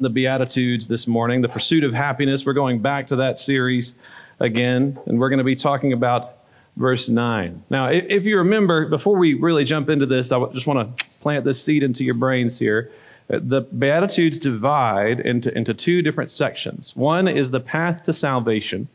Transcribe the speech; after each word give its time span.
the 0.00 0.08
Beatitudes 0.08 0.86
this 0.86 1.06
morning, 1.06 1.42
the 1.42 1.48
pursuit 1.48 1.84
of 1.84 1.92
happiness. 1.92 2.46
We're 2.46 2.54
going 2.54 2.80
back 2.80 3.08
to 3.08 3.16
that 3.16 3.38
series 3.38 3.94
again, 4.40 4.98
and 5.04 5.20
we're 5.20 5.28
going 5.28 5.38
to 5.38 5.44
be 5.44 5.54
talking 5.54 5.92
about 5.92 6.38
verse 6.76 7.10
9. 7.10 7.64
Now, 7.68 7.88
if 7.88 8.24
you 8.24 8.38
remember, 8.38 8.88
before 8.88 9.18
we 9.18 9.34
really 9.34 9.64
jump 9.64 9.90
into 9.90 10.06
this, 10.06 10.32
I 10.32 10.42
just 10.54 10.66
want 10.66 10.96
to 10.96 11.04
plant 11.20 11.44
this 11.44 11.62
seed 11.62 11.82
into 11.82 12.02
your 12.02 12.14
brains 12.14 12.58
here. 12.58 12.90
Uh, 13.30 13.40
the 13.42 13.60
Beatitudes 13.60 14.38
divide 14.38 15.20
into, 15.20 15.54
into 15.54 15.74
two 15.74 16.00
different 16.00 16.32
sections. 16.32 16.96
One 16.96 17.28
is 17.28 17.50
the 17.50 17.60
path 17.60 18.04
to 18.04 18.14
salvation, 18.14 18.88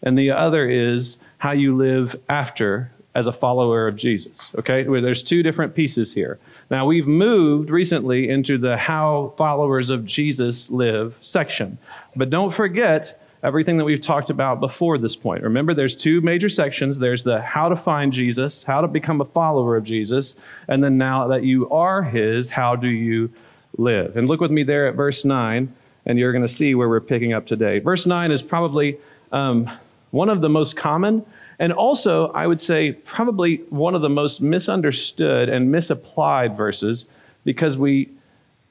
and 0.00 0.16
the 0.16 0.30
other 0.30 0.70
is 0.70 1.18
how 1.38 1.50
you 1.50 1.76
live 1.76 2.14
after 2.28 2.92
as 3.14 3.26
a 3.26 3.32
follower 3.32 3.86
of 3.86 3.96
Jesus. 3.96 4.48
Okay? 4.58 4.84
There's 4.84 5.22
two 5.22 5.42
different 5.42 5.74
pieces 5.74 6.12
here. 6.12 6.38
Now, 6.70 6.86
we've 6.86 7.06
moved 7.06 7.70
recently 7.70 8.30
into 8.30 8.56
the 8.58 8.76
how 8.76 9.34
followers 9.36 9.90
of 9.90 10.06
Jesus 10.06 10.70
live 10.70 11.14
section. 11.20 11.78
But 12.16 12.30
don't 12.30 12.52
forget 12.52 13.22
everything 13.42 13.76
that 13.76 13.84
we've 13.84 14.00
talked 14.00 14.30
about 14.30 14.60
before 14.60 14.98
this 14.98 15.16
point. 15.16 15.42
Remember, 15.42 15.74
there's 15.74 15.96
two 15.96 16.20
major 16.20 16.48
sections 16.48 16.98
there's 16.98 17.24
the 17.24 17.42
how 17.42 17.68
to 17.68 17.76
find 17.76 18.12
Jesus, 18.12 18.64
how 18.64 18.80
to 18.80 18.88
become 18.88 19.20
a 19.20 19.24
follower 19.24 19.76
of 19.76 19.84
Jesus, 19.84 20.36
and 20.68 20.82
then 20.82 20.96
now 20.96 21.26
that 21.28 21.42
you 21.42 21.68
are 21.70 22.02
his, 22.02 22.50
how 22.50 22.76
do 22.76 22.88
you 22.88 23.30
live? 23.76 24.16
And 24.16 24.28
look 24.28 24.40
with 24.40 24.50
me 24.50 24.62
there 24.62 24.86
at 24.86 24.94
verse 24.94 25.24
9, 25.24 25.74
and 26.06 26.18
you're 26.18 26.32
going 26.32 26.46
to 26.46 26.52
see 26.52 26.74
where 26.74 26.88
we're 26.88 27.00
picking 27.00 27.32
up 27.32 27.46
today. 27.46 27.80
Verse 27.80 28.06
9 28.06 28.30
is 28.30 28.42
probably 28.42 28.98
um, 29.32 29.68
one 30.12 30.28
of 30.28 30.40
the 30.40 30.48
most 30.48 30.76
common 30.76 31.24
and 31.58 31.72
also, 31.72 32.28
I 32.28 32.46
would 32.46 32.60
say, 32.60 32.92
probably 32.92 33.56
one 33.70 33.94
of 33.94 34.02
the 34.02 34.08
most 34.08 34.40
misunderstood 34.40 35.48
and 35.48 35.70
misapplied 35.70 36.56
verses 36.56 37.06
because 37.44 37.76
we, 37.76 38.10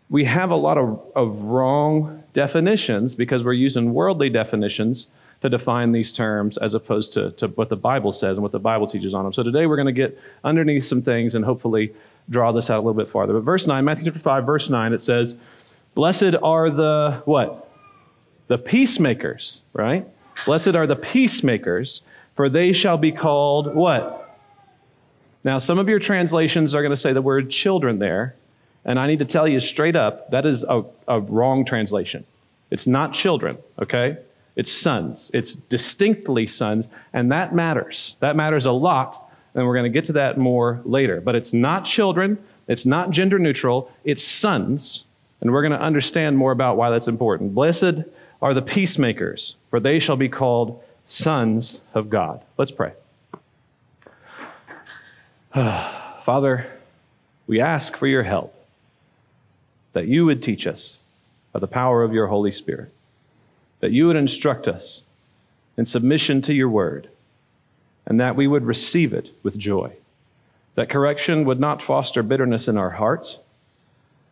we 0.10 0.26
have 0.26 0.50
a 0.50 0.56
lot 0.56 0.78
of, 0.78 1.02
of 1.16 1.44
wrong 1.44 2.24
definitions 2.34 3.16
because 3.16 3.44
we're 3.44 3.54
using 3.54 3.94
worldly 3.94 4.30
definitions 4.30 5.08
to 5.42 5.50
define 5.50 5.92
these 5.92 6.12
terms 6.12 6.58
as 6.58 6.74
opposed 6.74 7.14
to, 7.14 7.32
to 7.32 7.48
what 7.50 7.70
the 7.70 7.76
Bible 7.76 8.12
says 8.12 8.38
and 8.38 8.44
what 8.44 8.52
the 8.52 8.60
Bible 8.60 8.88
teaches 8.88 9.14
on 9.14 9.24
them. 9.24 9.34
So 9.34 9.44
today 9.44 9.66
we're 9.66 9.76
going 9.76 9.88
to 9.88 9.92
get 9.92 10.18
underneath 10.44 10.86
some 10.86 11.02
things 11.02 11.36
and 11.36 11.44
hopefully 11.44 11.94
draw 12.30 12.52
this 12.52 12.70
out 12.70 12.78
a 12.78 12.84
little 12.84 12.94
bit 12.94 13.10
farther. 13.10 13.34
But 13.34 13.42
verse 13.42 13.66
9, 13.66 13.84
Matthew 13.84 14.06
chapter 14.06 14.20
5, 14.20 14.46
verse 14.46 14.70
9, 14.70 14.94
it 14.94 15.02
says, 15.02 15.38
Blessed 15.96 16.36
are 16.42 16.70
the 16.70 17.22
what? 17.26 17.70
The 18.48 18.58
peacemakers, 18.58 19.62
right? 19.74 20.08
Blessed 20.46 20.76
are 20.76 20.88
the 20.88 20.96
peacemakers, 20.96 22.02
for 22.42 22.50
they 22.50 22.74
shall 22.74 22.98
be 22.98 23.12
called 23.12 23.76
what? 23.76 24.36
Now, 25.44 25.60
some 25.60 25.78
of 25.78 25.88
your 25.88 26.00
translations 26.00 26.74
are 26.74 26.82
going 26.82 26.90
to 26.90 26.98
say 26.98 27.14
the 27.14 27.22
word 27.22 27.52
children 27.52 28.00
there, 28.00 28.34
and 28.84 28.98
I 28.98 29.06
need 29.06 29.20
to 29.20 29.26
tell 29.26 29.48
you 29.48 29.60
straight 29.60 29.96
up 29.96 30.32
that 30.32 30.48
is 30.48 30.64
a, 30.64 30.84
a 31.08 31.20
wrong 31.20 31.66
translation. 31.66 32.26
It's 32.72 32.88
not 32.88 33.14
children, 33.14 33.60
okay? 33.80 34.18
It's 34.56 34.72
sons. 34.72 35.30
It's 35.36 35.54
distinctly 35.54 36.48
sons, 36.48 36.90
and 37.14 37.32
that 37.32 37.54
matters. 37.54 38.16
That 38.22 38.36
matters 38.36 38.66
a 38.66 38.72
lot, 38.72 39.32
and 39.54 39.68
we're 39.68 39.76
going 39.76 39.92
to 39.92 39.96
get 39.96 40.06
to 40.06 40.14
that 40.14 40.40
more 40.40 40.82
later. 40.84 41.22
But 41.22 41.36
it's 41.36 41.54
not 41.54 41.86
children, 41.86 42.40
it's 42.68 42.88
not 42.88 43.12
gender 43.12 43.38
neutral, 43.38 43.92
it's 44.04 44.24
sons, 44.24 45.04
and 45.42 45.52
we're 45.52 45.62
going 45.62 45.80
to 45.80 45.86
understand 45.86 46.40
more 46.40 46.54
about 46.54 46.76
why 46.76 46.90
that's 46.90 47.08
important. 47.08 47.54
Blessed 47.54 47.98
are 48.42 48.56
the 48.56 48.64
peacemakers, 48.64 49.58
for 49.70 49.80
they 49.80 50.00
shall 50.00 50.16
be 50.16 50.28
called 50.28 50.82
sons 51.12 51.82
of 51.94 52.10
God. 52.10 52.42
Let's 52.58 52.72
pray. 52.72 52.94
Father, 55.54 56.72
we 57.48 57.60
ask 57.60 57.98
for 57.98 58.08
your 58.08 58.24
help, 58.24 58.56
that 59.92 60.08
you 60.08 60.26
would 60.26 60.42
teach 60.42 60.66
us 60.66 61.00
by 61.52 61.60
the 61.60 61.68
power 61.68 62.02
of 62.04 62.14
your 62.14 62.28
Holy 62.28 62.54
Spirit, 62.54 62.94
that 63.82 63.92
you 63.92 64.08
would 64.08 64.16
instruct 64.16 64.70
us 64.70 65.02
in 65.76 65.86
submission 65.86 66.42
to 66.44 66.54
your 66.54 66.70
word, 66.70 67.10
and 68.06 68.18
that 68.18 68.38
we 68.38 68.48
would 68.48 68.64
receive 68.64 69.12
it 69.12 69.32
with 69.44 69.58
joy. 69.58 69.92
That 70.76 70.90
correction 70.90 71.44
would 71.44 71.60
not 71.60 71.84
foster 71.84 72.24
bitterness 72.24 72.70
in 72.70 72.78
our 72.78 72.92
hearts, 72.92 73.38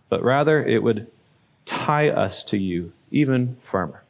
but 0.08 0.24
rather 0.24 0.66
it 0.66 0.82
would 0.82 1.08
tie 1.66 2.08
us 2.08 2.42
to 2.46 2.58
you 2.58 2.94
even 3.12 3.58
firmer. 3.70 4.02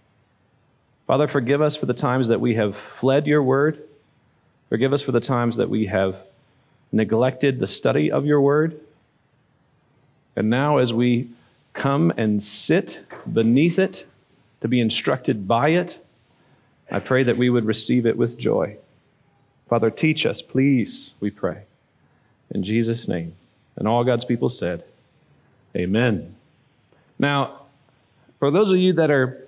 Father, 1.09 1.28
forgive 1.28 1.59
us 1.59 1.75
for 1.75 1.88
the 1.88 1.96
times 1.96 2.28
that 2.28 2.40
we 2.40 2.53
have 2.53 2.78
fled 2.78 3.25
your 3.25 3.42
word. 3.42 3.84
Forgive 4.70 4.94
us 4.94 5.02
for 5.02 5.12
the 5.12 5.20
times 5.20 5.56
that 5.56 5.68
we 5.68 5.88
have 5.88 6.16
neglected 6.92 7.59
the 7.59 7.66
study 7.66 8.12
of 8.12 8.28
your 8.28 8.40
word. 8.40 8.80
And 10.36 10.52
now, 10.52 10.78
as 10.78 10.94
we 10.94 11.31
come 11.74 12.14
and 12.16 12.44
sit 12.44 13.00
beneath 13.34 13.80
it 13.80 14.06
to 14.62 14.68
be 14.68 14.80
instructed 14.80 15.48
by 15.48 15.69
it, 15.69 15.98
I 16.92 17.00
pray 17.00 17.24
that 17.24 17.40
we 17.40 17.50
would 17.50 17.66
receive 17.66 18.06
it 18.06 18.16
with 18.16 18.38
joy. 18.38 18.78
Father, 19.68 19.90
teach 19.90 20.28
us, 20.28 20.44
please, 20.44 21.16
we 21.19 21.31
pray. 21.31 21.64
In 22.52 22.64
Jesus' 22.64 23.08
name. 23.08 23.34
And 23.78 23.88
all 23.88 24.03
God's 24.03 24.25
people 24.25 24.52
said, 24.52 24.84
Amen. 25.75 26.36
Now, 27.18 27.64
for 28.38 28.52
those 28.52 28.69
of 28.69 28.78
you 28.78 28.94
that 28.94 29.09
are 29.09 29.48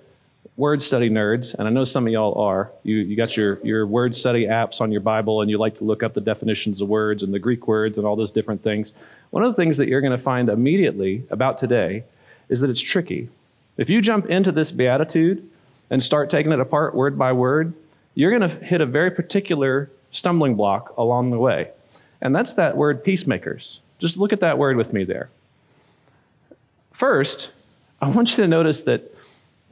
word 0.56 0.82
study 0.82 1.08
nerds, 1.08 1.54
and 1.54 1.66
I 1.66 1.70
know 1.70 1.84
some 1.84 2.06
of 2.06 2.12
y'all 2.12 2.38
are. 2.40 2.70
You, 2.82 2.96
you 2.96 3.16
got 3.16 3.36
your, 3.36 3.58
your 3.64 3.86
word 3.86 4.14
study 4.14 4.46
apps 4.46 4.80
on 4.80 4.92
your 4.92 5.00
Bible, 5.00 5.40
and 5.40 5.50
you 5.50 5.58
like 5.58 5.78
to 5.78 5.84
look 5.84 6.02
up 6.02 6.14
the 6.14 6.20
definitions 6.20 6.80
of 6.80 6.88
words 6.88 7.22
and 7.22 7.32
the 7.32 7.38
Greek 7.38 7.66
words 7.66 7.96
and 7.96 8.06
all 8.06 8.16
those 8.16 8.30
different 8.30 8.62
things. 8.62 8.92
One 9.30 9.42
of 9.42 9.52
the 9.52 9.56
things 9.56 9.78
that 9.78 9.88
you're 9.88 10.02
going 10.02 10.16
to 10.16 10.22
find 10.22 10.48
immediately 10.48 11.24
about 11.30 11.58
today 11.58 12.04
is 12.48 12.60
that 12.60 12.68
it's 12.68 12.82
tricky. 12.82 13.30
If 13.78 13.88
you 13.88 14.02
jump 14.02 14.26
into 14.26 14.52
this 14.52 14.70
beatitude 14.70 15.48
and 15.88 16.04
start 16.04 16.28
taking 16.28 16.52
it 16.52 16.60
apart 16.60 16.94
word 16.94 17.18
by 17.18 17.32
word, 17.32 17.72
you're 18.14 18.36
going 18.36 18.48
to 18.48 18.64
hit 18.64 18.82
a 18.82 18.86
very 18.86 19.10
particular 19.10 19.90
stumbling 20.10 20.54
block 20.54 20.94
along 20.98 21.30
the 21.30 21.38
way. 21.38 21.70
And 22.20 22.36
that's 22.36 22.52
that 22.54 22.76
word 22.76 23.02
peacemakers. 23.02 23.80
Just 23.98 24.18
look 24.18 24.34
at 24.34 24.40
that 24.40 24.58
word 24.58 24.76
with 24.76 24.92
me 24.92 25.04
there. 25.04 25.30
First, 26.92 27.50
I 28.02 28.08
want 28.10 28.30
you 28.30 28.36
to 28.44 28.48
notice 28.48 28.80
that 28.82 29.14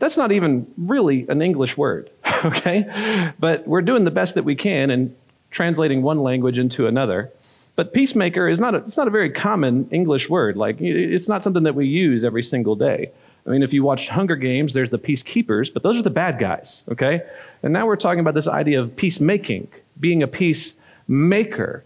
that's 0.01 0.17
not 0.17 0.33
even 0.33 0.67
really 0.77 1.27
an 1.29 1.41
English 1.43 1.77
word, 1.77 2.11
okay? 2.45 3.33
But 3.39 3.69
we're 3.69 3.83
doing 3.83 4.05
the 4.05 4.11
best 4.11 4.35
that 4.35 4.45
we 4.45 4.57
can 4.57 4.91
in 4.91 5.15
translating 5.51 6.03
one 6.03 6.23
language 6.23 6.59
into 6.59 6.87
another. 6.87 7.31
But 7.77 7.93
peacemaker 7.93 8.49
is 8.49 8.59
not 8.59 8.75
a, 8.75 8.79
it's 8.79 8.97
not 8.97 9.09
a 9.09 9.11
very 9.11 9.31
common 9.31 9.89
English 9.91 10.29
word. 10.29 10.57
Like 10.57 10.81
it's 10.81 11.29
not 11.29 11.43
something 11.43 11.63
that 11.63 11.75
we 11.75 11.87
use 11.87 12.25
every 12.25 12.43
single 12.43 12.75
day. 12.75 13.11
I 13.47 13.51
mean, 13.51 13.63
if 13.63 13.73
you 13.73 13.83
watch 13.83 14.09
Hunger 14.09 14.37
Games, 14.37 14.73
there's 14.73 14.91
the 14.91 14.99
peacekeepers, 14.99 15.73
but 15.73 15.83
those 15.83 15.99
are 15.99 16.03
the 16.03 16.11
bad 16.11 16.39
guys, 16.39 16.85
okay? 16.91 17.23
And 17.63 17.73
now 17.73 17.87
we're 17.87 17.97
talking 17.97 18.21
about 18.21 18.35
this 18.35 18.49
idea 18.49 18.81
of 18.81 18.97
peacemaking, 18.97 19.69
being 19.99 20.23
a 20.23 20.27
peacemaker. 20.27 21.85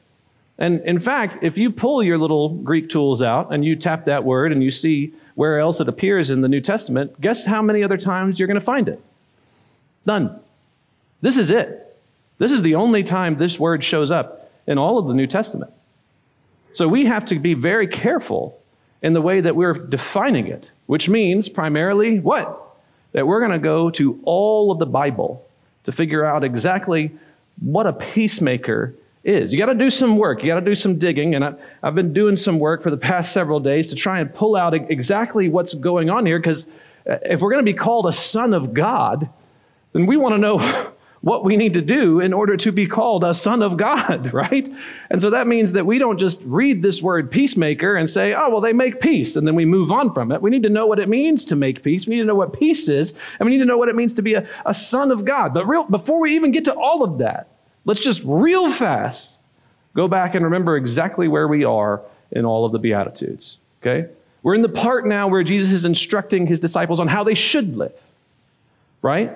And 0.59 0.81
in 0.83 1.01
fact, 1.01 1.39
if 1.43 1.57
you 1.57 1.71
pull 1.71 2.03
your 2.03 2.19
little 2.19 2.51
Greek 2.51 2.91
tools 2.91 3.23
out 3.23 3.53
and 3.53 3.65
you 3.65 3.77
tap 3.77 4.05
that 4.07 4.25
word 4.25 4.53
and 4.53 4.63
you 4.63 4.71
see 4.71 5.15
where 5.35 5.59
else 5.59 5.81
it 5.81 5.89
appears 5.89 6.31
in 6.31 6.41
the 6.41 6.49
New 6.49 6.61
Testament, 6.61 7.21
guess 7.21 7.45
how 7.45 7.63
many 7.63 7.83
other 7.83 7.97
times 7.97 8.39
you're 8.39 8.47
going 8.47 8.61
to 8.61 8.65
find 8.65 8.89
it? 8.89 9.03
None. 10.07 10.39
This 11.21 11.37
is 11.37 11.51
it. 11.51 11.97
This 12.39 12.53
is 12.53 12.63
the 12.63 12.75
only 12.75 13.03
time 13.03 13.37
this 13.37 13.59
word 13.59 13.83
shows 13.83 14.11
up 14.11 14.51
in 14.67 14.79
all 14.79 14.99
of 14.99 15.07
the 15.07 15.15
New 15.15 15.27
Testament. 15.27 15.73
So 16.73 16.89
we 16.89 17.07
have 17.07 17.25
to 17.27 17.39
be 17.39 17.55
very 17.55 17.87
careful 17.87 18.61
in 19.03 19.13
the 19.13 19.21
way 19.21 19.41
that 19.41 19.55
we're 19.55 19.75
defining 19.75 20.47
it, 20.47 20.71
which 20.87 21.09
means 21.09 21.49
primarily 21.49 22.19
what? 22.21 22.61
That 23.13 23.27
we're 23.27 23.41
going 23.41 23.53
to 23.53 23.59
go 23.59 23.91
to 23.91 24.21
all 24.25 24.73
of 24.73 24.79
the 24.79 24.87
Bible 24.87 25.47
to 25.85 25.93
figure 25.93 26.25
out 26.25 26.43
exactly 26.43 27.13
what 27.61 27.87
a 27.87 27.93
peacemaker 27.93 28.95
is. 29.25 29.53
You 29.53 29.59
got 29.59 29.67
to 29.67 29.75
do 29.75 29.91
some 29.91 30.17
work. 30.17 30.43
You 30.43 30.49
got 30.49 30.61
to 30.61 30.65
do 30.65 30.75
some 30.75 30.99
digging. 30.99 31.35
And 31.35 31.45
I, 31.45 31.55
have 31.83 31.95
been 31.95 32.13
doing 32.13 32.37
some 32.37 32.59
work 32.59 32.83
for 32.83 32.91
the 32.91 32.97
past 32.97 33.33
several 33.33 33.61
days 33.61 33.89
to 33.89 33.95
try 33.95 34.21
and 34.21 34.33
pull 34.33 34.55
out 34.57 34.75
exactly 34.75 35.49
what's 35.49 35.75
going 35.75 36.11
on 36.11 36.27
here. 36.27 36.39
Because 36.39 36.65
uh, 37.09 37.17
if 37.23 37.41
we're 37.41 37.51
going 37.51 37.65
to 37.65 37.73
be 37.73 37.77
called 37.77 38.07
a 38.07 38.13
son 38.13 38.55
of 38.55 38.75
God, 38.75 39.29
then 39.93 40.07
we 40.07 40.17
want 40.17 40.35
to 40.35 40.39
know 40.39 40.93
what 41.23 41.43
we 41.43 41.57
need 41.57 41.73
to 41.73 41.81
do 41.81 42.21
in 42.21 42.35
order 42.35 42.55
to 42.55 42.71
be 42.71 42.87
called 42.87 43.25
a 43.25 43.33
son 43.33 43.63
of 43.63 43.79
God, 43.79 44.31
right? 44.35 44.71
And 45.09 45.23
so 45.23 45.31
that 45.31 45.47
means 45.47 45.73
that 45.73 45.87
we 45.87 45.99
don't 45.99 46.19
just 46.19 46.43
read 46.45 46.83
this 46.83 47.01
word 47.01 47.31
peacemaker 47.31 47.97
and 47.97 48.11
say, 48.11 48.35
oh, 48.35 48.51
well, 48.51 48.61
they 48.61 48.75
make 48.75 49.01
peace, 49.01 49.37
and 49.37 49.47
then 49.47 49.55
we 49.55 49.65
move 49.65 49.91
on 49.91 50.13
from 50.13 50.33
it. 50.33 50.43
We 50.43 50.51
need 50.51 50.65
to 50.65 50.69
know 50.69 50.87
what 50.87 50.99
it 50.99 51.09
means 51.09 51.47
to 51.47 51.57
make 51.57 51.83
peace. 51.83 52.07
We 52.07 52.17
need 52.17 52.23
to 52.23 52.27
know 52.27 52.35
what 52.35 52.53
peace 52.53 52.91
is, 52.91 53.15
and 53.39 53.47
we 53.47 53.53
need 53.53 53.63
to 53.63 53.65
know 53.65 53.79
what 53.79 53.89
it 53.89 53.95
means 53.95 54.13
to 54.15 54.23
be 54.23 54.35
a, 54.35 54.47
a 54.67 54.75
son 54.75 55.11
of 55.11 55.25
God. 55.25 55.55
But 55.55 55.67
real, 55.67 55.85
before 55.85 56.21
we 56.21 56.35
even 56.35 56.51
get 56.51 56.67
to 56.67 56.75
all 56.75 57.03
of 57.03 57.17
that, 57.19 57.54
Let's 57.85 58.01
just 58.01 58.23
real 58.25 58.73
fast 58.73 59.37
go 59.95 60.09
back 60.09 60.35
and 60.35 60.45
remember 60.45 60.77
exactly 60.77 61.29
where 61.29 61.47
we 61.49 61.65
are 61.65 62.03
in 62.33 62.45
all 62.45 62.65
of 62.65 62.73
the 62.73 62.79
Beatitudes. 62.79 63.59
Okay? 63.81 64.09
We're 64.43 64.55
in 64.55 64.63
the 64.63 64.69
part 64.69 65.07
now 65.07 65.29
where 65.29 65.43
Jesus 65.43 65.73
is 65.73 65.85
instructing 65.85 66.47
his 66.47 66.61
disciples 66.61 67.01
on 67.01 67.09
how 67.09 67.25
they 67.25 67.35
should 67.35 67.77
live, 67.77 67.95
right? 69.01 69.33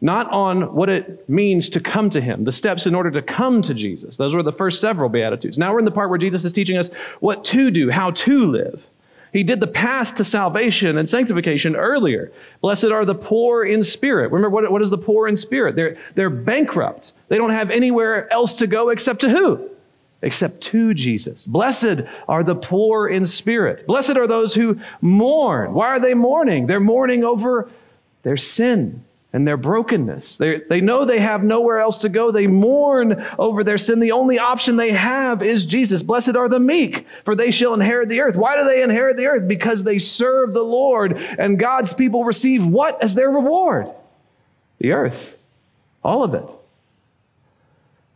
Not 0.00 0.30
on 0.30 0.74
what 0.74 0.88
it 0.88 1.28
means 1.28 1.68
to 1.70 1.80
come 1.80 2.10
to 2.10 2.20
him, 2.20 2.44
the 2.44 2.52
steps 2.52 2.86
in 2.86 2.94
order 2.94 3.10
to 3.12 3.22
come 3.22 3.62
to 3.62 3.74
Jesus. 3.74 4.16
Those 4.16 4.34
were 4.34 4.42
the 4.42 4.52
first 4.52 4.80
several 4.80 5.08
Beatitudes. 5.08 5.58
Now 5.58 5.72
we're 5.72 5.78
in 5.80 5.84
the 5.84 5.90
part 5.90 6.10
where 6.10 6.18
Jesus 6.18 6.44
is 6.44 6.52
teaching 6.52 6.76
us 6.76 6.88
what 7.20 7.44
to 7.46 7.70
do, 7.70 7.90
how 7.90 8.10
to 8.12 8.44
live. 8.44 8.82
He 9.34 9.42
did 9.42 9.58
the 9.58 9.66
path 9.66 10.14
to 10.14 10.24
salvation 10.24 10.96
and 10.96 11.08
sanctification 11.08 11.74
earlier. 11.74 12.30
Blessed 12.60 12.84
are 12.84 13.04
the 13.04 13.16
poor 13.16 13.64
in 13.64 13.82
spirit. 13.82 14.30
Remember, 14.30 14.48
what, 14.48 14.70
what 14.70 14.80
is 14.80 14.90
the 14.90 14.96
poor 14.96 15.26
in 15.26 15.36
spirit? 15.36 15.74
They're, 15.74 15.96
they're 16.14 16.30
bankrupt. 16.30 17.12
They 17.28 17.36
don't 17.36 17.50
have 17.50 17.72
anywhere 17.72 18.32
else 18.32 18.54
to 18.54 18.68
go 18.68 18.90
except 18.90 19.20
to 19.22 19.28
who? 19.28 19.68
Except 20.22 20.60
to 20.62 20.94
Jesus. 20.94 21.46
Blessed 21.46 22.02
are 22.28 22.44
the 22.44 22.54
poor 22.54 23.08
in 23.08 23.26
spirit. 23.26 23.88
Blessed 23.88 24.16
are 24.16 24.28
those 24.28 24.54
who 24.54 24.80
mourn. 25.00 25.74
Why 25.74 25.88
are 25.88 26.00
they 26.00 26.14
mourning? 26.14 26.68
They're 26.68 26.78
mourning 26.78 27.24
over 27.24 27.68
their 28.22 28.36
sin 28.36 29.04
and 29.34 29.44
their 29.44 29.56
brokenness. 29.56 30.36
They, 30.36 30.60
they 30.60 30.80
know 30.80 31.04
they 31.04 31.18
have 31.18 31.42
nowhere 31.42 31.80
else 31.80 31.98
to 31.98 32.08
go. 32.08 32.30
They 32.30 32.46
mourn 32.46 33.26
over 33.36 33.64
their 33.64 33.78
sin. 33.78 33.98
The 33.98 34.12
only 34.12 34.38
option 34.38 34.76
they 34.76 34.92
have 34.92 35.42
is 35.42 35.66
Jesus. 35.66 36.04
Blessed 36.04 36.36
are 36.36 36.48
the 36.48 36.60
meek, 36.60 37.04
for 37.24 37.34
they 37.34 37.50
shall 37.50 37.74
inherit 37.74 38.08
the 38.08 38.20
earth. 38.20 38.36
Why 38.36 38.56
do 38.56 38.64
they 38.64 38.84
inherit 38.84 39.16
the 39.16 39.26
earth? 39.26 39.48
Because 39.48 39.82
they 39.82 39.98
serve 39.98 40.52
the 40.52 40.62
Lord, 40.62 41.16
and 41.16 41.58
God's 41.58 41.92
people 41.92 42.24
receive 42.24 42.64
what 42.64 43.02
as 43.02 43.14
their 43.14 43.28
reward? 43.28 43.88
The 44.78 44.92
earth. 44.92 45.34
All 46.04 46.22
of 46.22 46.34
it. 46.34 46.44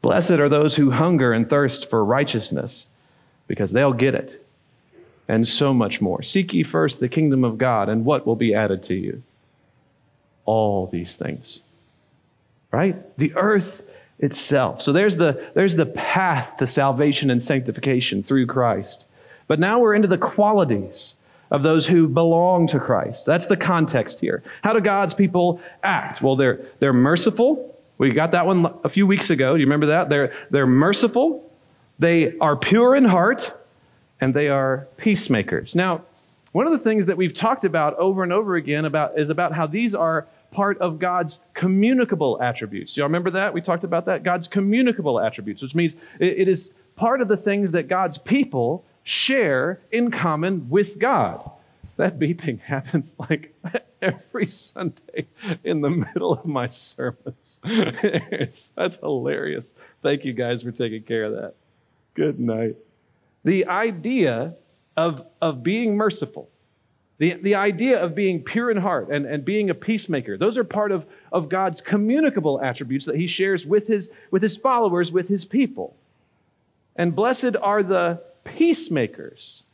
Blessed 0.02 0.30
are 0.30 0.48
those 0.48 0.76
who 0.76 0.92
hunger 0.92 1.32
and 1.32 1.50
thirst 1.50 1.90
for 1.90 2.04
righteousness, 2.04 2.86
because 3.48 3.72
they'll 3.72 3.92
get 3.92 4.14
it. 4.14 4.46
And 5.26 5.48
so 5.48 5.74
much 5.74 6.00
more. 6.00 6.22
Seek 6.22 6.54
ye 6.54 6.62
first 6.62 7.00
the 7.00 7.08
kingdom 7.08 7.42
of 7.42 7.58
God, 7.58 7.88
and 7.88 8.04
what 8.04 8.24
will 8.24 8.36
be 8.36 8.54
added 8.54 8.84
to 8.84 8.94
you? 8.94 9.24
All 10.48 10.86
these 10.86 11.14
things. 11.14 11.60
Right? 12.72 12.96
The 13.18 13.34
earth 13.36 13.82
itself. 14.18 14.80
So 14.80 14.92
there's 14.92 15.16
the, 15.16 15.46
there's 15.54 15.76
the 15.76 15.84
path 15.84 16.56
to 16.56 16.66
salvation 16.66 17.30
and 17.30 17.44
sanctification 17.44 18.22
through 18.22 18.46
Christ. 18.46 19.06
But 19.46 19.60
now 19.60 19.78
we're 19.78 19.94
into 19.94 20.08
the 20.08 20.16
qualities 20.16 21.16
of 21.50 21.62
those 21.62 21.86
who 21.86 22.08
belong 22.08 22.66
to 22.68 22.80
Christ. 22.80 23.26
That's 23.26 23.46
the 23.46 23.58
context 23.58 24.20
here. 24.20 24.42
How 24.62 24.72
do 24.72 24.80
God's 24.80 25.12
people 25.12 25.60
act? 25.82 26.22
Well, 26.22 26.36
they're, 26.36 26.60
they're 26.78 26.94
merciful. 26.94 27.78
We 27.98 28.10
got 28.10 28.30
that 28.30 28.46
one 28.46 28.74
a 28.84 28.88
few 28.88 29.06
weeks 29.06 29.28
ago. 29.28 29.52
Do 29.52 29.60
you 29.60 29.66
remember 29.66 29.86
that? 29.86 30.08
They're, 30.08 30.32
they're 30.50 30.66
merciful. 30.66 31.50
They 31.98 32.38
are 32.38 32.56
pure 32.56 32.96
in 32.96 33.04
heart 33.04 33.52
and 34.20 34.32
they 34.32 34.48
are 34.48 34.88
peacemakers. 34.96 35.74
Now, 35.74 36.02
one 36.52 36.66
of 36.66 36.72
the 36.72 36.78
things 36.78 37.06
that 37.06 37.16
we've 37.16 37.34
talked 37.34 37.64
about 37.64 37.94
over 37.98 38.22
and 38.22 38.32
over 38.32 38.56
again 38.56 38.84
about 38.84 39.18
is 39.18 39.30
about 39.30 39.52
how 39.52 39.66
these 39.66 39.94
are 39.94 40.26
part 40.50 40.78
of 40.78 40.98
God's 40.98 41.38
communicable 41.54 42.40
attributes. 42.42 42.96
Y'all 42.96 43.06
remember 43.06 43.30
that? 43.32 43.52
We 43.52 43.60
talked 43.60 43.84
about 43.84 44.06
that? 44.06 44.22
God's 44.22 44.48
communicable 44.48 45.20
attributes, 45.20 45.62
which 45.62 45.74
means 45.74 45.96
it 46.18 46.48
is 46.48 46.70
part 46.96 47.20
of 47.20 47.28
the 47.28 47.36
things 47.36 47.72
that 47.72 47.88
God's 47.88 48.18
people 48.18 48.84
share 49.04 49.80
in 49.90 50.10
common 50.10 50.68
with 50.68 50.98
God. 50.98 51.50
That 51.96 52.18
beeping 52.18 52.60
happens 52.66 53.14
like 53.18 53.54
every 54.02 54.46
Sunday 54.46 55.26
in 55.64 55.80
the 55.80 55.90
middle 55.90 56.32
of 56.32 56.44
my 56.44 56.68
sermons. 56.68 57.60
That's 58.76 58.96
hilarious. 58.96 59.72
Thank 60.02 60.24
you 60.24 60.32
guys 60.32 60.62
for 60.62 60.72
taking 60.72 61.02
care 61.02 61.24
of 61.24 61.32
that. 61.32 61.54
Good 62.14 62.38
night. 62.38 62.76
The 63.44 63.66
idea 63.66 64.54
of, 64.96 65.26
of 65.40 65.62
being 65.62 65.96
merciful 65.96 66.48
the, 67.18 67.34
the 67.34 67.56
idea 67.56 68.00
of 68.00 68.14
being 68.14 68.42
pure 68.42 68.70
in 68.70 68.76
heart 68.76 69.08
and, 69.10 69.26
and 69.26 69.44
being 69.44 69.70
a 69.70 69.74
peacemaker, 69.74 70.38
those 70.38 70.56
are 70.56 70.64
part 70.64 70.92
of, 70.92 71.04
of 71.32 71.48
God's 71.48 71.80
communicable 71.80 72.60
attributes 72.62 73.06
that 73.06 73.16
he 73.16 73.26
shares 73.26 73.66
with 73.66 73.88
his, 73.88 74.08
with 74.30 74.42
his 74.42 74.56
followers, 74.56 75.10
with 75.10 75.28
his 75.28 75.44
people. 75.44 75.96
And 76.94 77.14
blessed 77.14 77.56
are 77.60 77.82
the 77.82 78.22
peacemakers, 78.44 79.64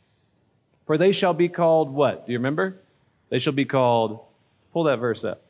for 0.87 0.97
they 0.97 1.11
shall 1.11 1.33
be 1.33 1.47
called 1.47 1.91
what? 1.91 2.25
Do 2.25 2.31
you 2.31 2.39
remember? 2.39 2.77
They 3.29 3.39
shall 3.39 3.53
be 3.53 3.65
called, 3.65 4.19
pull 4.73 4.85
that 4.85 4.97
verse 4.97 5.23
up, 5.23 5.41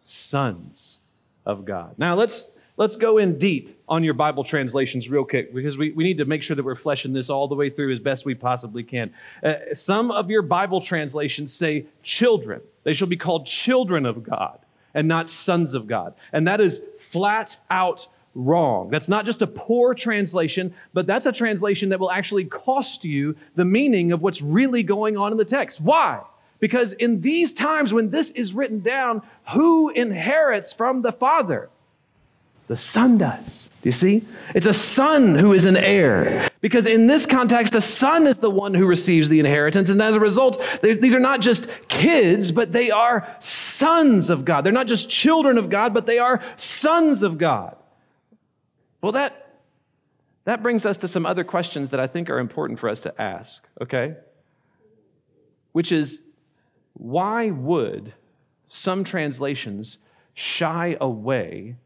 sons 0.00 0.98
of 1.46 1.64
God. 1.64 1.94
Now 1.96 2.16
let's 2.16 2.48
Let's 2.76 2.96
go 2.96 3.18
in 3.18 3.38
deep 3.38 3.80
on 3.88 4.02
your 4.02 4.14
Bible 4.14 4.42
translations 4.42 5.08
real 5.08 5.24
quick 5.24 5.54
because 5.54 5.78
we, 5.78 5.92
we 5.92 6.02
need 6.02 6.18
to 6.18 6.24
make 6.24 6.42
sure 6.42 6.56
that 6.56 6.64
we're 6.64 6.74
fleshing 6.74 7.12
this 7.12 7.30
all 7.30 7.46
the 7.46 7.54
way 7.54 7.70
through 7.70 7.92
as 7.92 8.00
best 8.00 8.24
we 8.24 8.34
possibly 8.34 8.82
can. 8.82 9.14
Uh, 9.44 9.54
some 9.74 10.10
of 10.10 10.28
your 10.28 10.42
Bible 10.42 10.80
translations 10.80 11.52
say 11.52 11.86
children. 12.02 12.60
They 12.82 12.92
shall 12.92 13.06
be 13.06 13.16
called 13.16 13.46
children 13.46 14.06
of 14.06 14.24
God 14.24 14.58
and 14.92 15.06
not 15.06 15.30
sons 15.30 15.74
of 15.74 15.86
God. 15.86 16.14
And 16.32 16.48
that 16.48 16.60
is 16.60 16.80
flat 16.98 17.56
out 17.70 18.08
wrong. 18.34 18.90
That's 18.90 19.08
not 19.08 19.24
just 19.24 19.40
a 19.40 19.46
poor 19.46 19.94
translation, 19.94 20.74
but 20.92 21.06
that's 21.06 21.26
a 21.26 21.32
translation 21.32 21.90
that 21.90 22.00
will 22.00 22.10
actually 22.10 22.46
cost 22.46 23.04
you 23.04 23.36
the 23.54 23.64
meaning 23.64 24.10
of 24.10 24.20
what's 24.20 24.42
really 24.42 24.82
going 24.82 25.16
on 25.16 25.30
in 25.30 25.38
the 25.38 25.44
text. 25.44 25.80
Why? 25.80 26.22
Because 26.58 26.92
in 26.94 27.20
these 27.20 27.52
times 27.52 27.94
when 27.94 28.10
this 28.10 28.30
is 28.30 28.52
written 28.52 28.80
down, 28.80 29.22
who 29.52 29.90
inherits 29.90 30.72
from 30.72 31.02
the 31.02 31.12
Father? 31.12 31.70
The 32.66 32.76
son 32.78 33.18
does. 33.18 33.68
Do 33.82 33.88
you 33.88 33.92
see? 33.92 34.24
It's 34.54 34.66
a 34.66 34.72
son 34.72 35.34
who 35.34 35.52
is 35.52 35.66
an 35.66 35.76
heir. 35.76 36.48
Because 36.62 36.86
in 36.86 37.06
this 37.06 37.26
context, 37.26 37.74
a 37.74 37.80
son 37.82 38.26
is 38.26 38.38
the 38.38 38.50
one 38.50 38.72
who 38.72 38.86
receives 38.86 39.28
the 39.28 39.38
inheritance. 39.38 39.90
And 39.90 40.00
as 40.00 40.16
a 40.16 40.20
result, 40.20 40.62
these 40.82 41.14
are 41.14 41.20
not 41.20 41.42
just 41.42 41.68
kids, 41.88 42.52
but 42.52 42.72
they 42.72 42.90
are 42.90 43.28
sons 43.38 44.30
of 44.30 44.46
God. 44.46 44.64
They're 44.64 44.72
not 44.72 44.86
just 44.86 45.10
children 45.10 45.58
of 45.58 45.68
God, 45.68 45.92
but 45.92 46.06
they 46.06 46.18
are 46.18 46.42
sons 46.56 47.22
of 47.22 47.36
God. 47.36 47.76
Well, 49.02 49.12
that, 49.12 49.58
that 50.44 50.62
brings 50.62 50.86
us 50.86 50.96
to 50.98 51.08
some 51.08 51.26
other 51.26 51.44
questions 51.44 51.90
that 51.90 52.00
I 52.00 52.06
think 52.06 52.30
are 52.30 52.38
important 52.38 52.80
for 52.80 52.88
us 52.88 53.00
to 53.00 53.20
ask, 53.20 53.62
okay? 53.82 54.14
Which 55.72 55.92
is, 55.92 56.18
why 56.94 57.50
would 57.50 58.14
some 58.66 59.04
translations 59.04 59.98
shy 60.32 60.96
away 60.98 61.76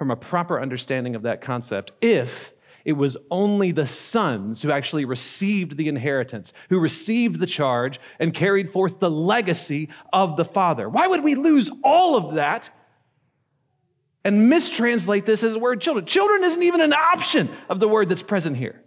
from 0.00 0.10
a 0.10 0.16
proper 0.16 0.58
understanding 0.58 1.14
of 1.14 1.20
that 1.20 1.42
concept 1.42 1.92
if 2.00 2.54
it 2.86 2.94
was 2.94 3.18
only 3.30 3.70
the 3.70 3.86
sons 3.86 4.62
who 4.62 4.70
actually 4.70 5.04
received 5.04 5.76
the 5.76 5.88
inheritance, 5.88 6.54
who 6.70 6.78
received 6.78 7.38
the 7.38 7.44
charge 7.46 8.00
and 8.18 8.32
carried 8.32 8.72
forth 8.72 8.98
the 8.98 9.10
legacy 9.10 9.90
of 10.10 10.38
the 10.38 10.44
father. 10.46 10.88
Why 10.88 11.06
would 11.06 11.22
we 11.22 11.34
lose 11.34 11.68
all 11.84 12.16
of 12.16 12.36
that 12.36 12.70
and 14.24 14.50
mistranslate 14.50 15.26
this 15.26 15.44
as 15.44 15.52
the 15.52 15.58
word 15.58 15.82
children? 15.82 16.06
Children 16.06 16.44
isn't 16.44 16.62
even 16.62 16.80
an 16.80 16.94
option 16.94 17.50
of 17.68 17.78
the 17.78 17.86
word 17.86 18.08
that's 18.08 18.22
present 18.22 18.56
here. 18.56 18.80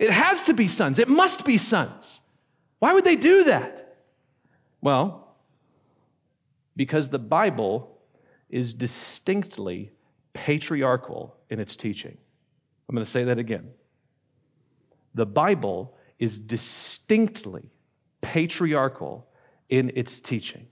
It 0.00 0.10
has 0.10 0.42
to 0.42 0.52
be 0.52 0.66
sons, 0.66 0.98
it 0.98 1.08
must 1.08 1.44
be 1.44 1.58
sons. 1.58 2.22
Why 2.80 2.92
would 2.92 3.04
they 3.04 3.14
do 3.14 3.44
that? 3.44 3.98
Well, 4.80 5.32
because 6.74 7.08
the 7.08 7.20
Bible 7.20 8.00
is 8.48 8.74
distinctly 8.74 9.92
patriarchal 10.32 11.36
in 11.48 11.60
its 11.60 11.76
teaching. 11.76 12.16
I'm 12.88 12.94
going 12.94 13.04
to 13.04 13.10
say 13.10 13.24
that 13.24 13.38
again. 13.38 13.70
The 15.14 15.26
Bible 15.26 15.94
is 16.18 16.38
distinctly 16.38 17.70
patriarchal 18.20 19.26
in 19.68 19.92
its 19.94 20.20
teaching. 20.20 20.66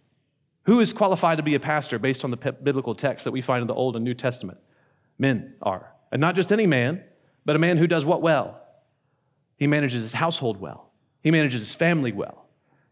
Who 0.64 0.80
is 0.80 0.92
qualified 0.92 1.38
to 1.38 1.42
be 1.42 1.54
a 1.54 1.60
pastor 1.60 1.98
based 1.98 2.24
on 2.24 2.30
the 2.30 2.36
biblical 2.36 2.94
text 2.94 3.24
that 3.24 3.30
we 3.30 3.40
find 3.40 3.62
in 3.62 3.68
the 3.68 3.74
Old 3.74 3.96
and 3.96 4.04
New 4.04 4.14
Testament? 4.14 4.58
Men 5.18 5.54
are. 5.62 5.92
And 6.12 6.20
not 6.20 6.34
just 6.34 6.52
any 6.52 6.66
man, 6.66 7.02
but 7.44 7.56
a 7.56 7.58
man 7.58 7.78
who 7.78 7.86
does 7.86 8.04
what 8.04 8.20
well? 8.20 8.60
He 9.56 9.66
manages 9.66 10.02
his 10.02 10.12
household 10.12 10.60
well, 10.60 10.90
he 11.22 11.30
manages 11.30 11.62
his 11.62 11.74
family 11.74 12.12
well. 12.12 12.47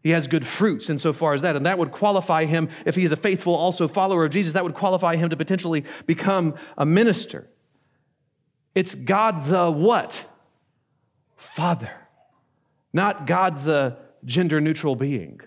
He 0.07 0.13
has 0.13 0.25
good 0.25 0.47
fruits 0.47 0.89
insofar 0.89 1.33
as 1.33 1.41
that. 1.41 1.57
And 1.57 1.65
that 1.65 1.77
would 1.77 1.91
qualify 1.91 2.45
him, 2.45 2.69
if 2.85 2.95
he 2.95 3.03
is 3.03 3.11
a 3.11 3.17
faithful 3.17 3.53
also 3.53 3.89
follower 3.89 4.23
of 4.23 4.31
Jesus, 4.31 4.53
that 4.53 4.63
would 4.63 4.73
qualify 4.73 5.17
him 5.17 5.31
to 5.31 5.35
potentially 5.35 5.83
become 6.05 6.55
a 6.77 6.85
minister. 6.85 7.49
It's 8.73 8.95
God 8.95 9.43
the 9.43 9.69
what? 9.69 10.25
Father. 11.35 11.91
Not 12.93 13.27
God 13.27 13.65
the 13.65 13.97
gender 14.23 14.61
neutral 14.61 14.95
being. 14.95 15.41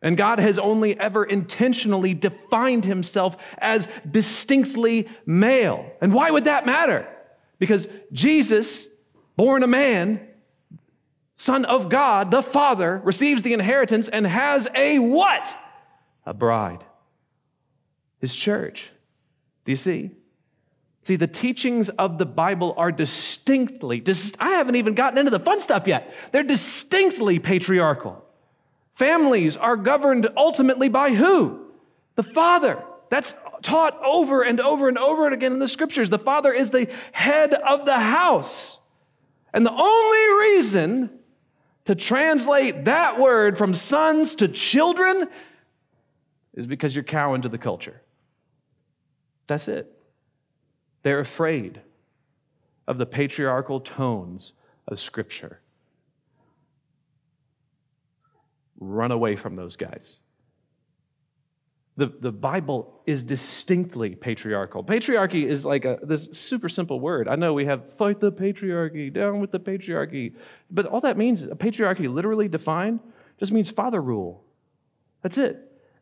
And 0.00 0.16
God 0.16 0.38
has 0.38 0.58
only 0.58 0.98
ever 0.98 1.22
intentionally 1.22 2.14
defined 2.14 2.86
himself 2.86 3.36
as 3.58 3.86
distinctly 4.10 5.10
male. 5.26 5.92
And 6.00 6.14
why 6.14 6.30
would 6.30 6.46
that 6.46 6.64
matter? 6.64 7.06
Because 7.58 7.86
Jesus, 8.12 8.88
born 9.36 9.62
a 9.62 9.66
man, 9.66 10.26
Son 11.36 11.64
of 11.64 11.88
God, 11.88 12.30
the 12.30 12.42
Father, 12.42 13.00
receives 13.04 13.42
the 13.42 13.52
inheritance 13.52 14.08
and 14.08 14.26
has 14.26 14.68
a 14.74 14.98
what? 14.98 15.54
A 16.26 16.32
bride. 16.32 16.84
His 18.20 18.34
church. 18.34 18.90
Do 19.64 19.72
you 19.72 19.76
see? 19.76 20.10
See, 21.02 21.16
the 21.16 21.26
teachings 21.26 21.90
of 21.90 22.16
the 22.16 22.24
Bible 22.24 22.74
are 22.78 22.90
distinctly, 22.90 24.00
dis- 24.00 24.32
I 24.40 24.52
haven't 24.52 24.76
even 24.76 24.94
gotten 24.94 25.18
into 25.18 25.30
the 25.30 25.38
fun 25.38 25.60
stuff 25.60 25.86
yet. 25.86 26.14
They're 26.32 26.42
distinctly 26.42 27.38
patriarchal. 27.38 28.24
Families 28.94 29.56
are 29.56 29.76
governed 29.76 30.28
ultimately 30.36 30.88
by 30.88 31.10
who? 31.10 31.66
The 32.14 32.22
Father. 32.22 32.82
That's 33.10 33.34
taught 33.62 34.00
over 34.02 34.42
and 34.42 34.60
over 34.60 34.88
and 34.88 34.96
over 34.96 35.28
again 35.28 35.52
in 35.52 35.58
the 35.58 35.68
scriptures. 35.68 36.08
The 36.08 36.18
Father 36.18 36.52
is 36.52 36.70
the 36.70 36.88
head 37.12 37.52
of 37.52 37.84
the 37.84 37.98
house. 37.98 38.78
And 39.52 39.66
the 39.66 39.72
only 39.72 40.48
reason 40.48 41.10
to 41.84 41.94
translate 41.94 42.86
that 42.86 43.20
word 43.20 43.58
from 43.58 43.74
sons 43.74 44.36
to 44.36 44.48
children 44.48 45.28
is 46.54 46.66
because 46.66 46.94
you're 46.94 47.04
cowing 47.04 47.42
to 47.42 47.48
the 47.48 47.58
culture. 47.58 48.00
That's 49.46 49.68
it. 49.68 49.90
They're 51.02 51.20
afraid 51.20 51.80
of 52.86 52.98
the 52.98 53.06
patriarchal 53.06 53.80
tones 53.80 54.52
of 54.88 55.00
Scripture. 55.00 55.60
Run 58.78 59.12
away 59.12 59.36
from 59.36 59.56
those 59.56 59.76
guys. 59.76 60.18
The, 61.96 62.12
the 62.20 62.32
Bible 62.32 63.00
is 63.06 63.22
distinctly 63.22 64.16
patriarchal. 64.16 64.82
Patriarchy 64.82 65.46
is 65.46 65.64
like 65.64 65.84
a, 65.84 65.98
this 66.02 66.28
super 66.32 66.68
simple 66.68 66.98
word. 66.98 67.28
I 67.28 67.36
know 67.36 67.52
we 67.54 67.66
have 67.66 67.82
fight 67.96 68.18
the 68.18 68.32
patriarchy, 68.32 69.12
down 69.12 69.40
with 69.40 69.52
the 69.52 69.60
patriarchy. 69.60 70.34
But 70.70 70.86
all 70.86 71.00
that 71.02 71.16
means, 71.16 71.44
a 71.44 71.54
patriarchy 71.54 72.12
literally 72.12 72.48
defined, 72.48 72.98
just 73.38 73.52
means 73.52 73.70
father 73.70 74.00
rule. 74.00 74.42
That's 75.22 75.38
it. 75.38 75.56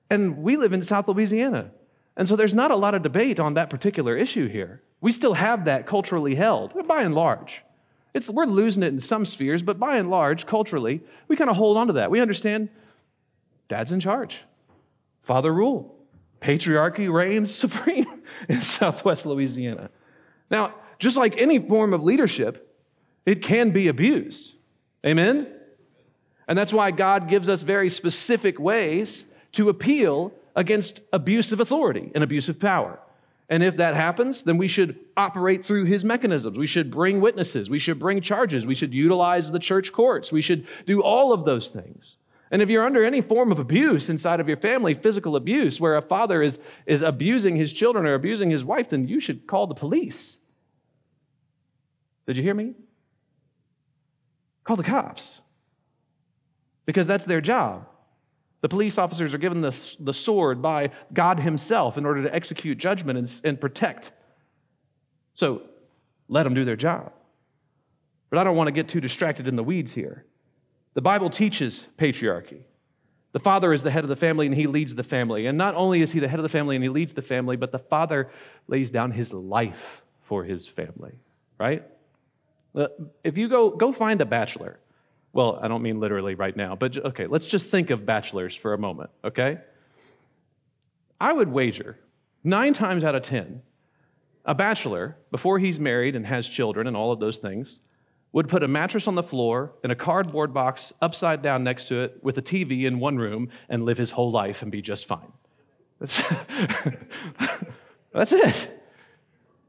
And 0.09 0.39
we 0.39 0.57
live 0.57 0.73
in 0.73 0.83
South 0.83 1.09
Louisiana. 1.09 1.71
And 2.17 2.27
so 2.27 2.37
there's 2.37 2.55
not 2.55 2.71
a 2.71 2.77
lot 2.77 2.95
of 2.95 3.03
debate 3.03 3.39
on 3.39 3.55
that 3.55 3.69
particular 3.69 4.17
issue 4.17 4.49
here. 4.49 4.83
We 5.03 5.13
still 5.13 5.35
have 5.35 5.67
that 5.67 5.87
culturally 5.87 6.35
held, 6.35 6.73
by 6.87 7.03
and 7.03 7.15
large. 7.15 7.63
It's, 8.15 8.29
we're 8.31 8.47
losing 8.47 8.83
it 8.83 8.89
in 8.89 9.01
some 9.01 9.25
spheres, 9.25 9.63
but 9.63 9.79
by 9.79 9.97
and 9.97 10.11
large, 10.11 10.47
culturally, 10.47 11.03
we 11.29 11.37
kind 11.37 11.51
of 11.51 11.57
hold 11.57 11.77
on 11.77 11.87
to 11.89 11.95
that. 11.95 12.11
We 12.11 12.21
understand 12.21 12.69
dad's 13.69 13.93
in 13.93 14.01
charge. 14.01 14.39
Father 15.23 15.53
rule. 15.53 15.95
Patriarchy 16.41 17.13
reigns 17.13 17.55
supreme 17.55 18.23
in 18.49 18.61
southwest 18.61 19.27
Louisiana. 19.27 19.91
Now, 20.51 20.75
just 20.99 21.17
like 21.17 21.41
any 21.41 21.59
form 21.59 21.95
of 21.95 22.03
leadership, 22.03 22.69
it 23.25 23.43
can 23.43 23.71
be 23.71 23.89
abused. 23.89 24.53
Amen? 25.07 25.49
And 26.47 26.59
that's 26.59 26.73
why 26.73 26.91
God 26.91 27.29
gives 27.29 27.49
us 27.49 27.63
very 27.63 27.89
specific 27.89 28.59
ways 28.59 29.25
to 29.53 29.69
appeal 29.69 30.33
against 30.55 31.01
abusive 31.13 31.61
authority 31.61 32.11
and 32.15 32.23
abusive 32.23 32.61
power. 32.61 32.99
And 33.49 33.63
if 33.63 33.77
that 33.77 33.95
happens, 33.95 34.43
then 34.43 34.59
we 34.59 34.69
should 34.69 34.99
operate 35.17 35.67
through 35.67 35.85
his 35.85 36.05
mechanisms. 36.05 36.57
We 36.57 36.67
should 36.67 36.91
bring 36.91 37.21
witnesses. 37.21 37.69
We 37.69 37.79
should 37.79 37.99
bring 37.99 38.21
charges. 38.21 38.65
We 38.65 38.75
should 38.75 38.95
utilize 38.95 39.51
the 39.51 39.59
church 39.59 39.93
courts. 39.93 40.33
We 40.33 40.41
should 40.41 40.67
do 40.87 41.03
all 41.03 41.33
of 41.33 41.45
those 41.45 41.69
things. 41.69 42.17
And 42.53 42.61
if 42.61 42.69
you're 42.69 42.85
under 42.85 43.03
any 43.03 43.23
form 43.23 43.51
of 43.51 43.59
abuse 43.59 44.11
inside 44.11 44.39
of 44.39 44.47
your 44.47 44.59
family, 44.59 44.93
physical 44.93 45.37
abuse, 45.37 45.81
where 45.81 45.97
a 45.97 46.03
father 46.03 46.43
is, 46.43 46.59
is 46.85 47.01
abusing 47.01 47.57
his 47.57 47.73
children 47.73 48.05
or 48.05 48.13
abusing 48.13 48.51
his 48.51 48.63
wife, 48.63 48.91
then 48.91 49.09
you 49.09 49.21
should 49.21 49.47
call 49.47 49.67
the 49.67 49.75
police. 49.75 50.39
Did 52.27 52.37
you 52.37 52.43
hear 52.43 52.55
me? 52.55 52.75
Call 54.65 54.77
the 54.77 54.83
cops. 54.83 55.41
Because 56.85 57.07
that's 57.07 57.25
their 57.25 57.41
job. 57.41 57.87
The 58.61 58.69
police 58.69 58.99
officers 58.99 59.33
are 59.33 59.39
given 59.39 59.63
the, 59.63 59.75
the 59.99 60.13
sword 60.13 60.61
by 60.61 60.91
God 61.13 61.41
Himself 61.41 61.97
in 61.97 62.05
order 62.05 62.23
to 62.23 62.35
execute 62.35 62.77
judgment 62.77 63.19
and, 63.19 63.41
and 63.45 63.61
protect. 63.61 64.13
So 65.35 65.63
let 66.29 66.43
them 66.43 66.55
do 66.55 66.67
their 66.67 66.77
job. 66.77 67.13
But 68.29 68.39
I 68.39 68.45
don't 68.45 68.57
want 68.57 68.69
to 68.69 68.73
get 68.73 68.89
too 68.89 69.01
distracted 69.01 69.49
in 69.49 69.57
the 69.57 69.65
weeds 69.65 69.95
here. 69.95 70.27
The 70.95 71.01
Bible 71.01 71.31
teaches 71.31 71.87
patriarchy. 71.99 72.63
The 73.33 73.41
father 73.41 73.73
is 73.73 73.83
the 73.83 73.91
head 73.91 74.05
of 74.05 74.11
the 74.11 74.17
family 74.17 74.47
and 74.47 74.55
he 74.55 74.67
leads 74.67 74.95
the 74.95 75.03
family. 75.03 75.47
And 75.47 75.57
not 75.57 75.75
only 75.75 76.03
is 76.03 76.13
he 76.13 76.21
the 76.21 76.29
head 76.29 76.39
of 76.39 76.43
the 76.43 76.51
family 76.51 76.77
and 76.77 76.83
he 76.83 76.91
leads 76.91 77.15
the 77.15 77.23
family, 77.23 77.57
but 77.57 77.73
the 77.73 77.79
father 77.79 78.31
lays 78.69 78.91
down 78.91 79.11
his 79.11 79.33
life 79.33 80.03
for 80.25 80.45
his 80.45 80.67
family, 80.67 81.15
right? 81.59 81.83
Uh, 82.75 82.89
if 83.25 83.39
you 83.39 83.49
go, 83.49 83.71
go 83.71 83.93
find 83.93 84.21
a 84.21 84.27
bachelor. 84.27 84.79
Well, 85.33 85.59
I 85.63 85.69
don't 85.69 85.83
mean 85.83 85.99
literally 85.99 86.35
right 86.35 86.55
now, 86.55 86.77
but 86.77 86.97
okay, 86.97 87.27
let's 87.27 87.47
just 87.47 87.67
think 87.67 87.89
of 87.89 88.05
bachelors 88.05 88.55
for 88.55 88.75
a 88.75 88.79
moment, 88.79 89.11
okay? 89.25 89.59
I 91.19 91.33
would 91.33 91.49
wager 91.49 91.99
nine 92.45 92.75
times 92.75 93.03
out 93.03 93.15
of 93.15 93.23
10, 93.23 93.63
a 94.45 94.55
bachelor, 94.55 95.17
before 95.31 95.59
he's 95.59 95.81
married 95.81 96.17
and 96.17 96.27
has 96.27 96.47
children 96.47 96.87
and 96.87 96.97
all 96.97 97.13
of 97.13 97.21
those 97.21 97.39
things, 97.39 97.79
would 98.33 98.49
put 98.49 98.63
a 98.63 98.69
mattress 98.69 99.07
on 99.07 99.15
the 99.15 99.23
floor 99.23 99.73
and 99.83 99.93
a 99.93 99.97
cardboard 99.97 100.55
box 100.55 100.93
upside 101.03 101.43
down 101.43 101.63
next 101.63 101.89
to 101.89 102.03
it 102.03 102.19
with 102.23 102.39
a 102.39 102.43
TV 102.43 102.87
in 102.87 102.99
one 102.99 103.19
room 103.19 103.51
and 103.69 103.85
live 103.85 103.99
his 103.99 104.11
whole 104.11 104.31
life 104.31 104.63
and 104.63 104.73
be 104.73 104.81
just 104.81 105.07
fine. 105.07 105.33
That's, 106.01 106.21
it. 108.33 108.83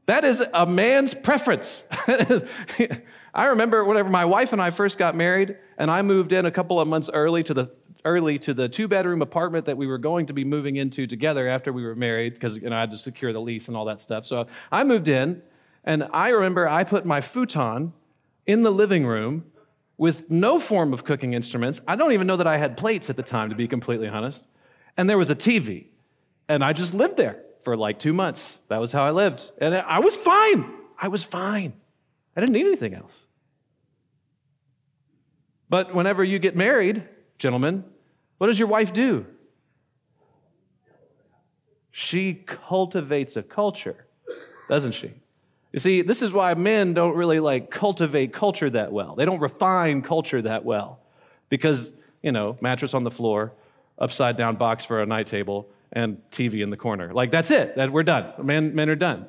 That 0.06 0.24
is 0.24 0.42
a 0.52 0.66
man's 0.66 1.14
preference. 1.14 1.84
I 3.34 3.46
remember 3.46 3.84
whenever 3.84 4.08
my 4.08 4.24
wife 4.24 4.52
and 4.52 4.60
I 4.60 4.70
first 4.70 4.98
got 4.98 5.16
married, 5.16 5.56
and 5.78 5.90
I 5.90 6.02
moved 6.02 6.32
in 6.32 6.46
a 6.46 6.50
couple 6.50 6.80
of 6.80 6.88
months 6.88 7.10
early 7.12 7.42
to 7.44 7.54
the 7.54 7.70
early 8.04 8.38
to 8.38 8.52
the 8.52 8.68
two 8.68 8.86
bedroom 8.86 9.22
apartment 9.22 9.64
that 9.64 9.78
we 9.78 9.86
were 9.86 9.96
going 9.96 10.26
to 10.26 10.34
be 10.34 10.44
moving 10.44 10.76
into 10.76 11.06
together 11.06 11.48
after 11.48 11.72
we 11.72 11.84
were 11.84 11.94
married 11.94 12.34
because 12.34 12.56
you 12.56 12.68
know 12.68 12.76
I 12.76 12.80
had 12.80 12.90
to 12.90 12.98
secure 12.98 13.32
the 13.32 13.40
lease 13.40 13.68
and 13.68 13.76
all 13.76 13.86
that 13.86 14.02
stuff. 14.02 14.26
So 14.26 14.46
I 14.70 14.84
moved 14.84 15.08
in, 15.08 15.42
and 15.84 16.04
I 16.12 16.30
remember 16.30 16.68
I 16.68 16.84
put 16.84 17.06
my 17.06 17.20
futon 17.20 17.92
in 18.46 18.62
the 18.62 18.70
living 18.70 19.06
room 19.06 19.44
with 19.96 20.30
no 20.30 20.58
form 20.58 20.92
of 20.92 21.04
cooking 21.04 21.34
instruments. 21.34 21.80
I 21.86 21.96
don't 21.96 22.12
even 22.12 22.26
know 22.26 22.36
that 22.36 22.46
I 22.46 22.58
had 22.58 22.76
plates 22.76 23.10
at 23.10 23.16
the 23.16 23.22
time, 23.22 23.50
to 23.50 23.56
be 23.56 23.68
completely 23.68 24.08
honest. 24.08 24.46
And 24.96 25.08
there 25.08 25.18
was 25.18 25.30
a 25.30 25.36
TV. 25.36 25.86
And 26.48 26.62
I 26.62 26.72
just 26.72 26.94
lived 26.94 27.16
there 27.16 27.42
for 27.62 27.76
like 27.76 27.98
two 27.98 28.12
months. 28.12 28.58
That 28.68 28.80
was 28.80 28.92
how 28.92 29.04
I 29.04 29.12
lived. 29.12 29.50
And 29.60 29.74
I 29.74 30.00
was 30.00 30.16
fine. 30.16 30.72
I 31.00 31.08
was 31.08 31.24
fine. 31.24 31.72
I 32.36 32.40
didn't 32.40 32.52
need 32.52 32.66
anything 32.66 32.94
else. 32.94 33.12
But 35.68 35.94
whenever 35.94 36.22
you 36.22 36.38
get 36.38 36.54
married, 36.54 37.08
gentlemen, 37.38 37.84
what 38.38 38.48
does 38.48 38.58
your 38.58 38.68
wife 38.68 38.92
do? 38.92 39.26
She 41.90 42.34
cultivates 42.34 43.36
a 43.36 43.42
culture, 43.42 44.06
doesn't 44.68 44.92
she? 44.92 45.14
You 45.74 45.80
see, 45.80 46.02
this 46.02 46.22
is 46.22 46.32
why 46.32 46.54
men 46.54 46.94
don't 46.94 47.16
really 47.16 47.40
like 47.40 47.68
cultivate 47.68 48.32
culture 48.32 48.70
that 48.70 48.92
well. 48.92 49.16
They 49.16 49.24
don't 49.24 49.40
refine 49.40 50.02
culture 50.02 50.40
that 50.40 50.64
well. 50.64 51.00
Because, 51.48 51.90
you 52.22 52.30
know, 52.30 52.56
mattress 52.60 52.94
on 52.94 53.02
the 53.02 53.10
floor, 53.10 53.52
upside 53.98 54.36
down 54.36 54.54
box 54.54 54.84
for 54.84 55.02
a 55.02 55.06
night 55.06 55.26
table, 55.26 55.68
and 55.90 56.18
TV 56.30 56.62
in 56.62 56.70
the 56.70 56.76
corner. 56.76 57.12
Like 57.12 57.32
that's 57.32 57.50
it. 57.50 57.74
That 57.74 57.90
we're 57.90 58.04
done. 58.04 58.34
Men, 58.40 58.72
men 58.76 58.88
are 58.88 58.94
done. 58.94 59.26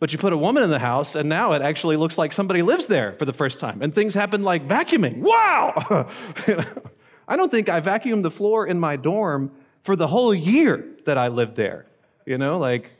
But 0.00 0.10
you 0.10 0.18
put 0.18 0.32
a 0.32 0.36
woman 0.36 0.64
in 0.64 0.70
the 0.70 0.80
house, 0.80 1.14
and 1.14 1.28
now 1.28 1.52
it 1.52 1.62
actually 1.62 1.96
looks 1.96 2.18
like 2.18 2.32
somebody 2.32 2.62
lives 2.62 2.86
there 2.86 3.12
for 3.16 3.24
the 3.24 3.32
first 3.32 3.60
time. 3.60 3.80
And 3.80 3.94
things 3.94 4.14
happen 4.14 4.42
like 4.42 4.66
vacuuming. 4.66 5.18
Wow! 5.18 6.10
I 7.28 7.36
don't 7.36 7.52
think 7.52 7.68
I 7.68 7.80
vacuumed 7.80 8.24
the 8.24 8.32
floor 8.32 8.66
in 8.66 8.80
my 8.80 8.96
dorm 8.96 9.52
for 9.84 9.94
the 9.94 10.08
whole 10.08 10.34
year 10.34 10.84
that 11.06 11.18
I 11.18 11.28
lived 11.28 11.54
there. 11.54 11.86
You 12.26 12.36
know, 12.36 12.58
like 12.58 12.90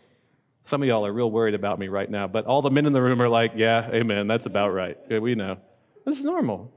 some 0.65 0.83
of 0.83 0.89
y'all 0.89 1.05
are 1.05 1.13
real 1.13 1.31
worried 1.31 1.55
about 1.55 1.79
me 1.79 1.89
right 1.89 2.11
now, 2.11 2.27
but 2.27 2.47
all 2.47 2.63
the 2.63 2.71
men 2.71 2.87
in 2.87 2.93
the 2.93 3.03
room 3.03 3.21
are 3.21 3.29
like, 3.29 3.53
yeah, 3.55 3.89
amen, 3.91 4.27
that's 4.27 4.47
about 4.47 4.71
right. 4.71 4.99
Yeah, 5.11 5.19
we 5.19 5.35
know. 5.35 5.59
This 6.07 6.19
is 6.19 6.25
normal. 6.25 6.73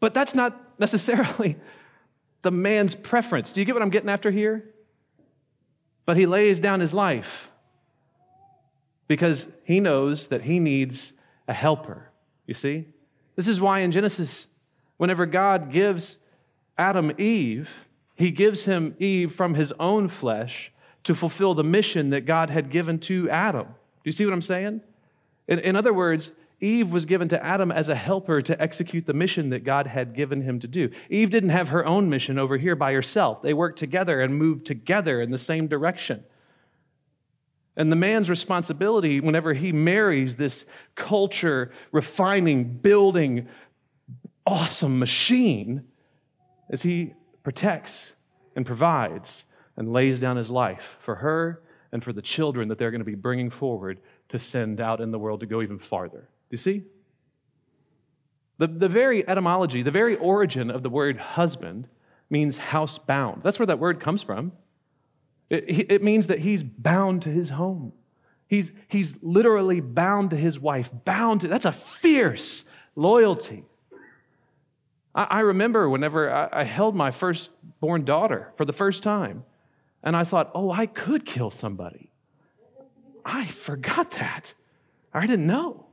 But 0.00 0.14
that's 0.14 0.34
not 0.34 0.60
necessarily 0.78 1.56
the 2.42 2.50
man's 2.50 2.94
preference. 2.94 3.52
Do 3.52 3.60
you 3.60 3.64
get 3.64 3.74
what 3.74 3.82
I'm 3.82 3.90
getting 3.90 4.10
after 4.10 4.30
here? 4.30 4.74
But 6.06 6.16
he 6.16 6.26
lays 6.26 6.58
down 6.60 6.80
his 6.80 6.92
life 6.92 7.48
because 9.06 9.48
he 9.64 9.80
knows 9.80 10.26
that 10.26 10.42
he 10.42 10.58
needs 10.58 11.12
a 11.46 11.54
helper. 11.54 12.10
You 12.46 12.54
see? 12.54 12.86
This 13.36 13.48
is 13.48 13.60
why 13.60 13.80
in 13.80 13.92
Genesis, 13.92 14.48
whenever 14.96 15.24
God 15.24 15.72
gives 15.72 16.18
Adam 16.76 17.12
Eve, 17.16 17.68
he 18.16 18.30
gives 18.30 18.64
him 18.64 18.96
Eve 18.98 19.34
from 19.34 19.54
his 19.54 19.72
own 19.78 20.08
flesh 20.08 20.72
to 21.04 21.14
fulfill 21.14 21.54
the 21.54 21.64
mission 21.64 22.10
that 22.10 22.22
God 22.22 22.50
had 22.50 22.70
given 22.70 22.98
to 23.00 23.28
Adam. 23.30 23.66
Do 23.66 24.08
you 24.08 24.12
see 24.12 24.24
what 24.24 24.34
I'm 24.34 24.42
saying? 24.42 24.80
In, 25.46 25.58
in, 25.58 25.76
other 25.76 25.92
words, 25.92 26.32
Eve 26.60 26.90
was 26.90 27.04
given 27.04 27.28
to 27.28 27.44
Adam 27.44 27.70
as 27.70 27.88
a 27.88 27.94
helper 27.94 28.40
to 28.42 28.60
execute 28.60 29.06
the 29.06 29.12
mission 29.12 29.50
that 29.50 29.64
God 29.64 29.86
had 29.86 30.14
given 30.14 30.40
him 30.40 30.60
to 30.60 30.66
do. 30.66 30.90
Eve 31.10 31.30
didn't 31.30 31.50
have 31.50 31.68
her 31.68 31.84
own 31.84 32.08
mission 32.08 32.38
over 32.38 32.56
here 32.56 32.74
by 32.74 32.92
herself. 32.92 33.42
They 33.42 33.52
worked 33.52 33.78
together 33.78 34.22
and 34.22 34.38
moved 34.38 34.66
together 34.66 35.20
in 35.20 35.30
the 35.30 35.38
same 35.38 35.66
direction. 35.66 36.24
And 37.76 37.90
the 37.90 37.96
man's 37.96 38.30
responsibility, 38.30 39.20
whenever 39.20 39.52
he 39.52 39.72
marries 39.72 40.36
this 40.36 40.64
culture 40.94 41.72
refining, 41.92 42.64
building, 42.64 43.48
awesome 44.46 44.98
machine, 44.98 45.84
is 46.70 46.82
he 46.82 47.14
protects 47.42 48.14
and 48.56 48.64
provides 48.64 49.44
and 49.76 49.92
lays 49.92 50.20
down 50.20 50.36
his 50.36 50.50
life 50.50 50.82
for 51.04 51.16
her 51.16 51.62
and 51.92 52.02
for 52.02 52.12
the 52.12 52.22
children 52.22 52.68
that 52.68 52.78
they're 52.78 52.90
going 52.90 53.00
to 53.00 53.04
be 53.04 53.14
bringing 53.14 53.50
forward 53.50 54.00
to 54.28 54.38
send 54.38 54.80
out 54.80 55.00
in 55.00 55.10
the 55.10 55.18
world 55.18 55.40
to 55.40 55.46
go 55.46 55.62
even 55.62 55.78
farther. 55.78 56.20
Do 56.20 56.50
you 56.50 56.58
see? 56.58 56.82
The, 58.58 58.66
the 58.66 58.88
very 58.88 59.28
etymology, 59.28 59.82
the 59.82 59.90
very 59.90 60.16
origin 60.16 60.70
of 60.70 60.82
the 60.82 60.90
word 60.90 61.18
husband 61.18 61.88
means 62.30 62.56
house 62.56 62.98
bound. 62.98 63.42
That's 63.42 63.58
where 63.58 63.66
that 63.66 63.78
word 63.78 64.00
comes 64.00 64.22
from. 64.22 64.52
It, 65.50 65.90
it 65.90 66.02
means 66.02 66.28
that 66.28 66.38
he's 66.38 66.62
bound 66.62 67.22
to 67.22 67.28
his 67.28 67.50
home. 67.50 67.92
He's, 68.46 68.72
he's 68.88 69.14
literally 69.22 69.80
bound 69.80 70.30
to 70.30 70.36
his 70.36 70.58
wife, 70.58 70.88
bound 71.04 71.42
to, 71.42 71.48
that's 71.48 71.64
a 71.64 71.72
fierce 71.72 72.64
loyalty. 72.94 73.64
I, 75.14 75.24
I 75.24 75.40
remember 75.40 75.88
whenever 75.88 76.32
I, 76.32 76.48
I 76.60 76.64
held 76.64 76.94
my 76.94 77.10
firstborn 77.10 78.04
daughter 78.04 78.52
for 78.56 78.64
the 78.64 78.72
first 78.72 79.02
time, 79.02 79.44
and 80.04 80.14
I 80.14 80.24
thought, 80.24 80.50
oh, 80.54 80.70
I 80.70 80.86
could 80.86 81.24
kill 81.24 81.50
somebody. 81.50 82.10
I 83.24 83.46
forgot 83.46 84.12
that. 84.12 84.52
I 85.12 85.26
didn't 85.26 85.46
know. 85.46 85.86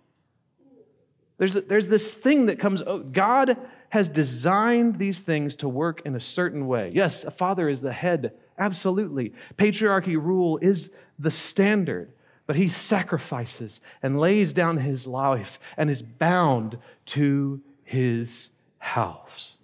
There's, 1.38 1.53
there's 1.53 1.88
this 1.88 2.12
thing 2.12 2.48
that 2.48 2.60
comes, 2.60 2.84
oh, 2.86 3.00
God 3.00 3.58
has 3.89 4.08
designed 4.08 5.00
these 5.00 5.20
things 5.20 5.56
to 5.58 5.70
work 5.70 6.01
in 6.06 6.15
a 6.15 6.20
certain 6.20 6.68
way. 6.68 6.91
Yes, 6.94 7.24
a 7.24 7.32
father 7.32 7.68
is 7.68 7.80
the 7.80 7.94
head, 7.94 8.34
absolutely. 8.60 9.34
Patriarchy 9.58 10.15
rule 10.22 10.58
is 10.58 10.91
the 11.18 11.32
standard, 11.32 12.12
but 12.48 12.58
he 12.58 12.70
sacrifices 12.70 13.82
and 14.03 14.20
lays 14.20 14.53
down 14.53 14.77
his 14.77 15.08
life 15.08 15.58
and 15.77 15.89
is 15.89 16.01
bound 16.01 16.77
to 17.08 17.62
his 17.84 18.50
house. 18.80 19.58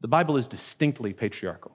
The 0.00 0.08
Bible 0.08 0.36
is 0.36 0.46
distinctly 0.46 1.12
patriarchal. 1.12 1.72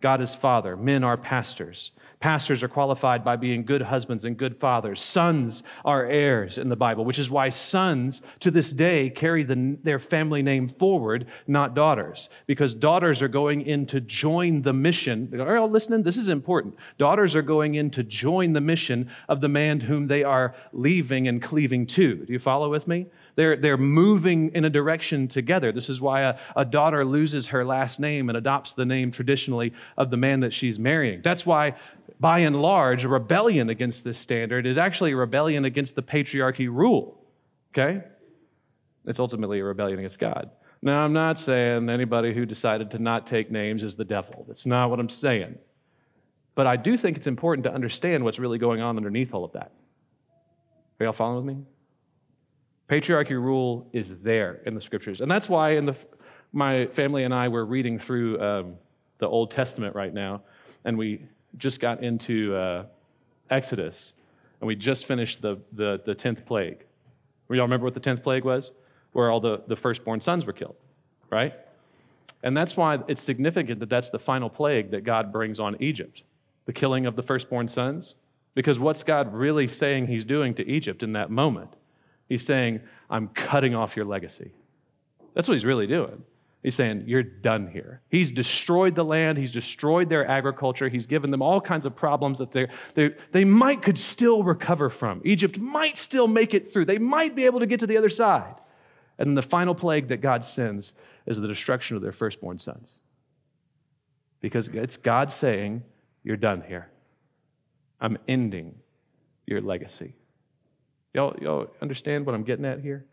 God 0.00 0.20
is 0.20 0.34
Father. 0.34 0.76
Men 0.76 1.04
are 1.04 1.16
pastors. 1.16 1.92
Pastors 2.20 2.62
are 2.62 2.68
qualified 2.68 3.24
by 3.24 3.36
being 3.36 3.64
good 3.64 3.80
husbands 3.80 4.26
and 4.26 4.36
good 4.36 4.60
fathers. 4.60 5.00
Sons 5.00 5.62
are 5.86 6.04
heirs 6.04 6.58
in 6.58 6.68
the 6.68 6.76
Bible, 6.76 7.06
which 7.06 7.18
is 7.18 7.30
why 7.30 7.48
sons 7.48 8.20
to 8.40 8.50
this 8.50 8.70
day 8.70 9.08
carry 9.08 9.42
the, 9.42 9.78
their 9.82 9.98
family 9.98 10.42
name 10.42 10.68
forward, 10.68 11.26
not 11.46 11.74
daughters, 11.74 12.28
because 12.46 12.74
daughters 12.74 13.22
are 13.22 13.28
going 13.28 13.62
in 13.62 13.86
to 13.86 14.02
join 14.02 14.60
the 14.60 14.72
mission. 14.74 15.40
Are 15.40 15.56
you 15.56 15.64
listening? 15.64 16.02
This 16.02 16.18
is 16.18 16.28
important. 16.28 16.76
Daughters 16.98 17.34
are 17.34 17.42
going 17.42 17.76
in 17.76 17.90
to 17.92 18.02
join 18.02 18.52
the 18.52 18.60
mission 18.60 19.10
of 19.28 19.40
the 19.40 19.48
man 19.48 19.80
whom 19.80 20.06
they 20.06 20.22
are 20.22 20.54
leaving 20.72 21.26
and 21.26 21.42
cleaving 21.42 21.86
to. 21.86 22.16
Do 22.16 22.32
you 22.32 22.38
follow 22.38 22.70
with 22.70 22.86
me? 22.86 23.06
They're, 23.40 23.56
they're 23.56 23.78
moving 23.78 24.54
in 24.54 24.66
a 24.66 24.70
direction 24.70 25.26
together. 25.26 25.72
This 25.72 25.88
is 25.88 25.98
why 25.98 26.24
a, 26.24 26.38
a 26.56 26.64
daughter 26.66 27.06
loses 27.06 27.46
her 27.46 27.64
last 27.64 27.98
name 27.98 28.28
and 28.28 28.36
adopts 28.36 28.74
the 28.74 28.84
name 28.84 29.10
traditionally 29.10 29.72
of 29.96 30.10
the 30.10 30.18
man 30.18 30.40
that 30.40 30.52
she's 30.52 30.78
marrying. 30.78 31.22
That's 31.22 31.46
why, 31.46 31.76
by 32.20 32.40
and 32.40 32.60
large, 32.60 33.06
a 33.06 33.08
rebellion 33.08 33.70
against 33.70 34.04
this 34.04 34.18
standard 34.18 34.66
is 34.66 34.76
actually 34.76 35.12
a 35.12 35.16
rebellion 35.16 35.64
against 35.64 35.94
the 35.94 36.02
patriarchy 36.02 36.68
rule. 36.68 37.24
Okay? 37.72 38.02
It's 39.06 39.18
ultimately 39.18 39.60
a 39.60 39.64
rebellion 39.64 39.98
against 40.00 40.18
God. 40.18 40.50
Now, 40.82 41.02
I'm 41.02 41.14
not 41.14 41.38
saying 41.38 41.88
anybody 41.88 42.34
who 42.34 42.44
decided 42.44 42.90
to 42.90 42.98
not 42.98 43.26
take 43.26 43.50
names 43.50 43.82
is 43.82 43.96
the 43.96 44.04
devil. 44.04 44.44
That's 44.48 44.66
not 44.66 44.90
what 44.90 45.00
I'm 45.00 45.08
saying. 45.08 45.56
But 46.54 46.66
I 46.66 46.76
do 46.76 46.98
think 46.98 47.16
it's 47.16 47.26
important 47.26 47.64
to 47.64 47.72
understand 47.72 48.22
what's 48.22 48.38
really 48.38 48.58
going 48.58 48.82
on 48.82 48.98
underneath 48.98 49.32
all 49.32 49.46
of 49.46 49.52
that. 49.52 49.72
Are 51.00 51.04
y'all 51.04 51.14
following 51.14 51.46
with 51.46 51.56
me? 51.56 51.62
Patriarchy 52.90 53.30
rule 53.30 53.86
is 53.92 54.14
there 54.20 54.62
in 54.66 54.74
the 54.74 54.80
scriptures. 54.80 55.20
And 55.20 55.30
that's 55.30 55.48
why 55.48 55.76
in 55.76 55.86
the, 55.86 55.96
my 56.52 56.86
family 56.86 57.22
and 57.22 57.32
I 57.32 57.46
were 57.46 57.64
reading 57.64 58.00
through 58.00 58.40
um, 58.42 58.74
the 59.18 59.28
Old 59.28 59.52
Testament 59.52 59.94
right 59.94 60.12
now, 60.12 60.42
and 60.84 60.98
we 60.98 61.22
just 61.56 61.78
got 61.78 62.02
into 62.02 62.56
uh, 62.56 62.86
Exodus, 63.48 64.12
and 64.60 64.66
we 64.66 64.74
just 64.74 65.06
finished 65.06 65.40
the, 65.40 65.60
the, 65.72 66.00
the 66.04 66.16
10th 66.16 66.44
plague. 66.44 66.84
Y'all 67.48 67.62
remember 67.62 67.84
what 67.84 67.94
the 67.94 68.00
10th 68.00 68.24
plague 68.24 68.44
was? 68.44 68.72
Where 69.12 69.30
all 69.30 69.40
the, 69.40 69.62
the 69.68 69.76
firstborn 69.76 70.20
sons 70.20 70.44
were 70.44 70.52
killed, 70.52 70.76
right? 71.30 71.54
And 72.42 72.56
that's 72.56 72.76
why 72.76 72.98
it's 73.06 73.22
significant 73.22 73.78
that 73.80 73.88
that's 73.88 74.08
the 74.10 74.18
final 74.18 74.50
plague 74.50 74.90
that 74.90 75.04
God 75.04 75.32
brings 75.32 75.60
on 75.60 75.76
Egypt 75.80 76.22
the 76.66 76.72
killing 76.72 77.06
of 77.06 77.16
the 77.16 77.22
firstborn 77.22 77.68
sons. 77.68 78.14
Because 78.54 78.78
what's 78.78 79.02
God 79.02 79.32
really 79.32 79.68
saying 79.68 80.08
he's 80.08 80.24
doing 80.24 80.54
to 80.54 80.68
Egypt 80.68 81.02
in 81.02 81.12
that 81.12 81.30
moment? 81.30 81.70
He's 82.30 82.46
saying, 82.46 82.80
I'm 83.10 83.26
cutting 83.28 83.74
off 83.74 83.96
your 83.96 84.04
legacy. 84.06 84.52
That's 85.34 85.48
what 85.48 85.54
he's 85.54 85.64
really 85.64 85.88
doing. 85.88 86.22
He's 86.62 86.76
saying, 86.76 87.04
You're 87.06 87.24
done 87.24 87.66
here. 87.66 88.02
He's 88.08 88.30
destroyed 88.30 88.94
the 88.94 89.04
land. 89.04 89.36
He's 89.36 89.50
destroyed 89.50 90.08
their 90.08 90.26
agriculture. 90.28 90.88
He's 90.88 91.06
given 91.06 91.32
them 91.32 91.42
all 91.42 91.60
kinds 91.60 91.86
of 91.86 91.96
problems 91.96 92.38
that 92.38 92.52
they 92.52 92.68
they 92.94 93.10
they 93.32 93.44
might 93.44 93.82
could 93.82 93.98
still 93.98 94.44
recover 94.44 94.90
from. 94.90 95.20
Egypt 95.24 95.58
might 95.58 95.98
still 95.98 96.28
make 96.28 96.54
it 96.54 96.72
through. 96.72 96.84
They 96.84 96.98
might 96.98 97.34
be 97.34 97.46
able 97.46 97.60
to 97.60 97.66
get 97.66 97.80
to 97.80 97.86
the 97.86 97.96
other 97.96 98.10
side. 98.10 98.54
And 99.18 99.28
then 99.28 99.34
the 99.34 99.42
final 99.42 99.74
plague 99.74 100.08
that 100.08 100.20
God 100.20 100.44
sends 100.44 100.94
is 101.26 101.36
the 101.36 101.48
destruction 101.48 101.96
of 101.96 102.02
their 102.02 102.12
firstborn 102.12 102.60
sons. 102.60 103.00
Because 104.40 104.68
it's 104.68 104.96
God 104.98 105.32
saying, 105.32 105.82
You're 106.22 106.36
done 106.36 106.62
here. 106.62 106.90
I'm 108.00 108.18
ending 108.28 108.76
your 109.46 109.60
legacy. 109.60 110.14
Y'all, 111.12 111.34
y'all 111.40 111.68
understand 111.82 112.26
what 112.26 112.34
I'm 112.34 112.44
getting 112.44 112.64
at 112.64 112.80
here? 112.80 113.04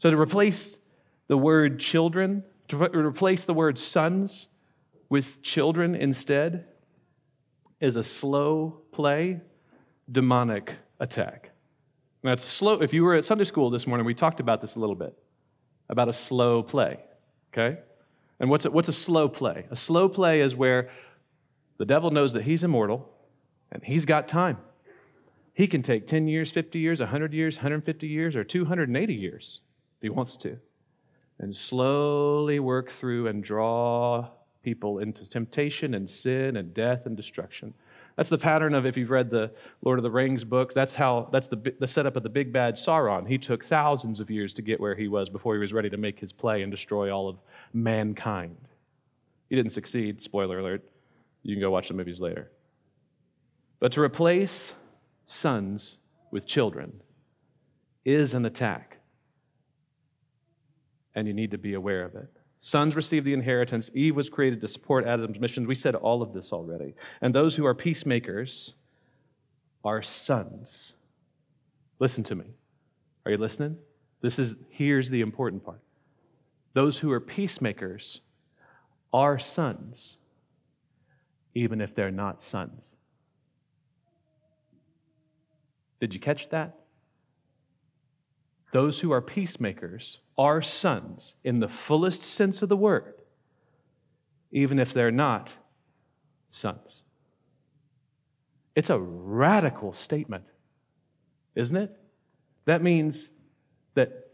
So 0.00 0.10
to 0.10 0.16
replace 0.16 0.78
the 1.28 1.36
word 1.36 1.80
children, 1.80 2.44
to 2.68 2.76
replace 2.76 3.44
the 3.44 3.54
word 3.54 3.78
sons 3.78 4.48
with 5.08 5.42
children 5.42 5.94
instead, 5.94 6.66
is 7.80 7.96
a 7.96 8.04
slow 8.04 8.82
play, 8.92 9.40
demonic 10.10 10.74
attack. 10.98 11.50
That's 12.22 12.44
slow. 12.44 12.82
If 12.82 12.92
you 12.92 13.04
were 13.04 13.14
at 13.14 13.24
Sunday 13.24 13.44
school 13.44 13.70
this 13.70 13.86
morning, 13.86 14.04
we 14.04 14.14
talked 14.14 14.40
about 14.40 14.60
this 14.60 14.74
a 14.74 14.78
little 14.78 14.94
bit 14.94 15.16
about 15.88 16.08
a 16.08 16.12
slow 16.12 16.62
play. 16.62 16.98
Okay? 17.52 17.78
And 18.38 18.48
what's 18.48 18.64
a, 18.64 18.70
what's 18.70 18.88
a 18.88 18.92
slow 18.92 19.28
play? 19.28 19.66
A 19.70 19.76
slow 19.76 20.08
play 20.08 20.40
is 20.40 20.54
where 20.54 20.90
the 21.78 21.84
devil 21.84 22.10
knows 22.10 22.32
that 22.34 22.42
he's 22.42 22.62
immortal 22.62 23.08
and 23.72 23.82
he's 23.82 24.04
got 24.04 24.28
time. 24.28 24.58
He 25.60 25.68
can 25.68 25.82
take 25.82 26.06
10 26.06 26.26
years, 26.26 26.50
50 26.50 26.78
years, 26.78 27.00
100 27.00 27.34
years, 27.34 27.56
150 27.56 28.06
years, 28.06 28.34
or 28.34 28.42
280 28.42 29.12
years 29.12 29.60
if 29.98 30.02
he 30.02 30.08
wants 30.08 30.38
to, 30.38 30.56
and 31.38 31.54
slowly 31.54 32.58
work 32.58 32.90
through 32.92 33.26
and 33.26 33.44
draw 33.44 34.26
people 34.62 35.00
into 35.00 35.28
temptation 35.28 35.92
and 35.92 36.08
sin 36.08 36.56
and 36.56 36.72
death 36.72 37.04
and 37.04 37.14
destruction. 37.14 37.74
That's 38.16 38.30
the 38.30 38.38
pattern 38.38 38.72
of 38.72 38.86
if 38.86 38.96
you've 38.96 39.10
read 39.10 39.28
the 39.28 39.50
Lord 39.82 39.98
of 39.98 40.02
the 40.02 40.10
Rings 40.10 40.44
book. 40.44 40.72
That's 40.72 40.94
how 40.94 41.28
that's 41.30 41.48
the 41.48 41.74
the 41.78 41.86
setup 41.86 42.16
of 42.16 42.22
the 42.22 42.30
big 42.30 42.54
bad 42.54 42.76
Sauron. 42.76 43.28
He 43.28 43.36
took 43.36 43.66
thousands 43.66 44.18
of 44.18 44.30
years 44.30 44.54
to 44.54 44.62
get 44.62 44.80
where 44.80 44.94
he 44.94 45.08
was 45.08 45.28
before 45.28 45.52
he 45.52 45.60
was 45.60 45.74
ready 45.74 45.90
to 45.90 45.98
make 45.98 46.18
his 46.18 46.32
play 46.32 46.62
and 46.62 46.72
destroy 46.72 47.14
all 47.14 47.28
of 47.28 47.36
mankind. 47.74 48.56
He 49.50 49.56
didn't 49.56 49.72
succeed. 49.72 50.22
Spoiler 50.22 50.60
alert. 50.60 50.88
You 51.42 51.54
can 51.54 51.60
go 51.60 51.70
watch 51.70 51.88
the 51.88 51.94
movies 51.94 52.18
later. 52.18 52.50
But 53.78 53.92
to 53.92 54.00
replace 54.00 54.72
sons 55.30 55.98
with 56.32 56.44
children 56.44 57.00
is 58.04 58.34
an 58.34 58.44
attack. 58.44 58.98
And 61.14 61.28
you 61.28 61.32
need 61.32 61.52
to 61.52 61.58
be 61.58 61.74
aware 61.74 62.04
of 62.04 62.16
it. 62.16 62.28
Sons 62.60 62.96
receive 62.96 63.24
the 63.24 63.32
inheritance. 63.32 63.90
Eve 63.94 64.16
was 64.16 64.28
created 64.28 64.60
to 64.60 64.68
support 64.68 65.06
Adam's 65.06 65.38
mission. 65.38 65.66
We 65.66 65.74
said 65.74 65.94
all 65.94 66.22
of 66.22 66.32
this 66.32 66.52
already. 66.52 66.94
And 67.20 67.34
those 67.34 67.54
who 67.54 67.64
are 67.64 67.74
peacemakers 67.74 68.74
are 69.84 70.02
sons. 70.02 70.94
Listen 72.00 72.24
to 72.24 72.34
me. 72.34 72.46
Are 73.24 73.30
you 73.30 73.38
listening? 73.38 73.76
This 74.20 74.38
is 74.38 74.56
here's 74.68 75.10
the 75.10 75.20
important 75.20 75.64
part. 75.64 75.80
Those 76.74 76.98
who 76.98 77.10
are 77.12 77.20
peacemakers 77.20 78.20
are 79.12 79.38
sons, 79.38 80.18
even 81.54 81.80
if 81.80 81.94
they're 81.94 82.10
not 82.10 82.42
sons. 82.42 82.96
Did 86.00 86.14
you 86.14 86.20
catch 86.20 86.48
that? 86.48 86.76
Those 88.72 89.00
who 89.00 89.12
are 89.12 89.20
peacemakers 89.20 90.18
are 90.38 90.62
sons 90.62 91.34
in 91.44 91.60
the 91.60 91.68
fullest 91.68 92.22
sense 92.22 92.62
of 92.62 92.68
the 92.68 92.76
word, 92.76 93.14
even 94.50 94.78
if 94.78 94.94
they're 94.94 95.10
not 95.10 95.52
sons. 96.48 97.02
It's 98.74 98.90
a 98.90 98.98
radical 98.98 99.92
statement, 99.92 100.44
isn't 101.54 101.76
it? 101.76 101.96
That 102.64 102.82
means 102.82 103.28
that 103.94 104.30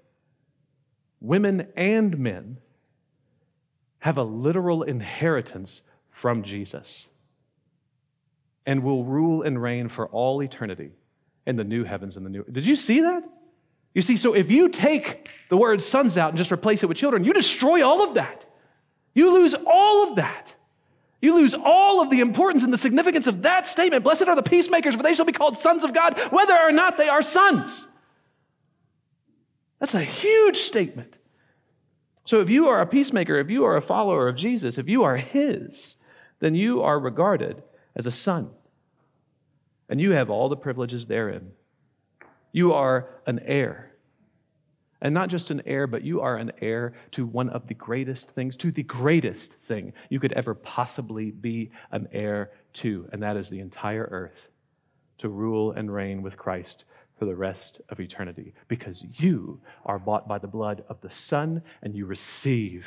women 1.20 1.68
and 1.76 2.18
men 2.18 2.58
have 4.00 4.18
a 4.18 4.22
literal 4.22 4.82
inheritance 4.82 5.82
from 6.10 6.42
Jesus 6.42 7.08
and 8.66 8.82
will 8.82 9.04
rule 9.04 9.42
and 9.42 9.60
reign 9.60 9.88
for 9.88 10.06
all 10.08 10.42
eternity 10.42 10.92
in 11.46 11.56
the 11.56 11.64
new 11.64 11.84
heavens 11.84 12.16
and 12.16 12.26
the 12.26 12.30
new. 12.30 12.44
Did 12.50 12.66
you 12.66 12.76
see 12.76 13.00
that? 13.02 13.22
You 13.94 14.02
see, 14.02 14.16
so 14.16 14.34
if 14.34 14.50
you 14.50 14.68
take 14.68 15.30
the 15.48 15.56
word 15.56 15.80
sons 15.80 16.18
out 16.18 16.30
and 16.30 16.38
just 16.38 16.52
replace 16.52 16.82
it 16.82 16.86
with 16.86 16.98
children, 16.98 17.24
you 17.24 17.32
destroy 17.32 17.86
all 17.86 18.02
of 18.02 18.14
that. 18.14 18.44
You 19.14 19.32
lose 19.32 19.54
all 19.66 20.08
of 20.08 20.16
that. 20.16 20.54
You 21.22 21.34
lose 21.34 21.54
all 21.54 22.02
of 22.02 22.10
the 22.10 22.20
importance 22.20 22.62
and 22.62 22.72
the 22.72 22.78
significance 22.78 23.26
of 23.26 23.42
that 23.42 23.66
statement. 23.66 24.04
Blessed 24.04 24.28
are 24.28 24.36
the 24.36 24.42
peacemakers, 24.42 24.94
for 24.94 25.02
they 25.02 25.14
shall 25.14 25.24
be 25.24 25.32
called 25.32 25.56
sons 25.56 25.82
of 25.82 25.94
God, 25.94 26.20
whether 26.30 26.54
or 26.54 26.72
not 26.72 26.98
they 26.98 27.08
are 27.08 27.22
sons. 27.22 27.86
That's 29.78 29.94
a 29.94 30.02
huge 30.02 30.58
statement. 30.58 31.16
So 32.26 32.40
if 32.40 32.50
you 32.50 32.68
are 32.68 32.80
a 32.80 32.86
peacemaker, 32.86 33.38
if 33.38 33.48
you 33.48 33.64
are 33.64 33.76
a 33.76 33.82
follower 33.82 34.28
of 34.28 34.36
Jesus, 34.36 34.78
if 34.78 34.88
you 34.88 35.04
are 35.04 35.16
His, 35.16 35.96
then 36.40 36.54
you 36.54 36.82
are 36.82 36.98
regarded 36.98 37.62
as 37.94 38.06
a 38.06 38.10
son 38.10 38.50
and 39.88 40.00
you 40.00 40.12
have 40.12 40.30
all 40.30 40.48
the 40.48 40.56
privileges 40.56 41.06
therein. 41.06 41.52
You 42.52 42.72
are 42.72 43.08
an 43.26 43.40
heir. 43.44 43.92
And 45.02 45.12
not 45.12 45.28
just 45.28 45.50
an 45.50 45.62
heir, 45.66 45.86
but 45.86 46.02
you 46.02 46.22
are 46.22 46.36
an 46.36 46.52
heir 46.60 46.94
to 47.12 47.26
one 47.26 47.50
of 47.50 47.68
the 47.68 47.74
greatest 47.74 48.28
things, 48.30 48.56
to 48.56 48.72
the 48.72 48.82
greatest 48.82 49.54
thing 49.68 49.92
you 50.08 50.18
could 50.18 50.32
ever 50.32 50.54
possibly 50.54 51.30
be 51.30 51.70
an 51.92 52.08
heir 52.12 52.50
to, 52.74 53.08
and 53.12 53.22
that 53.22 53.36
is 53.36 53.48
the 53.48 53.60
entire 53.60 54.08
earth 54.10 54.48
to 55.18 55.28
rule 55.28 55.72
and 55.72 55.92
reign 55.92 56.22
with 56.22 56.36
Christ 56.36 56.84
for 57.18 57.26
the 57.26 57.36
rest 57.36 57.80
of 57.88 58.00
eternity. 58.00 58.54
Because 58.68 59.04
you 59.14 59.60
are 59.84 59.98
bought 59.98 60.26
by 60.26 60.38
the 60.38 60.48
blood 60.48 60.82
of 60.88 61.00
the 61.00 61.10
Son 61.10 61.62
and 61.82 61.94
you 61.94 62.06
receive 62.06 62.86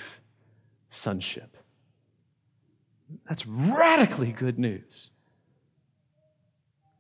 sonship. 0.90 1.58
That's 3.28 3.46
radically 3.46 4.32
good 4.32 4.60
news. 4.60 5.12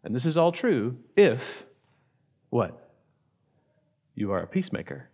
And 0.03 0.15
this 0.15 0.25
is 0.25 0.38
all 0.38 0.51
true 0.51 0.97
if 1.15 1.41
what? 2.49 2.89
You 4.15 4.31
are 4.31 4.39
a 4.39 4.47
peacemaker. 4.47 5.09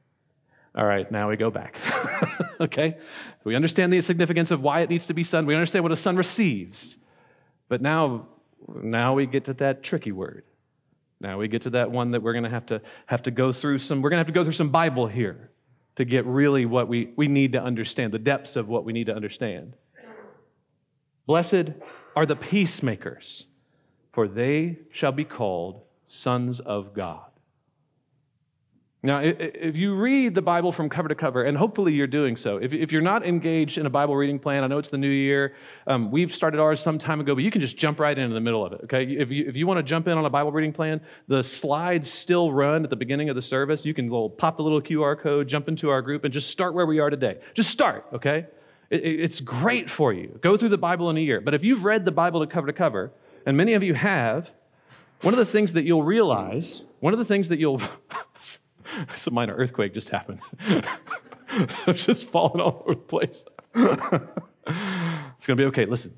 All 0.76 0.86
right, 0.86 1.10
now 1.10 1.30
we 1.30 1.38
go 1.38 1.50
back. 1.50 1.78
okay? 2.60 2.98
We 3.44 3.56
understand 3.56 3.94
the 3.94 4.02
significance 4.02 4.52
of 4.52 4.62
why 4.62 4.82
it 4.82 4.90
needs 4.90 5.06
to 5.06 5.14
be 5.14 5.24
son. 5.24 5.46
We 5.46 5.56
understand 5.56 5.84
what 5.84 5.92
a 5.92 5.96
son 5.96 6.18
receives. 6.18 6.98
But 7.70 7.82
now, 7.82 8.28
now 8.68 9.14
we 9.14 9.26
get 9.26 9.46
to 9.46 9.54
that 9.56 9.84
tricky 9.84 10.12
word. 10.12 10.44
Now 11.22 11.40
we 11.40 11.48
get 11.48 11.62
to 11.64 11.70
that 11.72 11.92
one 11.92 12.12
that 12.12 12.22
we're 12.22 12.34
going 12.34 12.44
to 12.44 12.50
have 12.50 12.66
to 12.68 12.82
have 13.06 13.24
to 13.24 13.32
go 13.32 13.54
through 13.54 13.80
some 13.80 14.02
we're 14.02 14.10
going 14.10 14.18
to 14.18 14.26
have 14.26 14.28
to 14.28 14.34
go 14.34 14.44
through 14.44 14.52
some 14.52 14.70
Bible 14.70 15.08
here 15.08 15.50
to 15.96 16.06
get 16.06 16.26
really 16.26 16.66
what 16.66 16.88
we, 16.88 17.14
we 17.16 17.28
need 17.28 17.54
to 17.54 17.62
understand, 17.62 18.14
the 18.14 18.20
depths 18.20 18.56
of 18.56 18.68
what 18.68 18.84
we 18.84 18.92
need 18.92 19.06
to 19.06 19.16
understand. 19.16 19.74
Blessed 21.26 21.72
are 22.16 22.26
the 22.26 22.36
peacemakers, 22.36 23.48
for 24.16 24.28
they 24.30 24.80
shall 24.92 25.12
be 25.12 25.26
called 25.26 25.82
sons 26.06 26.62
of 26.62 26.94
God. 26.94 27.26
Now, 29.04 29.20
if 29.20 29.76
you 29.76 29.94
read 29.94 30.34
the 30.34 30.42
Bible 30.42 30.72
from 30.72 30.90
cover 30.90 31.10
to 31.10 31.14
cover, 31.14 31.44
and 31.44 31.56
hopefully 31.56 31.94
you're 31.94 32.08
doing 32.08 32.36
so, 32.36 32.58
if 32.58 32.92
you're 32.92 33.04
not 33.04 33.24
engaged 33.24 33.78
in 33.78 33.86
a 33.86 33.90
Bible 33.90 34.16
reading 34.16 34.40
plan, 34.40 34.64
I 34.64 34.68
know 34.68 34.80
it's 34.80 34.90
the 34.90 34.98
new 34.98 35.10
year. 35.10 35.54
Um, 35.86 36.10
we've 36.10 36.34
started 36.34 36.60
ours 36.60 36.82
some 36.82 36.98
time 36.98 37.20
ago, 37.20 37.36
but 37.36 37.44
you 37.44 37.52
can 37.52 37.62
just 37.62 37.78
jump 37.78 38.00
right 38.00 38.18
into 38.18 38.34
the 38.34 38.40
middle 38.40 38.66
of 38.66 38.74
it, 38.74 38.82
okay? 38.86 39.04
If 39.04 39.30
you, 39.30 39.48
if 39.48 39.56
you 39.56 39.68
want 39.68 39.78
to 39.78 39.84
jump 39.84 40.08
in 40.08 40.18
on 40.18 40.26
a 40.26 40.30
Bible 40.30 40.52
reading 40.52 40.74
plan, 40.74 41.02
the 41.28 41.44
slides 41.44 42.12
still 42.12 42.52
run 42.52 42.84
at 42.84 42.90
the 42.90 42.96
beginning 42.96 43.30
of 43.30 43.36
the 43.36 43.44
service. 43.44 43.86
You 43.86 43.94
can 43.94 44.06
little, 44.06 44.30
pop 44.30 44.58
the 44.58 44.64
little 44.64 44.82
QR 44.82 45.20
code, 45.20 45.48
jump 45.48 45.68
into 45.68 45.92
our 45.92 46.02
group, 46.02 46.24
and 46.24 46.34
just 46.34 46.50
start 46.50 46.74
where 46.74 46.88
we 46.88 46.98
are 46.98 47.12
today. 47.12 47.38
Just 47.54 47.70
start, 47.70 48.08
okay? 48.12 48.48
It, 48.90 49.04
it's 49.04 49.40
great 49.40 49.88
for 49.88 50.14
you. 50.14 50.40
Go 50.42 50.58
through 50.58 50.70
the 50.70 50.80
Bible 50.80 51.12
in 51.12 51.18
a 51.18 51.22
year. 51.22 51.42
But 51.42 51.54
if 51.54 51.64
you've 51.64 51.84
read 51.84 52.06
the 52.06 52.12
Bible 52.12 52.40
to 52.40 52.52
cover 52.52 52.66
to 52.66 52.74
cover, 52.74 53.12
and 53.46 53.58
many 53.58 53.74
of 53.74 53.84
you 53.84 53.94
have, 53.94 54.50
one 55.22 55.34
of 55.34 55.38
the 55.38 55.46
things 55.46 55.74
that 55.74 55.86
you'll 55.86 56.04
realize, 56.04 56.84
one 57.00 57.14
of 57.14 57.20
the 57.20 57.26
things 57.26 57.50
that 57.50 57.60
you'll 57.60 57.82
It's 59.10 59.28
a 59.28 59.32
minor 59.32 59.56
earthquake 59.56 59.94
just 59.94 60.10
happened. 60.10 60.42
it's 61.88 62.06
just 62.06 62.30
falling 62.30 62.62
all 62.62 62.84
over 62.86 62.96
the 62.96 63.02
place. 63.02 63.44
it's 63.76 65.48
going 65.48 65.48
to 65.48 65.56
be 65.56 65.66
okay. 65.66 65.86
Listen, 65.86 66.14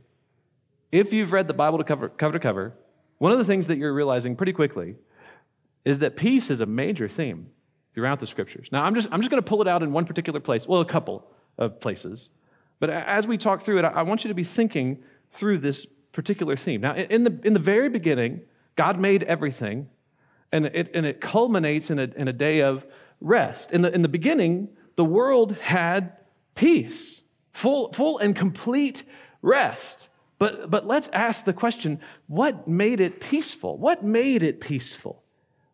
if 0.92 1.12
you've 1.14 1.32
read 1.32 1.48
the 1.48 1.54
Bible 1.54 1.78
to 1.80 1.84
cover, 1.84 2.10
cover 2.10 2.34
to 2.34 2.40
cover, 2.40 2.74
one 3.18 3.32
of 3.32 3.40
the 3.40 3.46
things 3.46 3.68
that 3.68 3.78
you're 3.78 3.94
realizing 3.94 4.36
pretty 4.36 4.54
quickly 4.54 4.96
is 5.86 6.00
that 6.00 6.16
peace 6.16 6.50
is 6.50 6.62
a 6.62 6.66
major 6.66 7.08
theme 7.08 7.48
throughout 7.94 8.20
the 8.20 8.28
scriptures. 8.28 8.68
Now, 8.72 8.84
I'm 8.84 8.94
just, 8.94 9.08
I'm 9.12 9.22
just 9.22 9.32
going 9.32 9.42
to 9.42 9.48
pull 9.48 9.62
it 9.62 9.68
out 9.68 9.82
in 9.82 9.92
one 9.92 10.06
particular 10.06 10.40
place, 10.40 10.68
well, 10.68 10.82
a 10.82 10.86
couple 10.86 11.28
of 11.58 11.80
places. 11.80 12.30
But 12.80 12.92
as 12.92 13.26
we 13.26 13.38
talk 13.38 13.64
through 13.64 13.80
it, 13.80 13.86
I 13.86 14.04
want 14.04 14.24
you 14.24 14.28
to 14.28 14.36
be 14.36 14.44
thinking 14.44 15.00
through 15.32 15.60
this 15.60 15.88
particular 16.18 16.56
theme. 16.56 16.82
Now, 16.82 16.96
in 16.96 17.24
the, 17.24 17.40
in 17.44 17.54
the 17.54 17.60
very 17.60 17.90
beginning, 17.90 18.42
God 18.76 19.00
made 19.00 19.22
everything, 19.22 19.88
and 20.52 20.66
it, 20.66 20.90
and 20.96 21.06
it 21.06 21.22
culminates 21.22 21.92
in 21.92 22.00
a, 22.00 22.10
in 22.18 22.28
a 22.28 22.34
day 22.34 22.64
of 22.64 22.84
rest. 23.22 23.72
In 23.72 23.84
the, 23.84 23.94
in 23.94 24.02
the 24.02 24.08
beginning, 24.08 24.70
the 24.96 25.06
world 25.06 25.56
had 25.62 26.14
peace, 26.56 27.22
full, 27.54 27.94
full 27.94 28.18
and 28.18 28.36
complete 28.36 29.04
rest. 29.44 30.10
But, 30.40 30.72
but 30.72 30.88
let's 30.88 31.08
ask 31.10 31.46
the 31.46 31.54
question 31.54 32.00
what 32.26 32.68
made 32.68 33.00
it 33.00 33.20
peaceful? 33.20 33.78
What 33.78 34.04
made 34.04 34.42
it 34.42 34.60
peaceful? 34.60 35.22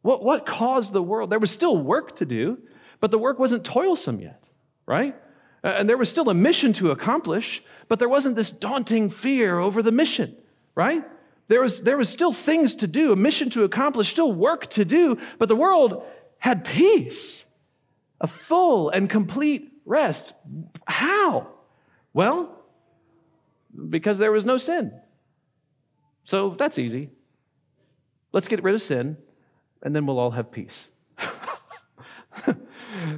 What, 0.01 0.25
what 0.25 0.45
caused 0.45 0.91
the 0.91 1.01
world? 1.01 1.29
There 1.29 1.39
was 1.39 1.51
still 1.51 1.77
work 1.77 2.17
to 2.17 2.25
do, 2.25 2.58
but 2.99 3.12
the 3.12 3.17
work 3.17 3.39
wasn't 3.39 3.63
toilsome 3.63 4.19
yet, 4.19 4.49
right? 4.86 5.15
Uh, 5.63 5.67
and 5.78 5.89
there 5.89 5.97
was 5.97 6.10
still 6.10 6.30
a 6.30 6.34
mission 6.34 6.73
to 6.73 6.91
accomplish, 6.91 7.63
but 7.88 7.99
there 7.99 8.10
wasn't 8.10 8.36
this 8.36 8.52
daunting 8.52 9.10
fear 9.10 9.60
over 9.60 9.82
the 9.82 9.91
mission, 9.91 10.36
right? 10.76 11.04
There 11.47 11.62
was, 11.62 11.82
there 11.82 11.97
was 11.97 12.10
still 12.10 12.34
things 12.34 12.76
to 12.76 12.88
do, 12.88 13.12
a 13.12 13.15
mission 13.15 13.49
to 13.52 13.63
accomplish, 13.63 14.10
still 14.10 14.32
work 14.32 14.69
to 14.71 14.86
do, 14.86 15.17
but 15.38 15.49
the 15.49 15.56
world 15.56 16.04
had 16.38 16.65
peace, 16.65 17.45
a 18.19 18.28
full 18.28 18.89
and 18.89 19.10
complete 19.10 19.71
rest. 19.86 20.34
How? 20.86 21.47
Well, 22.13 22.60
because 23.89 24.17
there 24.17 24.32
was 24.32 24.45
no 24.45 24.58
sin. 24.58 24.93
So 26.26 26.56
that's 26.58 26.78
easy. 26.78 27.10
Let's 28.32 28.47
get 28.47 28.63
rid 28.63 28.76
of 28.76 28.82
sin, 28.82 29.17
and 29.82 29.95
then 29.95 30.06
we'll 30.06 30.19
all 30.19 30.32
have 30.32 30.52
peace. 30.52 30.89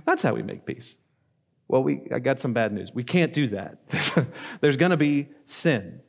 that's 0.06 0.24
how 0.24 0.34
we 0.34 0.42
make 0.42 0.66
peace. 0.66 0.98
Well, 1.68 1.84
we, 1.84 2.02
I 2.14 2.20
got 2.20 2.40
some 2.40 2.54
bad 2.54 2.74
news. 2.74 2.92
We 2.94 3.04
can't 3.04 3.34
do 3.34 3.50
that. 3.50 3.78
There's 4.62 4.78
going 4.78 4.92
to 4.92 4.98
be 4.98 5.30
sin. 5.48 6.02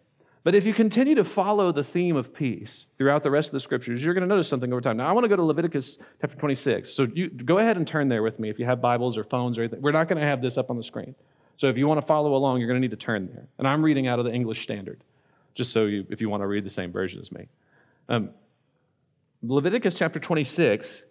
But 0.44 0.54
if 0.54 0.64
you 0.64 0.74
continue 0.74 1.16
to 1.16 1.24
follow 1.24 1.72
the 1.72 1.82
theme 1.82 2.14
of 2.14 2.32
peace 2.32 2.86
throughout 2.98 3.24
the 3.24 3.30
rest 3.32 3.48
of 3.48 3.52
the 3.54 3.60
scriptures, 3.60 4.04
you're 4.04 4.14
going 4.14 4.22
to 4.22 4.28
notice 4.28 4.48
something 4.48 4.72
over 4.72 4.80
time. 4.80 4.96
Now, 4.96 5.08
I 5.08 5.12
want 5.12 5.24
to 5.24 5.28
go 5.28 5.34
to 5.34 5.42
Leviticus 5.42 5.98
chapter 6.20 6.36
26. 6.36 6.92
So 6.92 7.08
you 7.12 7.30
go 7.30 7.58
ahead 7.58 7.76
and 7.76 7.84
turn 7.84 8.08
there 8.08 8.22
with 8.22 8.38
me 8.38 8.48
if 8.48 8.58
you 8.58 8.64
have 8.64 8.80
Bibles 8.80 9.18
or 9.18 9.24
phones 9.24 9.58
or 9.58 9.62
anything. 9.62 9.82
We're 9.82 9.90
not 9.90 10.08
going 10.08 10.20
to 10.20 10.26
have 10.26 10.40
this 10.40 10.56
up 10.56 10.70
on 10.70 10.76
the 10.76 10.84
screen. 10.84 11.16
So 11.56 11.68
if 11.68 11.76
you 11.76 11.88
want 11.88 12.00
to 12.00 12.06
follow 12.06 12.36
along, 12.36 12.60
you're 12.60 12.68
going 12.68 12.80
to 12.80 12.86
need 12.86 12.96
to 12.96 13.04
turn 13.04 13.26
there. 13.26 13.48
And 13.58 13.66
I'm 13.66 13.82
reading 13.82 14.06
out 14.06 14.18
of 14.18 14.24
the 14.24 14.32
English 14.32 14.62
Standard, 14.62 15.02
just 15.56 15.72
so 15.72 15.86
you, 15.86 16.06
if 16.10 16.20
you 16.20 16.28
want 16.28 16.42
to 16.42 16.46
read 16.46 16.64
the 16.64 16.70
same 16.70 16.92
version 16.92 17.20
as 17.20 17.32
me. 17.32 17.48
Um, 18.08 18.30
Leviticus 19.42 19.94
chapter 19.94 20.20
26 20.20 21.02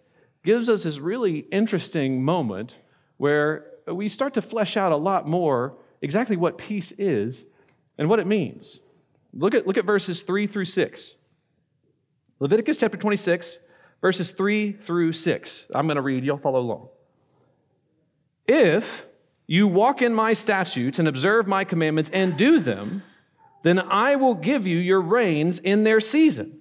gives 0.44 0.70
us 0.70 0.84
this 0.84 0.98
really 0.98 1.40
interesting 1.50 2.22
moment 2.22 2.72
where 3.18 3.66
we 3.86 4.08
start 4.08 4.34
to 4.34 4.42
flesh 4.42 4.76
out 4.76 4.92
a 4.92 4.96
lot 4.96 5.28
more 5.28 5.76
exactly 6.02 6.36
what 6.36 6.58
peace 6.58 6.92
is 6.92 7.44
and 7.98 8.08
what 8.08 8.18
it 8.18 8.26
means. 8.26 8.80
Look 9.32 9.54
at, 9.54 9.66
look 9.66 9.76
at 9.76 9.84
verses 9.84 10.22
3 10.22 10.46
through 10.46 10.64
6. 10.64 11.16
Leviticus 12.40 12.76
chapter 12.76 12.96
26, 12.96 13.58
verses 14.00 14.30
3 14.30 14.72
through 14.72 15.12
6. 15.12 15.66
I'm 15.74 15.86
going 15.86 15.96
to 15.96 16.02
read, 16.02 16.24
you'll 16.24 16.38
follow 16.38 16.60
along. 16.60 16.88
If 18.46 18.84
you 19.46 19.68
walk 19.68 20.02
in 20.02 20.14
my 20.14 20.32
statutes 20.32 20.98
and 20.98 21.08
observe 21.08 21.46
my 21.46 21.64
commandments 21.64 22.10
and 22.12 22.36
do 22.36 22.60
them, 22.60 23.02
then 23.62 23.78
I 23.78 24.16
will 24.16 24.34
give 24.34 24.66
you 24.66 24.78
your 24.78 25.00
rains 25.00 25.58
in 25.58 25.84
their 25.84 26.00
season, 26.00 26.60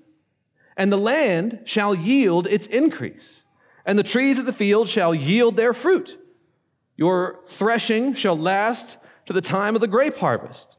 and 0.76 0.92
the 0.92 0.98
land 0.98 1.60
shall 1.66 1.94
yield 1.94 2.48
its 2.48 2.68
increase, 2.68 3.44
and 3.86 4.00
the 4.00 4.04
trees 4.04 4.40
of 4.40 4.46
the 4.46 4.54
field 4.54 4.90
shall 4.90 5.14
yield 5.14 5.56
their 5.56 5.74
fruit. 5.74 6.18
Your 6.98 7.40
threshing 7.48 8.14
shall 8.14 8.38
last 8.38 8.98
to 9.26 9.34
the 9.34 9.42
time 9.42 9.76
of 9.76 9.82
the 9.82 9.88
grape 9.88 10.18
harvest 10.18 10.78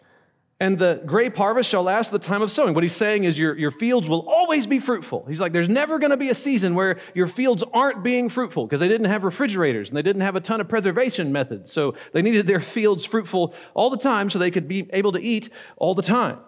and 0.58 0.78
the 0.78 1.02
grape 1.04 1.36
harvest 1.36 1.68
shall 1.68 1.82
last 1.82 2.06
to 2.06 2.12
the 2.12 2.18
time 2.18 2.40
of 2.40 2.50
sowing. 2.50 2.72
What 2.72 2.82
he's 2.82 2.96
saying 2.96 3.24
is 3.24 3.38
your, 3.38 3.56
your 3.58 3.70
fields 3.70 4.08
will 4.08 4.26
always 4.26 4.66
be 4.66 4.78
fruitful. 4.78 5.26
He's 5.28 5.40
like, 5.40 5.52
there's 5.52 5.68
never 5.68 5.98
going 5.98 6.12
to 6.12 6.16
be 6.16 6.30
a 6.30 6.34
season 6.34 6.74
where 6.74 6.98
your 7.14 7.28
fields 7.28 7.62
aren't 7.74 8.02
being 8.02 8.30
fruitful 8.30 8.66
because 8.66 8.80
they 8.80 8.88
didn't 8.88 9.08
have 9.08 9.22
refrigerators 9.22 9.90
and 9.90 9.96
they 9.96 10.02
didn't 10.02 10.22
have 10.22 10.34
a 10.34 10.40
ton 10.40 10.62
of 10.62 10.68
preservation 10.68 11.30
methods. 11.30 11.70
So 11.72 11.94
they 12.14 12.22
needed 12.22 12.46
their 12.46 12.62
fields 12.62 13.04
fruitful 13.04 13.54
all 13.74 13.90
the 13.90 13.98
time 13.98 14.30
so 14.30 14.38
they 14.38 14.50
could 14.50 14.66
be 14.66 14.88
able 14.94 15.12
to 15.12 15.20
eat 15.20 15.50
all 15.76 15.94
the 15.94 16.02
time. 16.02 16.38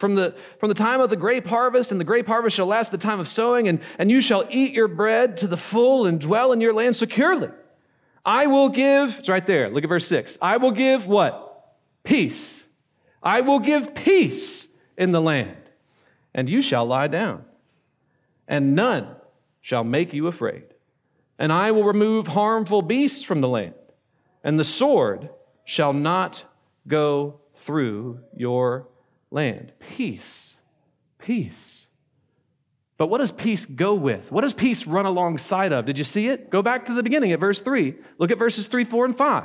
From 0.00 0.16
the, 0.16 0.34
from 0.58 0.68
the 0.68 0.74
time 0.74 1.00
of 1.00 1.10
the 1.10 1.16
grape 1.16 1.46
harvest, 1.46 1.90
and 1.92 2.00
the 2.00 2.04
grape 2.04 2.26
harvest 2.26 2.56
shall 2.56 2.66
last 2.66 2.92
the 2.92 2.98
time 2.98 3.18
of 3.18 3.26
sowing, 3.26 3.66
and, 3.66 3.80
and 3.98 4.10
you 4.10 4.20
shall 4.20 4.46
eat 4.48 4.72
your 4.72 4.86
bread 4.86 5.36
to 5.38 5.48
the 5.48 5.56
full 5.56 6.06
and 6.06 6.20
dwell 6.20 6.52
in 6.52 6.60
your 6.60 6.72
land 6.72 6.94
securely. 6.94 7.48
I 8.28 8.46
will 8.46 8.68
give, 8.68 9.18
it's 9.18 9.28
right 9.30 9.46
there, 9.46 9.70
look 9.70 9.84
at 9.84 9.88
verse 9.88 10.06
6. 10.06 10.36
I 10.42 10.58
will 10.58 10.72
give 10.72 11.06
what? 11.06 11.74
Peace 12.04 12.64
I 13.22 13.40
will 13.40 13.58
give 13.58 13.94
peace 13.94 14.68
in 14.96 15.12
the 15.12 15.20
land, 15.20 15.56
and 16.34 16.48
you 16.48 16.62
shall 16.62 16.86
lie 16.86 17.08
down, 17.08 17.44
and 18.46 18.74
none 18.74 19.16
shall 19.60 19.82
make 19.82 20.12
you 20.12 20.28
afraid. 20.28 20.64
And 21.38 21.52
I 21.52 21.72
will 21.72 21.84
remove 21.84 22.28
harmful 22.28 22.82
beasts 22.82 23.22
from 23.22 23.40
the 23.40 23.48
land, 23.48 23.74
and 24.44 24.58
the 24.58 24.64
sword 24.64 25.30
shall 25.64 25.92
not 25.92 26.44
go 26.86 27.40
through 27.56 28.20
your 28.36 28.86
land. 29.30 29.72
Peace. 29.80 30.56
Peace. 31.18 31.87
But 32.98 33.06
what 33.06 33.18
does 33.18 33.32
peace 33.32 33.64
go 33.64 33.94
with? 33.94 34.30
What 34.30 34.42
does 34.42 34.52
peace 34.52 34.86
run 34.86 35.06
alongside 35.06 35.72
of? 35.72 35.86
Did 35.86 35.96
you 35.96 36.04
see 36.04 36.28
it? 36.28 36.50
Go 36.50 36.62
back 36.62 36.86
to 36.86 36.94
the 36.94 37.02
beginning 37.02 37.32
at 37.32 37.40
verse 37.40 37.60
3. 37.60 37.94
Look 38.18 38.30
at 38.30 38.38
verses 38.38 38.66
3, 38.66 38.84
4, 38.84 39.04
and 39.06 39.16
5. 39.16 39.44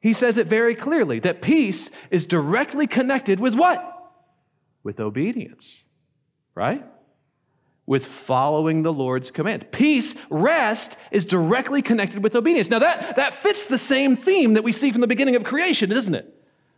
He 0.00 0.12
says 0.12 0.38
it 0.38 0.46
very 0.46 0.74
clearly 0.74 1.18
that 1.20 1.42
peace 1.42 1.90
is 2.10 2.26
directly 2.26 2.86
connected 2.86 3.40
with 3.40 3.54
what? 3.54 4.12
With 4.84 5.00
obedience, 5.00 5.82
right? 6.54 6.84
with 7.86 8.04
following 8.04 8.82
the 8.82 8.92
Lord's 8.92 9.30
command. 9.30 9.70
Peace, 9.70 10.16
rest, 10.28 10.96
is 11.12 11.24
directly 11.24 11.82
connected 11.82 12.22
with 12.22 12.34
obedience. 12.34 12.68
Now, 12.68 12.80
that, 12.80 13.16
that 13.16 13.34
fits 13.34 13.64
the 13.64 13.78
same 13.78 14.16
theme 14.16 14.54
that 14.54 14.64
we 14.64 14.72
see 14.72 14.90
from 14.90 15.00
the 15.00 15.06
beginning 15.06 15.36
of 15.36 15.44
creation, 15.44 15.90
doesn't 15.90 16.14
it? 16.14 16.32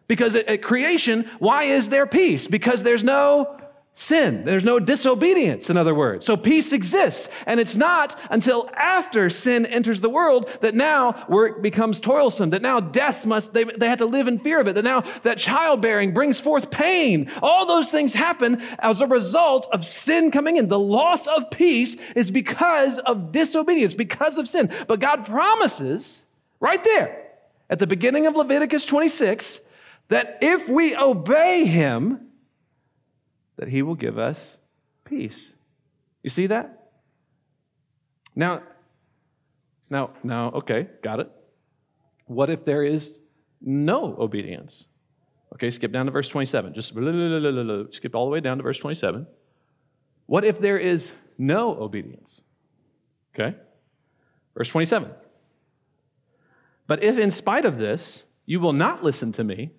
Because 0.06 0.34
at 0.36 0.62
creation, 0.62 1.28
why 1.38 1.64
is 1.64 1.88
there 1.88 2.06
peace? 2.06 2.46
Because 2.46 2.82
there's 2.82 3.02
no 3.02 3.58
sin. 3.98 4.44
There's 4.44 4.62
no 4.62 4.78
disobedience, 4.78 5.70
in 5.70 5.76
other 5.76 5.94
words. 5.94 6.24
So 6.24 6.36
peace 6.36 6.72
exists. 6.72 7.28
And 7.46 7.58
it's 7.58 7.74
not 7.74 8.16
until 8.30 8.70
after 8.74 9.28
sin 9.28 9.66
enters 9.66 10.00
the 10.00 10.08
world 10.08 10.48
that 10.60 10.76
now 10.76 11.26
work 11.28 11.62
becomes 11.62 11.98
toilsome, 11.98 12.50
that 12.50 12.62
now 12.62 12.78
death 12.78 13.26
must, 13.26 13.52
they, 13.52 13.64
they 13.64 13.88
have 13.88 13.98
to 13.98 14.06
live 14.06 14.28
in 14.28 14.38
fear 14.38 14.60
of 14.60 14.68
it, 14.68 14.74
that 14.76 14.84
now 14.84 15.00
that 15.24 15.38
childbearing 15.38 16.14
brings 16.14 16.40
forth 16.40 16.70
pain. 16.70 17.28
All 17.42 17.66
those 17.66 17.88
things 17.88 18.14
happen 18.14 18.62
as 18.78 19.00
a 19.00 19.06
result 19.08 19.68
of 19.72 19.84
sin 19.84 20.30
coming 20.30 20.58
in. 20.58 20.68
The 20.68 20.78
loss 20.78 21.26
of 21.26 21.50
peace 21.50 21.96
is 22.14 22.30
because 22.30 22.98
of 23.00 23.32
disobedience, 23.32 23.94
because 23.94 24.38
of 24.38 24.46
sin. 24.46 24.72
But 24.86 25.00
God 25.00 25.26
promises 25.26 26.24
right 26.60 26.82
there 26.84 27.32
at 27.68 27.80
the 27.80 27.86
beginning 27.88 28.26
of 28.26 28.36
Leviticus 28.36 28.84
26 28.84 29.58
that 30.06 30.38
if 30.40 30.68
we 30.68 30.96
obey 30.96 31.64
Him, 31.64 32.27
that 33.58 33.68
he 33.68 33.82
will 33.82 33.94
give 33.94 34.18
us 34.18 34.56
peace. 35.04 35.52
You 36.22 36.30
see 36.30 36.46
that? 36.46 36.90
Now, 38.34 38.62
now, 39.90 40.10
now, 40.22 40.50
okay, 40.50 40.88
got 41.02 41.20
it. 41.20 41.30
What 42.26 42.50
if 42.50 42.64
there 42.64 42.84
is 42.84 43.18
no 43.60 44.14
obedience? 44.18 44.86
Okay, 45.54 45.70
skip 45.70 45.92
down 45.92 46.06
to 46.06 46.12
verse 46.12 46.28
27. 46.28 46.74
Just 46.74 46.88
skip 47.92 48.14
all 48.14 48.26
the 48.26 48.30
way 48.30 48.40
down 48.40 48.58
to 48.58 48.62
verse 48.62 48.78
27. 48.78 49.26
What 50.26 50.44
if 50.44 50.60
there 50.60 50.78
is 50.78 51.10
no 51.38 51.74
obedience? 51.74 52.40
Okay, 53.34 53.56
verse 54.54 54.68
27. 54.68 55.10
But 56.86 57.02
if 57.02 57.18
in 57.18 57.30
spite 57.30 57.64
of 57.64 57.78
this 57.78 58.24
you 58.46 58.60
will 58.60 58.72
not 58.72 59.02
listen 59.02 59.32
to 59.32 59.44
me, 59.44 59.70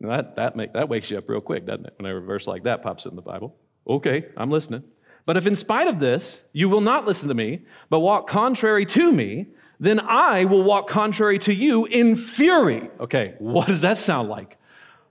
that, 0.00 0.36
that, 0.36 0.56
make, 0.56 0.72
that 0.72 0.88
wakes 0.88 1.10
you 1.10 1.18
up 1.18 1.28
real 1.28 1.40
quick, 1.40 1.66
doesn't 1.66 1.86
it? 1.86 1.94
When 1.98 2.10
a 2.10 2.20
verse 2.20 2.46
like 2.46 2.64
that 2.64 2.82
pops 2.82 3.06
in 3.06 3.16
the 3.16 3.22
Bible. 3.22 3.54
Okay, 3.86 4.26
I'm 4.36 4.50
listening. 4.50 4.82
But 5.26 5.36
if 5.36 5.46
in 5.46 5.54
spite 5.54 5.88
of 5.88 6.00
this 6.00 6.42
you 6.52 6.68
will 6.68 6.80
not 6.80 7.06
listen 7.06 7.28
to 7.28 7.34
me, 7.34 7.60
but 7.90 8.00
walk 8.00 8.28
contrary 8.28 8.86
to 8.86 9.12
me, 9.12 9.46
then 9.78 10.00
I 10.00 10.44
will 10.44 10.62
walk 10.62 10.88
contrary 10.88 11.38
to 11.40 11.54
you 11.54 11.84
in 11.86 12.16
fury. 12.16 12.90
Okay, 12.98 13.34
what 13.38 13.68
does 13.68 13.82
that 13.82 13.98
sound 13.98 14.28
like? 14.28 14.58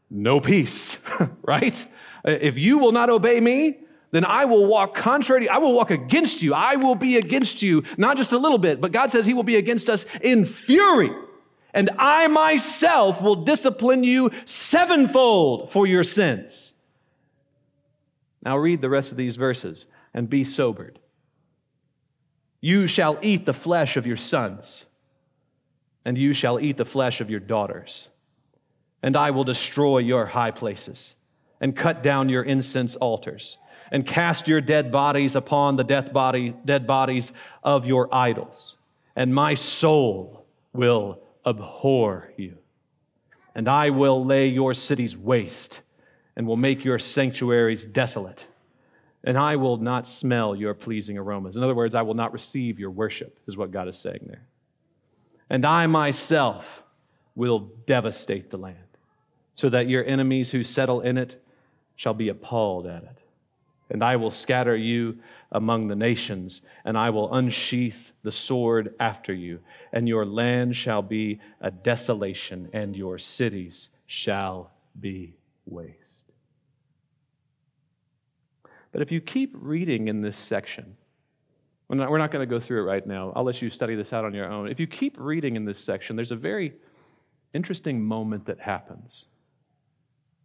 No 0.09 0.39
peace, 0.39 0.97
right? 1.43 1.87
If 2.25 2.57
you 2.57 2.79
will 2.79 2.91
not 2.91 3.09
obey 3.09 3.39
me, 3.39 3.79
then 4.11 4.25
I 4.25 4.45
will 4.45 4.65
walk 4.65 4.95
contrary, 4.95 5.47
I 5.47 5.59
will 5.59 5.73
walk 5.73 5.91
against 5.91 6.41
you. 6.41 6.55
I 6.55 6.75
will 6.75 6.95
be 6.95 7.17
against 7.17 7.61
you, 7.61 7.83
not 7.95 8.17
just 8.17 8.31
a 8.31 8.37
little 8.37 8.57
bit, 8.57 8.81
but 8.81 8.91
God 8.91 9.11
says 9.11 9.25
He 9.25 9.35
will 9.35 9.43
be 9.43 9.57
against 9.57 9.87
us 9.87 10.05
in 10.21 10.45
fury 10.45 11.11
and 11.73 11.89
I 11.97 12.27
myself 12.27 13.21
will 13.21 13.43
discipline 13.43 14.03
you 14.03 14.31
sevenfold 14.45 15.71
for 15.71 15.85
your 15.85 16.03
sins. 16.03 16.73
Now 18.41 18.57
read 18.57 18.81
the 18.81 18.89
rest 18.89 19.11
of 19.11 19.17
these 19.17 19.35
verses 19.35 19.85
and 20.13 20.29
be 20.29 20.43
sobered. 20.43 20.99
You 22.61 22.87
shall 22.87 23.17
eat 23.21 23.45
the 23.45 23.53
flesh 23.53 23.97
of 23.97 24.05
your 24.05 24.17
sons, 24.17 24.85
and 26.03 26.17
you 26.17 26.33
shall 26.33 26.59
eat 26.59 26.77
the 26.77 26.85
flesh 26.85 27.21
of 27.21 27.29
your 27.29 27.39
daughters. 27.39 28.09
And 29.01 29.15
I 29.15 29.31
will 29.31 29.45
destroy 29.45 29.99
your 29.99 30.25
high 30.25 30.51
places, 30.51 31.15
and 31.61 31.75
cut 31.75 32.03
down 32.03 32.27
your 32.27 32.43
incense 32.43 32.95
altars, 32.95 33.57
and 33.91 34.05
cast 34.05 34.47
your 34.47 34.61
dead 34.61 34.91
bodies 34.91 35.35
upon 35.35 35.75
the 35.75 35.83
death 35.83 36.11
body, 36.11 36.53
dead 36.65 36.85
bodies 36.85 37.31
of 37.63 37.85
your 37.85 38.13
idols. 38.13 38.77
And 39.15 39.33
my 39.33 39.53
soul 39.53 40.45
will 40.73 41.21
abhor 41.45 42.31
you. 42.37 42.57
And 43.55 43.67
I 43.67 43.89
will 43.89 44.25
lay 44.25 44.47
your 44.47 44.73
cities 44.73 45.17
waste 45.17 45.81
and 46.35 46.47
will 46.47 46.57
make 46.57 46.85
your 46.85 46.99
sanctuaries 46.99 47.83
desolate. 47.83 48.45
And 49.23 49.37
I 49.37 49.57
will 49.57 49.77
not 49.77 50.07
smell 50.07 50.55
your 50.55 50.73
pleasing 50.73 51.17
aromas. 51.17 51.57
In 51.57 51.63
other 51.63 51.75
words, 51.75 51.95
I 51.95 52.03
will 52.03 52.13
not 52.13 52.31
receive 52.31 52.79
your 52.79 52.91
worship, 52.91 53.37
is 53.47 53.57
what 53.57 53.71
God 53.71 53.87
is 53.87 53.97
saying 53.97 54.25
there. 54.27 54.45
And 55.49 55.65
I 55.65 55.87
myself 55.87 56.83
will 57.35 57.71
devastate 57.85 58.51
the 58.51 58.57
land, 58.57 58.77
so 59.55 59.69
that 59.69 59.89
your 59.89 60.05
enemies 60.05 60.51
who 60.51 60.63
settle 60.63 61.01
in 61.01 61.17
it 61.17 61.43
shall 61.95 62.13
be 62.13 62.29
appalled 62.29 62.85
at 62.85 63.03
it. 63.03 63.17
And 63.89 64.03
I 64.03 64.17
will 64.17 64.31
scatter 64.31 64.75
you 64.75 65.17
among 65.51 65.87
the 65.87 65.95
nations, 65.95 66.61
and 66.85 66.97
I 66.97 67.09
will 67.09 67.33
unsheath 67.33 68.11
the 68.21 68.31
sword 68.31 68.93
after 68.99 69.33
you, 69.33 69.59
and 69.91 70.07
your 70.07 70.25
land 70.25 70.75
shall 70.77 71.01
be 71.01 71.39
a 71.59 71.71
desolation, 71.71 72.69
and 72.71 72.95
your 72.95 73.17
cities 73.17 73.89
shall 74.05 74.71
be 74.99 75.33
waste. 75.65 75.95
But 78.91 79.01
if 79.01 79.11
you 79.11 79.21
keep 79.21 79.55
reading 79.55 80.07
in 80.07 80.21
this 80.21 80.37
section, 80.37 80.95
we're 81.87 81.97
not, 81.97 82.11
not 82.11 82.31
going 82.31 82.47
to 82.47 82.59
go 82.59 82.63
through 82.63 82.81
it 82.81 82.85
right 82.85 83.05
now. 83.05 83.33
I'll 83.35 83.43
let 83.43 83.61
you 83.61 83.71
study 83.71 83.95
this 83.95 84.13
out 84.13 84.23
on 84.23 84.33
your 84.33 84.51
own. 84.51 84.67
If 84.69 84.79
you 84.79 84.85
keep 84.85 85.15
reading 85.17 85.55
in 85.55 85.65
this 85.65 85.79
section, 85.79 86.15
there's 86.15 86.31
a 86.31 86.35
very 86.35 86.73
interesting 87.53 88.03
moment 88.03 88.45
that 88.45 88.59
happens. 88.59 89.25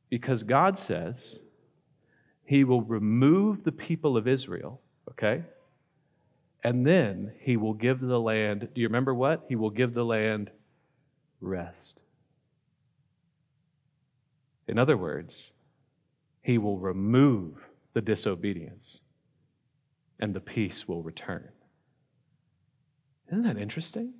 Because 0.08 0.42
God 0.42 0.78
says, 0.78 1.38
He 2.44 2.64
will 2.64 2.82
remove 2.82 3.64
the 3.64 3.72
people 3.72 4.16
of 4.16 4.28
Israel 4.28 4.80
okay? 5.10 5.42
And 6.62 6.86
then 6.86 7.32
he 7.40 7.56
will 7.56 7.74
give 7.74 8.00
the 8.00 8.18
land, 8.18 8.68
do 8.74 8.80
you 8.80 8.88
remember 8.88 9.14
what? 9.14 9.44
He 9.48 9.56
will 9.56 9.70
give 9.70 9.94
the 9.94 10.04
land 10.04 10.50
rest. 11.40 12.02
In 14.66 14.78
other 14.78 14.96
words, 14.96 15.52
he 16.42 16.56
will 16.56 16.78
remove 16.78 17.56
the 17.92 18.00
disobedience 18.00 19.00
and 20.20 20.34
the 20.34 20.40
peace 20.40 20.88
will 20.88 21.02
return. 21.02 21.48
Isn't 23.28 23.42
that 23.42 23.58
interesting? 23.58 24.14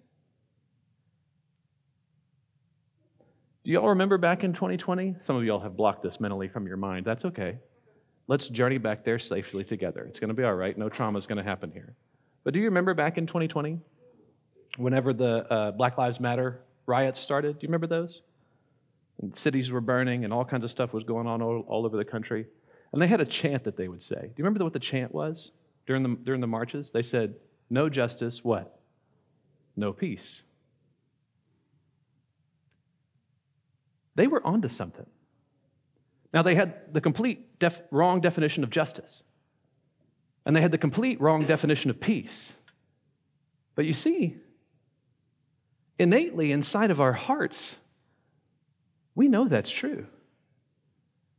Do 3.65 3.71
y'all 3.71 3.89
remember 3.89 4.19
back 4.19 4.45
in 4.45 4.53
2020? 4.53 5.17
Some 5.21 5.37
of 5.37 5.45
y'all 5.45 5.61
have 5.61 5.77
blocked 5.77 6.03
this 6.03 6.21
mentally 6.21 6.49
from 6.49 6.67
your 6.67 6.77
mind. 6.77 7.07
That's 7.07 7.25
okay. 7.25 7.59
Let's 8.27 8.49
journey 8.49 8.79
back 8.79 9.05
there 9.05 9.19
safely 9.19 9.65
together. 9.65 10.05
It's 10.09 10.19
going 10.19 10.29
to 10.29 10.35
be 10.35 10.45
all 10.45 10.55
right. 10.55 10.77
No 10.77 10.89
trauma 10.89 11.19
is 11.19 11.27
going 11.27 11.39
to 11.39 11.45
happen 11.45 11.71
here. 11.71 11.95
But 12.43 12.55
do 12.55 12.61
you 12.61 12.67
remember 12.67 12.95
back 12.95 13.19
in 13.19 13.27
2020, 13.27 13.79
whenever 14.77 15.13
the 15.13 15.53
uh, 15.53 15.71
Black 15.73 15.99
Lives 15.99 16.21
Matter 16.21 16.61
riots 16.87 17.21
started? 17.21 17.59
Do 17.59 17.65
you 17.65 17.69
remember 17.69 17.87
those? 17.87 18.23
And 19.21 19.37
cities 19.37 19.71
were 19.71 19.81
burning 19.81 20.25
and 20.25 20.33
all 20.33 20.45
kinds 20.45 20.65
of 20.65 20.71
stuff 20.71 20.93
was 20.93 21.05
going 21.05 21.27
on 21.27 21.43
all, 21.43 21.65
all 21.69 21.87
over 21.87 21.97
the 21.97 22.05
country. 22.05 22.47
And 22.93 23.03
they 23.03 23.07
had 23.07 23.21
a 23.21 23.27
chant 23.27 23.65
that 23.65 23.77
they 23.77 23.89
would 23.89 24.03
say. 24.03 24.21
Do 24.21 24.33
you 24.37 24.45
remember 24.45 24.65
what 24.65 24.73
the 24.73 24.79
chant 24.79 25.13
was 25.13 25.51
during 25.87 26.03
the, 26.03 26.17
during 26.23 26.41
the 26.41 26.47
marches? 26.47 26.91
They 26.91 27.03
said, 27.03 27.35
No 27.69 27.89
justice, 27.89 28.43
what? 28.43 28.79
No 29.77 29.93
peace. 29.93 30.43
They 34.15 34.27
were 34.27 34.45
onto 34.47 34.69
something. 34.69 35.07
Now, 36.35 36.43
they 36.43 36.57
had 36.57 36.93
the 36.93 37.01
complete 37.01 37.61
def- 37.61 37.81
wrong 37.93 38.21
definition 38.21 38.65
of 38.65 38.71
justice, 38.71 39.23
and 40.45 40.55
they 40.55 40.61
had 40.61 40.73
the 40.73 40.79
complete 40.79 41.21
wrong 41.21 41.47
definition 41.47 41.91
of 41.91 42.01
peace. 42.01 42.53
But 43.77 43.85
you 43.85 43.93
see, 43.93 44.37
innately 45.99 46.51
inside 46.51 46.91
of 46.91 47.01
our 47.01 47.13
hearts, 47.13 47.77
we 49.15 49.29
know 49.29 49.47
that's 49.47 49.71
true. 49.71 50.07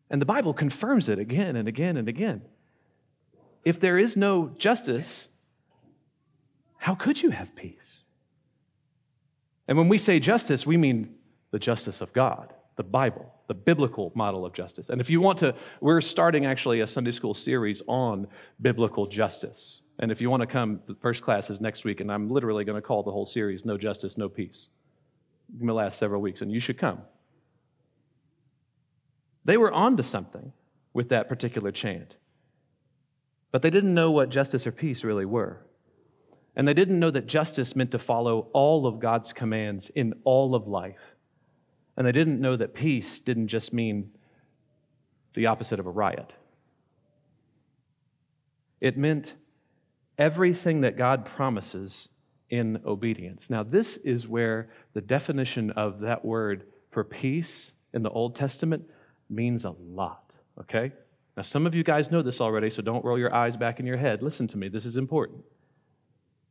And 0.10 0.22
the 0.22 0.26
Bible 0.26 0.54
confirms 0.54 1.10
it 1.10 1.20
again 1.20 1.58
and 1.58 1.68
again 1.68 1.98
and 1.98 2.08
again. 2.08 2.44
If 3.66 3.82
there 3.82 3.98
is 3.98 4.16
no 4.16 4.52
justice, 4.58 5.28
how 6.78 6.96
could 6.96 7.22
you 7.22 7.32
have 7.32 7.54
peace? 7.56 8.04
And 9.68 9.78
when 9.78 9.90
we 9.90 9.98
say 9.98 10.22
justice, 10.22 10.66
we 10.66 10.78
mean 10.78 11.16
the 11.52 11.60
justice 11.60 12.00
of 12.00 12.14
God, 12.14 12.54
the 12.76 12.84
Bible 12.84 13.36
the 13.48 13.54
biblical 13.54 14.12
model 14.16 14.46
of 14.46 14.54
justice. 14.54 14.90
And 14.90 15.00
if 15.00 15.10
you 15.10 15.22
want 15.22 15.40
to, 15.40 15.54
we're 15.82 16.02
starting 16.02 16.46
actually 16.46 16.82
a 16.82 16.88
Sunday 16.88 17.12
school 17.12 17.34
series 17.34 17.82
on 17.88 18.28
biblical 18.62 19.08
justice. 19.08 19.82
And 20.00 20.12
if 20.12 20.20
you 20.20 20.30
want 20.30 20.42
to 20.42 20.48
come, 20.48 20.82
the 20.88 20.96
first 20.96 21.22
class 21.22 21.50
is 21.50 21.62
next 21.62 21.84
week, 21.84 22.02
and 22.02 22.12
I'm 22.12 22.30
literally 22.30 22.66
going 22.66 22.82
to 22.82 22.86
call 22.86 23.04
the 23.04 23.12
whole 23.12 23.26
series 23.26 23.64
No 23.64 23.78
Justice, 23.78 24.18
No 24.18 24.30
Peace. 24.30 24.70
It's 25.50 25.60
going 25.60 25.68
to 25.68 25.74
last 25.74 26.00
several 26.00 26.22
weeks, 26.22 26.42
and 26.42 26.52
you 26.52 26.60
should 26.60 26.78
come. 26.78 27.02
They 29.46 29.58
were 29.58 29.72
onto 29.72 30.02
something 30.02 30.52
with 30.94 31.10
that 31.10 31.30
particular 31.30 31.72
chant, 31.72 32.16
but 33.52 33.62
they 33.62 33.70
didn't 33.70 33.94
know 33.94 34.12
what 34.12 34.30
justice 34.30 34.66
or 34.66 34.72
peace 34.72 35.04
really 35.04 35.26
were. 35.26 35.62
And 36.58 36.68
they 36.68 36.74
didn't 36.74 37.00
know 37.00 37.12
that 37.12 37.28
justice 37.28 37.76
meant 37.76 37.92
to 37.92 38.00
follow 38.00 38.48
all 38.54 38.88
of 38.88 39.00
God's 39.00 39.34
commands 39.34 39.90
in 39.90 40.14
all 40.24 40.56
of 40.56 40.68
life 40.68 41.15
and 41.98 42.06
they 42.06 42.12
didn't 42.12 42.42
know 42.42 42.56
that 42.58 42.74
peace 42.74 43.20
didn't 43.20 43.48
just 43.48 43.74
mean 43.74 44.12
the 45.34 45.46
opposite 45.48 45.80
of 45.80 45.86
a 45.86 45.92
riot. 45.92 46.34
It 48.82 48.98
meant 48.98 49.34
everything 50.18 50.82
that 50.82 50.98
God 50.98 51.26
promises 51.26 52.10
in 52.50 52.80
obedience. 52.86 53.50
Now, 53.50 53.64
this 53.64 53.98
is 53.98 54.28
where 54.28 54.70
the 54.94 55.02
definition 55.02 55.72
of 55.72 56.00
that 56.02 56.24
word 56.24 56.68
for 56.92 57.04
peace 57.04 57.72
in 57.94 58.04
the 58.04 58.10
Old 58.10 58.36
Testament 58.36 58.84
means 59.30 59.66
a 59.66 59.72
lot, 59.72 60.34
okay? 60.60 60.92
Now, 61.36 61.44
some 61.44 61.66
of 61.66 61.76
you 61.76 61.84
guys 61.84 62.12
know 62.12 62.22
this 62.22 62.40
already, 62.40 62.70
so 62.70 62.82
don't 62.82 63.04
roll 63.04 63.20
your 63.20 63.34
eyes 63.34 63.58
back 63.58 63.80
in 63.80 63.86
your 63.86 63.98
head. 63.98 64.22
Listen 64.22 64.48
to 64.50 64.58
me, 64.58 64.70
this 64.70 64.86
is 64.86 64.98
important. 64.98 65.44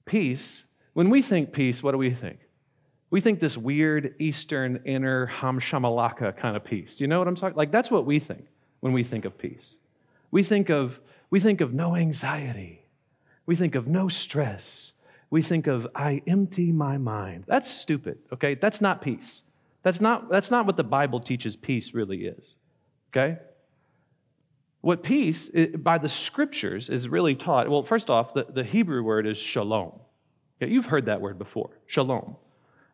Peace, 0.04 0.64
when 0.92 1.09
we 1.09 1.22
think 1.22 1.52
peace, 1.52 1.83
what 1.83 1.92
do 1.92 1.98
we 1.98 2.11
think? 2.11 2.38
We 3.14 3.20
think 3.20 3.38
this 3.38 3.57
weird 3.57 4.16
Eastern 4.18 4.81
inner 4.85 5.29
hamshamalaka 5.29 6.37
kind 6.37 6.57
of 6.57 6.64
peace. 6.64 6.96
Do 6.96 7.05
you 7.05 7.07
know 7.07 7.20
what 7.20 7.29
I'm 7.29 7.37
talking? 7.37 7.57
Like 7.57 7.70
that's 7.70 7.88
what 7.88 8.07
we 8.07 8.18
think 8.18 8.44
when 8.81 8.92
we 8.92 9.05
think 9.05 9.24
of 9.24 9.38
peace. 9.38 9.77
We 10.33 10.42
think 10.42 10.68
of 10.68 10.98
we 11.31 11.38
think 11.38 11.61
of 11.61 11.72
no 11.72 11.94
anxiety. 11.94 12.85
We 13.46 13.55
think 13.55 13.77
of 13.77 13.87
no 13.87 14.09
stress. 14.09 14.94
We 15.31 15.42
think 15.42 15.68
of 15.68 15.87
I 15.94 16.22
empty 16.27 16.72
my 16.72 16.98
mind. 16.98 17.44
That's 17.46 17.70
stupid, 17.70 18.18
okay? 18.33 18.57
That's 18.57 18.81
not 18.81 19.00
peace. 19.00 19.44
That's 19.85 20.00
not 20.00 20.29
that's 20.29 20.50
not 20.50 20.66
what 20.66 20.77
the 20.77 20.83
Bible 20.83 21.20
teaches 21.20 21.55
peace 21.55 21.94
really 21.94 22.24
is. 22.24 22.57
Okay? 23.12 23.38
What 24.81 25.05
peace, 25.05 25.48
by 25.77 25.98
the 25.98 26.09
scriptures, 26.09 26.90
is 26.90 27.09
really 27.09 27.37
taught. 27.37 27.70
Well, 27.70 27.85
first 27.85 28.11
off, 28.11 28.35
the, 28.35 28.44
the 28.53 28.64
Hebrew 28.64 29.05
word 29.05 29.29
is 29.29 29.38
shalom. 29.38 30.00
Okay, 30.61 30.72
you've 30.72 30.87
heard 30.87 31.07
that 31.07 31.20
word 31.20 31.38
before 31.38 31.70
shalom. 31.87 32.35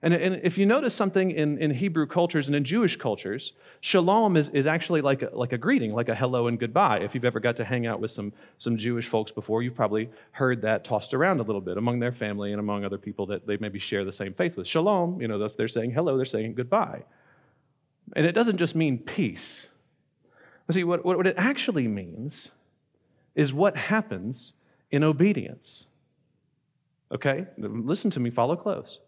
And, 0.03 0.15
and 0.15 0.41
if 0.43 0.57
you 0.57 0.65
notice 0.65 0.95
something 0.95 1.31
in, 1.31 1.59
in 1.59 1.71
Hebrew 1.71 2.07
cultures 2.07 2.47
and 2.47 2.57
in 2.57 2.65
Jewish 2.65 2.97
cultures, 2.97 3.53
shalom 3.81 4.37
is, 4.39 4.49
is 4.51 4.67
actually 4.67 5.03
like 5.03 5.21
a, 5.21 5.29
like 5.33 5.53
a 5.53 5.59
greeting, 5.59 5.93
like 5.93 6.09
a 6.09 6.15
hello 6.15 6.47
and 6.47 6.59
goodbye. 6.59 7.01
If 7.01 7.15
you've 7.15 7.27
ever 7.27 7.39
got 7.39 7.57
to 7.59 7.67
hang 7.67 7.87
out 7.87 8.01
with 8.01 8.11
some, 8.11 8.33
some 8.57 8.79
Jewish 8.79 9.09
folks 9.09 9.31
before, 9.31 9.63
you've 9.63 9.75
probably 9.75 10.09
heard 10.33 10.63
that 10.63 10.85
tossed 10.85 11.13
around 11.13 11.41
a 11.41 11.43
little 11.43 11.61
bit 11.61 11.77
among 11.77 11.99
their 11.99 12.13
family 12.13 12.53
and 12.53 12.61
among 12.61 12.85
other 12.85 12.97
people 12.97 13.27
that 13.27 13.47
they 13.47 13.59
maybe 13.59 13.79
share 13.79 14.07
the 14.07 14.13
same 14.13 14.33
faith 14.33 14.57
with. 14.57 14.67
Shalom, 14.67 15.21
you 15.21 15.29
know, 15.29 15.49
they're 15.49 15.69
saying 15.69 15.91
hello, 15.91 16.17
they're 16.17 16.25
saying 16.25 16.55
goodbye. 16.55 17.03
And 18.17 18.25
it 18.25 18.33
doesn't 18.33 18.57
just 18.57 18.75
mean 18.75 18.97
peace, 18.97 19.69
See, 20.73 20.85
what, 20.85 21.05
what 21.05 21.27
it 21.27 21.35
actually 21.37 21.89
means 21.89 22.51
is 23.35 23.53
what 23.53 23.77
happens 23.77 24.53
in 24.91 25.03
obedience. 25.03 25.87
Okay? 27.13 27.47
Listen 27.59 28.11
to 28.13 28.21
me, 28.21 28.31
follow 28.31 28.57
close. 28.57 28.99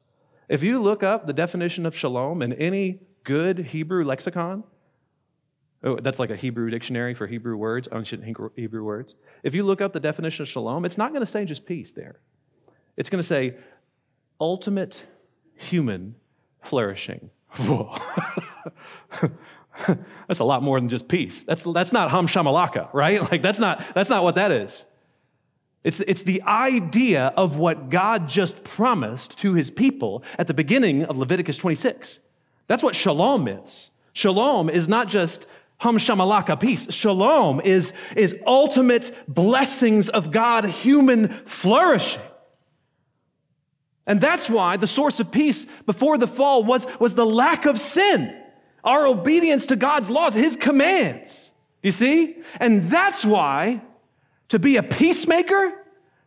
If 0.52 0.62
you 0.62 0.82
look 0.82 1.02
up 1.02 1.26
the 1.26 1.32
definition 1.32 1.86
of 1.86 1.96
shalom 1.96 2.42
in 2.42 2.52
any 2.52 3.00
good 3.24 3.58
Hebrew 3.58 4.04
lexicon, 4.04 4.64
oh, 5.82 5.96
that's 5.98 6.18
like 6.18 6.28
a 6.28 6.36
Hebrew 6.36 6.68
dictionary 6.68 7.14
for 7.14 7.26
Hebrew 7.26 7.56
words, 7.56 7.88
ancient 7.90 8.22
Hebrew 8.22 8.84
words. 8.84 9.14
If 9.42 9.54
you 9.54 9.62
look 9.62 9.80
up 9.80 9.94
the 9.94 10.00
definition 10.00 10.42
of 10.42 10.50
shalom, 10.50 10.84
it's 10.84 10.98
not 10.98 11.12
going 11.12 11.24
to 11.24 11.30
say 11.30 11.46
just 11.46 11.64
peace 11.64 11.92
there. 11.92 12.20
It's 12.98 13.08
going 13.08 13.22
to 13.22 13.26
say 13.26 13.56
ultimate 14.38 15.02
human 15.56 16.16
flourishing. 16.62 17.30
that's 17.58 17.70
a 20.40 20.44
lot 20.44 20.62
more 20.62 20.78
than 20.78 20.90
just 20.90 21.08
peace. 21.08 21.44
That's, 21.44 21.64
that's 21.64 21.94
not 21.94 22.10
ham 22.10 22.26
shamalaka, 22.26 22.92
right? 22.92 23.22
Like 23.22 23.40
that's 23.40 23.58
not, 23.58 23.82
that's 23.94 24.10
not 24.10 24.22
what 24.22 24.34
that 24.34 24.52
is. 24.52 24.84
It's, 25.85 26.01
it's 26.01 26.23
the 26.23 26.42
idea 26.42 27.33
of 27.37 27.57
what 27.57 27.90
God 27.90 28.29
just 28.29 28.62
promised 28.62 29.38
to 29.38 29.55
his 29.55 29.71
people 29.71 30.23
at 30.38 30.47
the 30.47 30.55
beginning 30.55 31.05
of 31.05 31.18
Leviticus 31.18 31.57
26. 31.57 32.21
That's 32.68 32.83
what 32.83 32.95
shalom 32.95 33.49
is. 33.49 33.90
Shalom 34.12 34.71
is 34.71 34.88
not 34.88 35.09
just 35.09 35.47
ham 35.79 35.99
shamalaka 35.99 36.61
peace. 36.61 36.92
Shalom 36.92 37.61
is, 37.61 37.92
is 38.16 38.37
ultimate 38.47 39.12
blessings 39.27 40.09
of 40.09 40.31
God, 40.31 40.64
human 40.64 41.40
flourishing. 41.47 42.23
And 44.07 44.21
that's 44.21 44.49
why 44.49 44.77
the 44.77 44.87
source 44.87 45.21
of 45.21 45.31
peace 45.33 45.66
before 45.87 46.18
the 46.18 46.27
fall 46.27 46.62
was, 46.62 46.87
was 47.01 47.14
the 47.14 47.27
lack 47.27 47.66
of 47.66 47.81
sin 47.81 48.38
our 48.85 49.07
obedience 49.07 49.66
to 49.66 49.77
God's 49.77 50.11
laws, 50.11 50.35
His 50.35 50.57
commands. 50.57 51.53
You 51.83 51.90
see? 51.90 52.37
And 52.59 52.90
that's 52.90 53.25
why 53.25 53.83
to 54.48 54.59
be 54.59 54.76
a 54.76 54.83
peacemaker 54.83 55.72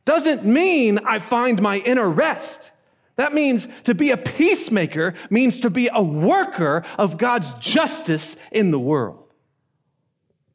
doesn't 0.05 0.45
mean 0.45 0.99
I 1.05 1.19
find 1.19 1.61
my 1.61 1.77
inner 1.77 2.09
rest. 2.09 2.71
That 3.15 3.33
means 3.33 3.67
to 3.85 3.95
be 3.95 4.11
a 4.11 4.17
peacemaker 4.17 5.15
means 5.29 5.59
to 5.61 5.69
be 5.69 5.89
a 5.91 6.03
worker 6.03 6.83
of 6.97 7.17
God's 7.17 7.53
justice 7.55 8.35
in 8.51 8.71
the 8.71 8.79
world. 8.79 9.25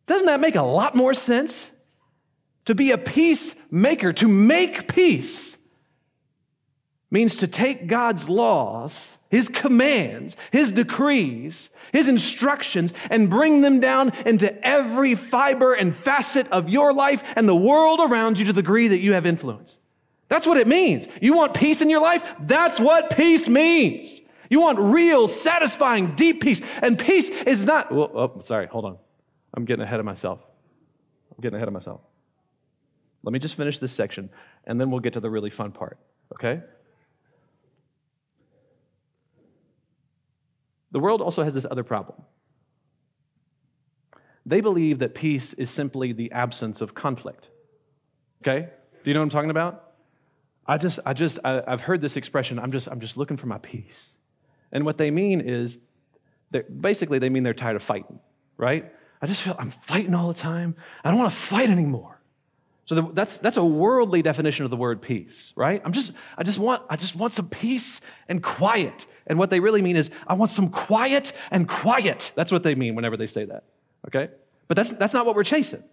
Doesn't 0.07 0.27
that 0.27 0.41
make 0.41 0.57
a 0.57 0.63
lot 0.63 0.95
more 0.95 1.15
sense? 1.15 1.71
To 2.67 2.75
be 2.75 2.91
a 2.91 2.99
peacemaker, 2.99 4.13
to 4.15 4.29
make 4.29 4.93
peace, 4.93 5.57
means 7.11 7.37
to 7.37 7.47
take 7.47 7.87
God's 7.87 8.29
laws, 8.29 9.17
His 9.31 9.49
commands, 9.49 10.37
His 10.51 10.73
decrees, 10.73 11.71
His 11.93 12.09
instructions, 12.09 12.93
and 13.09 13.31
bring 13.31 13.63
them 13.63 13.81
down 13.81 14.11
into 14.27 14.53
every 14.67 15.15
fiber 15.15 15.73
and 15.73 15.97
facet 15.97 16.49
of 16.49 16.69
your 16.69 16.93
life 16.93 17.23
and 17.37 17.49
the 17.49 17.57
world 17.57 18.01
around 18.01 18.39
you 18.39 18.45
to 18.47 18.53
the 18.53 18.61
degree 18.61 18.89
that 18.89 19.01
you 19.01 19.13
have 19.13 19.25
influence. 19.25 19.79
That's 20.29 20.47
what 20.47 20.57
it 20.57 20.67
means. 20.67 21.09
You 21.21 21.35
want 21.35 21.55
peace 21.55 21.81
in 21.81 21.91
your 21.91 22.01
life? 22.01 22.23
That's 22.41 22.79
what 22.79 23.17
peace 23.17 23.49
means. 23.49 24.21
You 24.49 24.61
want 24.61 24.79
real, 24.79 25.29
satisfying, 25.29 26.17
deep 26.17 26.43
peace. 26.43 26.61
And 26.83 26.99
peace 26.99 27.29
is 27.29 27.65
not, 27.65 27.91
oh, 27.93 28.41
sorry, 28.45 28.67
hold 28.67 28.85
on. 28.85 28.99
I'm 29.55 29.65
getting 29.65 29.85
ahead 29.85 30.01
of 30.01 30.07
myself. 30.07 30.41
I'm 31.31 31.41
getting 31.41 31.57
ahead 31.57 31.69
of 31.69 31.75
myself. 31.75 32.01
Let 33.23 33.33
me 33.33 33.39
just 33.39 33.55
finish 33.55 33.79
this 33.79 33.93
section, 33.93 34.31
and 34.65 34.81
then 34.81 34.91
we'll 34.91 35.01
get 35.01 35.13
to 35.13 35.21
the 35.21 35.31
really 35.31 35.51
fun 35.51 35.73
part, 35.73 35.99
okay? 36.35 36.63
The 40.93 41.01
world 41.01 41.21
also 41.21 41.43
has 41.43 41.55
this 41.55 41.67
other 41.71 41.85
problem. 41.85 42.23
They 44.47 44.61
believe 44.61 44.99
that 45.01 45.15
peace 45.15 45.53
is 45.55 45.71
simply 45.71 46.13
the 46.13 46.33
absence 46.33 46.81
of 46.81 46.95
conflict. 46.95 47.49
Okay? 48.43 48.69
Do 49.05 49.11
you 49.11 49.15
know 49.15 49.21
what 49.21 49.25
I'm 49.25 49.31
talking 49.31 49.51
about? 49.51 49.93
I 50.67 50.79
just, 50.79 50.99
I 51.05 51.13
just, 51.13 51.39
I, 51.45 51.63
have 51.67 51.81
heard 51.81 52.01
this 52.01 52.17
expression. 52.17 52.59
I'm 52.59 52.73
just, 52.73 52.89
I'm 52.89 53.01
just 53.01 53.17
looking 53.17 53.37
for 53.37 53.47
my 53.47 53.59
peace. 53.59 54.17
And 54.73 54.85
what 54.85 54.99
they 54.99 55.11
mean 55.11 55.41
is, 55.41 55.79
basically, 56.81 57.19
they 57.19 57.29
mean 57.29 57.43
they're 57.43 57.55
tired 57.55 57.77
of 57.77 57.83
fighting, 57.83 58.21
right? 58.57 58.93
I 59.21 59.27
just 59.27 59.43
feel 59.43 59.57
I'm 59.59 59.73
fighting 59.83 60.15
all 60.15 60.29
the 60.29 60.35
time. 60.35 60.77
I 61.05 61.11
don't 61.11 61.19
want 61.19 61.33
to 61.33 61.37
fight 61.37 61.71
anymore. 61.71 62.21
So 62.87 62.95
the, 62.97 63.03
that's 63.13 63.39
that's 63.39 63.57
a 63.57 63.65
worldly 63.65 64.23
definition 64.23 64.65
of 64.65 64.71
the 64.71 64.77
word 64.77 65.01
peace, 65.01 65.53
right? 65.55 65.81
I'm 65.85 65.93
just, 65.93 66.13
I 66.37 66.43
just 66.43 66.59
want, 66.59 66.83
I 66.89 66.97
just 66.97 67.15
want 67.15 67.33
some 67.33 67.49
peace 67.49 68.01
and 68.29 68.43
quiet. 68.43 69.07
And 69.31 69.39
what 69.39 69.49
they 69.49 69.61
really 69.61 69.81
mean 69.81 69.95
is, 69.95 70.11
I 70.27 70.35
want 70.35 70.51
some 70.51 70.71
quiet 70.71 71.33
and 71.53 71.69
quiet. 71.69 72.33
That's 72.35 72.51
what 72.51 72.65
they 72.65 72.75
mean 72.75 72.97
whenever 72.97 73.17
they 73.17 73.29
say 73.29 73.45
that. 73.45 73.63
Okay? 74.09 74.29
But 74.67 74.77
that's, 74.77 74.91
that's 74.91 75.15
not 75.15 75.25
what 75.25 75.37
we're 75.37 75.45
chasing. 75.45 75.85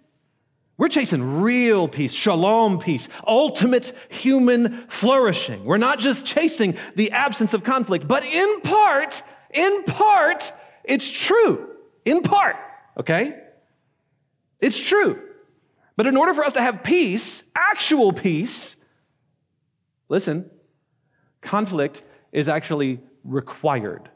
We're 0.79 0.87
chasing 0.87 1.41
real 1.41 1.87
peace, 1.87 2.13
shalom 2.13 2.79
peace, 2.79 3.09
ultimate 3.27 3.95
human 4.09 4.87
flourishing. 4.89 5.65
We're 5.65 5.77
not 5.77 5.99
just 5.99 6.25
chasing 6.25 6.79
the 6.95 7.11
absence 7.11 7.53
of 7.53 7.63
conflict, 7.63 8.07
but 8.07 8.25
in 8.25 8.61
part, 8.61 9.21
in 9.53 9.83
part, 9.83 10.51
it's 10.83 11.07
true. 11.07 11.75
In 12.05 12.23
part, 12.23 12.55
okay? 12.99 13.39
It's 14.59 14.79
true. 14.79 15.21
But 15.95 16.07
in 16.07 16.17
order 16.17 16.33
for 16.33 16.43
us 16.43 16.53
to 16.53 16.61
have 16.61 16.83
peace, 16.83 17.43
actual 17.55 18.13
peace, 18.13 18.77
listen, 20.09 20.49
conflict 21.41 22.01
is 22.31 22.49
actually 22.49 22.99
required. 23.27 24.09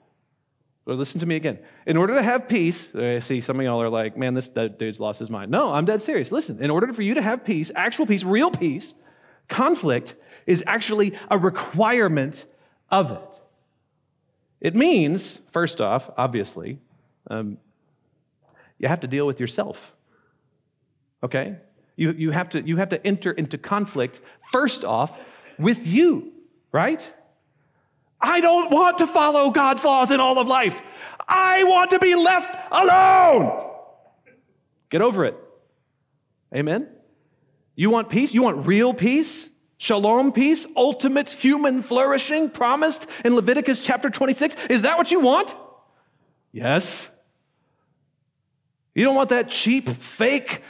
So 0.85 0.93
listen 0.93 1.19
to 1.19 1.27
me 1.27 1.35
again. 1.35 1.59
In 1.85 1.95
order 1.95 2.15
to 2.15 2.23
have 2.23 2.47
peace, 2.47 2.95
I 2.95 3.19
see 3.19 3.41
some 3.41 3.59
of 3.59 3.63
y'all 3.63 3.81
are 3.81 3.89
like, 3.89 4.17
man, 4.17 4.33
this 4.33 4.47
dude's 4.47 4.99
lost 4.99 5.19
his 5.19 5.29
mind. 5.29 5.51
No, 5.51 5.71
I'm 5.71 5.85
dead 5.85 6.01
serious. 6.01 6.31
Listen, 6.31 6.63
in 6.63 6.71
order 6.71 6.91
for 6.91 7.03
you 7.03 7.13
to 7.13 7.21
have 7.21 7.45
peace, 7.45 7.71
actual 7.75 8.07
peace, 8.07 8.23
real 8.23 8.49
peace, 8.49 8.95
conflict 9.47 10.15
is 10.47 10.63
actually 10.65 11.13
a 11.29 11.37
requirement 11.37 12.45
of 12.89 13.11
it. 13.11 13.21
It 14.59 14.75
means, 14.75 15.39
first 15.51 15.81
off, 15.81 16.09
obviously, 16.17 16.79
um, 17.29 17.57
you 18.79 18.87
have 18.87 19.01
to 19.01 19.07
deal 19.07 19.27
with 19.27 19.39
yourself. 19.39 19.77
Okay? 21.23 21.57
You, 21.95 22.11
you, 22.11 22.31
have 22.31 22.49
to, 22.49 22.61
you 22.61 22.77
have 22.77 22.89
to 22.89 23.05
enter 23.05 23.31
into 23.31 23.57
conflict, 23.57 24.19
first 24.51 24.83
off, 24.83 25.11
with 25.59 25.85
you, 25.85 26.31
right? 26.71 27.07
I 28.21 28.39
don't 28.39 28.71
want 28.71 28.99
to 28.99 29.07
follow 29.07 29.49
God's 29.49 29.83
laws 29.83 30.11
in 30.11 30.19
all 30.19 30.37
of 30.37 30.47
life. 30.47 30.79
I 31.27 31.63
want 31.63 31.91
to 31.91 31.99
be 31.99 32.15
left 32.15 32.55
alone. 32.71 33.69
Get 34.89 35.01
over 35.01 35.25
it. 35.25 35.37
Amen? 36.53 36.87
You 37.75 37.89
want 37.89 38.09
peace? 38.09 38.33
You 38.33 38.43
want 38.43 38.67
real 38.67 38.93
peace? 38.93 39.49
Shalom 39.77 40.31
peace? 40.31 40.67
Ultimate 40.75 41.29
human 41.29 41.81
flourishing 41.81 42.49
promised 42.49 43.07
in 43.25 43.35
Leviticus 43.35 43.81
chapter 43.81 44.09
26? 44.09 44.67
Is 44.69 44.83
that 44.83 44.97
what 44.97 45.11
you 45.11 45.19
want? 45.19 45.55
Yes. 46.51 47.09
You 48.93 49.05
don't 49.05 49.15
want 49.15 49.29
that 49.29 49.49
cheap, 49.49 49.89
fake, 49.89 50.61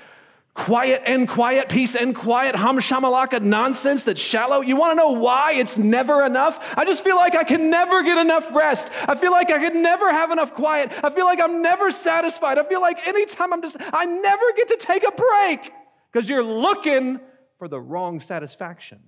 quiet 0.54 1.02
and 1.06 1.28
quiet, 1.28 1.70
peace 1.70 1.96
and 1.96 2.16
quiet, 2.16 2.56
hum 2.56 2.80
shamalaka 2.80 3.42
nonsense 3.42 4.04
that's 4.04 4.20
shallow. 4.20 4.62
You 4.62 4.76
want 4.76 4.92
to 4.92 4.96
know 4.96 5.12
why 5.12 5.54
it's 5.54 5.78
never 5.78 6.26
enough? 6.26 6.60
I 6.76 6.86
just 6.86 7.04
feel 7.04 7.16
like 7.16 7.36
I 7.36 7.44
can 7.44 7.70
never 7.70 8.04
get 8.04 8.18
enough 8.18 8.48
rest. 8.54 8.92
I 9.08 9.16
feel 9.16 9.32
like 9.32 9.50
I 9.50 9.60
can 9.60 9.82
never 9.82 10.10
have 10.10 10.32
enough 10.32 10.54
quiet. 10.54 10.92
I 11.04 11.10
feel 11.14 11.26
like 11.26 11.40
I'm 11.40 11.62
never 11.62 11.90
satisfied. 11.90 12.58
I 12.58 12.68
feel 12.68 12.82
like 12.82 13.08
anytime 13.08 13.54
I'm 13.54 13.62
just, 13.62 13.78
I 13.80 14.06
never 14.06 14.44
get 14.58 14.68
to 14.70 14.78
take 14.78 15.04
a 15.04 15.12
break 15.12 15.72
because 16.12 16.28
you're 16.28 16.44
looking 16.44 17.20
for 17.58 17.68
the 17.68 17.80
wrong 17.80 18.20
satisfaction. 18.20 19.00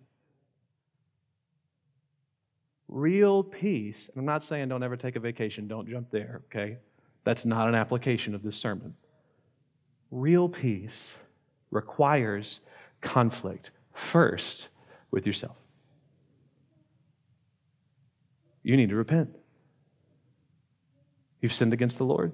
Real 2.88 3.44
peace, 3.44 4.08
and 4.08 4.20
I'm 4.20 4.26
not 4.26 4.44
saying 4.44 4.70
don't 4.70 4.84
ever 4.84 4.96
take 4.96 5.16
a 5.16 5.20
vacation, 5.20 5.68
don't 5.68 5.90
jump 5.90 6.12
there, 6.12 6.44
okay? 6.46 6.78
That's 7.24 7.44
not 7.44 7.68
an 7.68 7.76
application 7.76 8.36
of 8.36 8.44
this 8.44 8.56
sermon. 8.56 8.94
Real 10.12 10.48
peace 10.48 11.18
requires 11.74 12.60
conflict 13.02 13.72
first 13.94 14.70
with 15.12 15.28
yourself. 15.28 15.56
You 18.64 18.78
need 18.78 18.90
to 18.90 18.96
repent. 18.96 19.36
You've 21.42 21.54
sinned 21.54 21.74
against 21.74 21.98
the 21.98 22.06
Lord. 22.06 22.32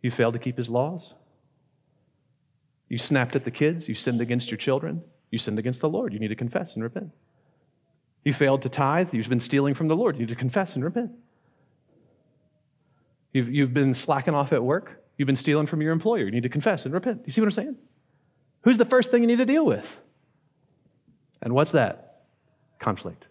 You 0.00 0.12
failed 0.12 0.34
to 0.34 0.38
keep 0.38 0.56
his 0.56 0.68
laws. 0.68 1.14
You 2.88 2.98
snapped 2.98 3.34
at 3.34 3.44
the 3.44 3.50
kids. 3.50 3.88
You 3.88 3.96
sinned 3.96 4.20
against 4.20 4.50
your 4.50 4.58
children. 4.58 5.02
You 5.30 5.38
sinned 5.38 5.58
against 5.58 5.80
the 5.80 5.88
Lord. 5.88 6.12
You 6.12 6.20
need 6.20 6.28
to 6.28 6.36
confess 6.36 6.74
and 6.74 6.82
repent. 6.82 7.10
You 8.24 8.32
failed 8.32 8.62
to 8.62 8.68
tithe. 8.68 9.12
You've 9.12 9.28
been 9.28 9.40
stealing 9.40 9.74
from 9.74 9.88
the 9.88 9.96
Lord. 9.96 10.16
You 10.16 10.26
need 10.26 10.32
to 10.32 10.36
confess 10.36 10.74
and 10.74 10.84
repent. 10.84 11.10
You've, 13.32 13.48
you've 13.50 13.74
been 13.74 13.94
slacking 13.94 14.34
off 14.34 14.52
at 14.52 14.62
work. 14.62 15.02
You've 15.18 15.26
been 15.26 15.36
stealing 15.36 15.66
from 15.66 15.82
your 15.82 15.92
employer. 15.92 16.24
You 16.24 16.30
need 16.30 16.44
to 16.44 16.48
confess 16.48 16.84
and 16.84 16.94
repent. 16.94 17.22
You 17.26 17.32
see 17.32 17.40
what 17.40 17.48
I'm 17.48 17.52
saying? 17.52 17.76
Who's 18.62 18.78
the 18.78 18.84
first 18.84 19.10
thing 19.10 19.22
you 19.22 19.26
need 19.26 19.36
to 19.36 19.44
deal 19.44 19.66
with? 19.66 19.84
And 21.42 21.52
what's 21.52 21.72
that? 21.72 22.22
Conflict. 22.80 23.26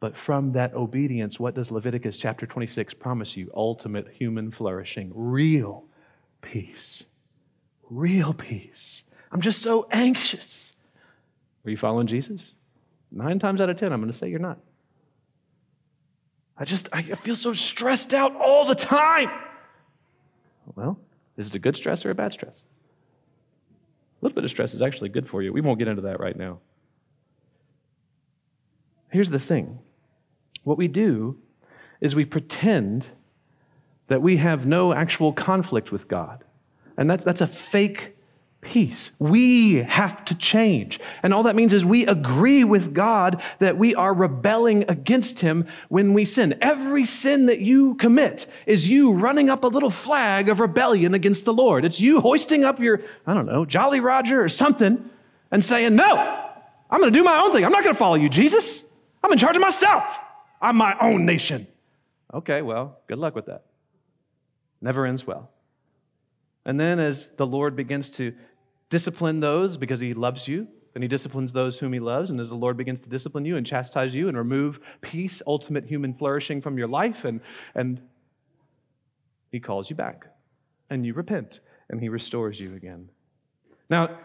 But 0.00 0.16
from 0.16 0.52
that 0.52 0.74
obedience, 0.74 1.38
what 1.38 1.54
does 1.54 1.70
Leviticus 1.70 2.16
chapter 2.16 2.46
26 2.46 2.94
promise 2.94 3.36
you? 3.36 3.50
Ultimate 3.54 4.08
human 4.08 4.50
flourishing, 4.50 5.12
real 5.14 5.84
peace. 6.40 7.04
Real 7.90 8.32
peace. 8.32 9.04
I'm 9.30 9.40
just 9.40 9.62
so 9.62 9.86
anxious. 9.90 10.74
Are 11.64 11.70
you 11.70 11.76
following 11.76 12.06
Jesus? 12.06 12.54
Nine 13.10 13.38
times 13.38 13.60
out 13.60 13.68
of 13.68 13.76
ten, 13.76 13.92
I'm 13.92 14.00
going 14.00 14.10
to 14.12 14.18
say 14.18 14.28
you're 14.28 14.38
not. 14.38 14.58
I 16.56 16.64
just, 16.64 16.88
I 16.92 17.02
feel 17.02 17.36
so 17.36 17.52
stressed 17.52 18.14
out 18.14 18.34
all 18.36 18.64
the 18.64 18.74
time. 18.74 19.30
Well, 20.74 20.98
is 21.36 21.48
it 21.48 21.54
a 21.54 21.58
good 21.58 21.76
stress 21.76 22.04
or 22.04 22.10
a 22.10 22.14
bad 22.14 22.32
stress? 22.32 22.62
A 24.20 24.24
little 24.24 24.34
bit 24.34 24.44
of 24.44 24.50
stress 24.50 24.74
is 24.74 24.82
actually 24.82 25.08
good 25.08 25.28
for 25.28 25.42
you. 25.42 25.52
We 25.52 25.60
won't 25.60 25.78
get 25.78 25.88
into 25.88 26.02
that 26.02 26.20
right 26.20 26.36
now. 26.36 26.58
Here's 29.10 29.30
the 29.30 29.40
thing 29.40 29.78
what 30.64 30.78
we 30.78 30.88
do 30.88 31.36
is 32.00 32.14
we 32.14 32.24
pretend 32.24 33.06
that 34.08 34.22
we 34.22 34.36
have 34.36 34.66
no 34.66 34.92
actual 34.92 35.32
conflict 35.32 35.90
with 35.90 36.08
God. 36.08 36.44
And 36.96 37.10
that's, 37.10 37.24
that's 37.24 37.40
a 37.40 37.46
fake 37.46 38.16
peace. 38.62 39.10
We 39.18 39.82
have 39.82 40.24
to 40.26 40.34
change. 40.36 41.00
And 41.22 41.34
all 41.34 41.42
that 41.42 41.56
means 41.56 41.72
is 41.72 41.84
we 41.84 42.06
agree 42.06 42.64
with 42.64 42.94
God 42.94 43.42
that 43.58 43.76
we 43.76 43.94
are 43.94 44.14
rebelling 44.14 44.84
against 44.88 45.40
Him 45.40 45.66
when 45.88 46.14
we 46.14 46.24
sin. 46.24 46.56
Every 46.62 47.04
sin 47.04 47.46
that 47.46 47.60
you 47.60 47.96
commit 47.96 48.46
is 48.64 48.88
you 48.88 49.12
running 49.12 49.50
up 49.50 49.64
a 49.64 49.68
little 49.68 49.90
flag 49.90 50.48
of 50.48 50.60
rebellion 50.60 51.12
against 51.12 51.44
the 51.44 51.52
Lord. 51.52 51.84
It's 51.84 52.00
you 52.00 52.20
hoisting 52.20 52.64
up 52.64 52.78
your, 52.78 53.02
I 53.26 53.34
don't 53.34 53.46
know, 53.46 53.64
Jolly 53.64 54.00
Roger 54.00 54.42
or 54.42 54.48
something 54.48 55.10
and 55.50 55.64
saying, 55.64 55.96
No, 55.96 56.16
I'm 56.90 57.00
going 57.00 57.12
to 57.12 57.18
do 57.18 57.24
my 57.24 57.40
own 57.40 57.52
thing. 57.52 57.64
I'm 57.64 57.72
not 57.72 57.82
going 57.82 57.94
to 57.94 57.98
follow 57.98 58.16
you, 58.16 58.28
Jesus. 58.28 58.84
I'm 59.24 59.32
in 59.32 59.38
charge 59.38 59.56
of 59.56 59.62
myself. 59.62 60.04
I'm 60.60 60.76
my 60.76 60.96
own 61.00 61.26
nation. 61.26 61.66
Okay, 62.32 62.62
well, 62.62 63.00
good 63.08 63.18
luck 63.18 63.34
with 63.34 63.46
that. 63.46 63.64
Never 64.80 65.04
ends 65.04 65.26
well. 65.26 65.50
And 66.64 66.78
then, 66.78 67.00
as 67.00 67.28
the 67.36 67.46
Lord 67.46 67.74
begins 67.74 68.08
to 68.10 68.34
discipline 68.92 69.40
those 69.40 69.78
because 69.78 70.00
he 70.00 70.12
loves 70.12 70.46
you, 70.46 70.68
and 70.94 71.02
he 71.02 71.08
disciplines 71.08 71.50
those 71.50 71.78
whom 71.78 71.94
he 71.94 71.98
loves. 71.98 72.30
And 72.30 72.38
as 72.38 72.50
the 72.50 72.54
Lord 72.54 72.76
begins 72.76 73.00
to 73.00 73.08
discipline 73.08 73.46
you 73.46 73.56
and 73.56 73.66
chastise 73.66 74.14
you 74.14 74.28
and 74.28 74.36
remove 74.36 74.80
peace, 75.00 75.40
ultimate 75.46 75.86
human 75.86 76.12
flourishing 76.12 76.60
from 76.60 76.76
your 76.76 76.88
life, 76.88 77.24
and, 77.24 77.40
and 77.74 78.02
he 79.50 79.60
calls 79.60 79.88
you 79.88 79.96
back. 79.96 80.26
And 80.90 81.06
you 81.06 81.14
repent, 81.14 81.60
and 81.88 82.02
he 82.02 82.10
restores 82.10 82.60
you 82.60 82.74
again. 82.74 83.08
Now, 83.88 84.18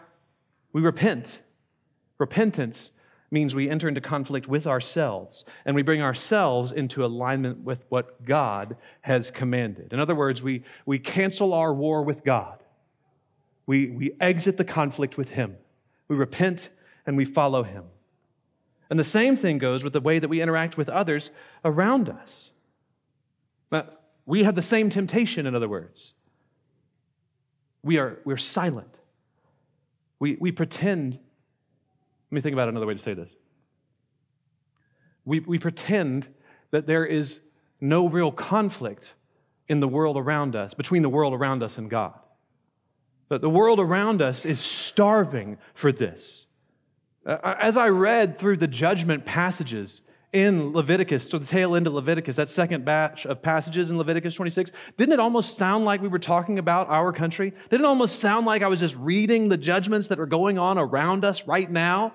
we 0.74 0.82
repent. 0.82 1.40
Repentance 2.18 2.92
means 3.32 3.56
we 3.56 3.70
enter 3.70 3.88
into 3.88 4.02
conflict 4.02 4.48
with 4.48 4.68
ourselves 4.68 5.46
and 5.66 5.76
we 5.76 5.82
bring 5.82 6.02
ourselves 6.02 6.72
into 6.72 7.06
alignment 7.06 7.60
with 7.60 7.84
what 7.90 8.24
God 8.26 8.78
has 9.02 9.32
commanded. 9.32 9.92
In 9.92 10.00
other 10.00 10.16
words, 10.16 10.42
we, 10.42 10.64
we 10.86 10.98
cancel 10.98 11.54
our 11.54 11.74
war 11.74 12.04
with 12.04 12.24
God 12.24 12.64
we, 13.68 13.90
we 13.90 14.14
exit 14.20 14.58
the 14.58 14.66
conflict 14.66 15.18
with 15.18 15.30
Him. 15.30 15.56
We 16.08 16.16
repent 16.16 16.70
and 17.06 17.16
we 17.16 17.26
follow 17.26 17.62
Him. 17.62 17.84
And 18.90 18.98
the 18.98 19.04
same 19.04 19.36
thing 19.36 19.58
goes 19.58 19.84
with 19.84 19.94
the 19.94 20.02
way 20.02 20.18
that 20.18 20.30
we 20.30 20.42
interact 20.42 20.78
with 20.78 20.90
others 20.90 21.30
around 21.64 22.10
us. 22.10 22.50
But 23.70 24.02
we 24.26 24.44
have 24.44 24.56
the 24.56 24.62
same 24.62 24.90
temptation, 24.90 25.46
in 25.46 25.56
other 25.56 25.68
words. 25.68 26.14
We 27.84 27.98
are 27.98 28.20
we're 28.24 28.38
silent. 28.38 28.96
We, 30.20 30.38
we 30.40 30.52
pretend. 30.52 31.14
Let 31.14 32.36
me 32.36 32.42
think 32.42 32.54
about 32.54 32.70
another 32.70 32.86
way 32.86 32.94
to 32.94 33.00
say 33.00 33.14
this. 33.14 33.30
We, 35.26 35.42
we 35.42 35.60
pretend 35.60 36.28
that 36.72 36.88
there 36.88 37.06
is 37.06 37.42
no 37.80 38.08
real 38.08 38.32
conflict 38.32 39.14
in 39.68 39.82
the 39.82 39.88
world 39.88 40.18
around 40.18 40.56
us, 40.56 40.74
between 40.74 41.02
the 41.02 41.10
world 41.10 41.34
around 41.34 41.62
us 41.62 41.78
and 41.78 41.90
God. 41.90 42.14
But 43.30 43.42
the 43.42 43.50
world 43.50 43.80
around 43.80 44.22
us 44.22 44.46
is 44.46 44.60
starving 44.60 45.58
for 45.74 45.92
this. 45.92 46.46
Uh, 47.26 47.56
as 47.60 47.76
I 47.76 47.90
read 47.90 48.40
through 48.40 48.58
the 48.58 48.68
judgment 48.68 49.26
passages 49.26 50.02
in 50.32 50.72
Leviticus, 50.72 51.26
to 51.28 51.40
the 51.40 51.46
tail 51.46 51.76
end 51.76 51.88
of 51.88 51.94
Leviticus, 51.94 52.38
that 52.38 52.50
second 52.50 52.86
batch 52.86 53.26
of 53.26 53.42
passages 53.42 53.92
in 53.92 53.98
Leviticus 53.98 54.36
26, 54.36 54.72
didn't 54.98 55.14
it 55.14 55.20
almost 55.20 55.58
sound 55.58 55.84
like 55.84 56.02
we 56.02 56.08
were 56.08 56.20
talking 56.20 56.60
about 56.60 56.90
our 56.90 57.12
country? 57.12 57.54
Didn't 57.70 57.86
it 57.86 57.88
almost 57.88 58.20
sound 58.20 58.46
like 58.46 58.62
I 58.62 58.68
was 58.68 58.80
just 58.80 58.96
reading 58.96 59.50
the 59.50 59.58
judgments 59.58 60.08
that 60.08 60.20
are 60.20 60.26
going 60.26 60.58
on 60.58 60.78
around 60.78 61.26
us 61.26 61.46
right 61.48 61.70
now? 61.70 62.14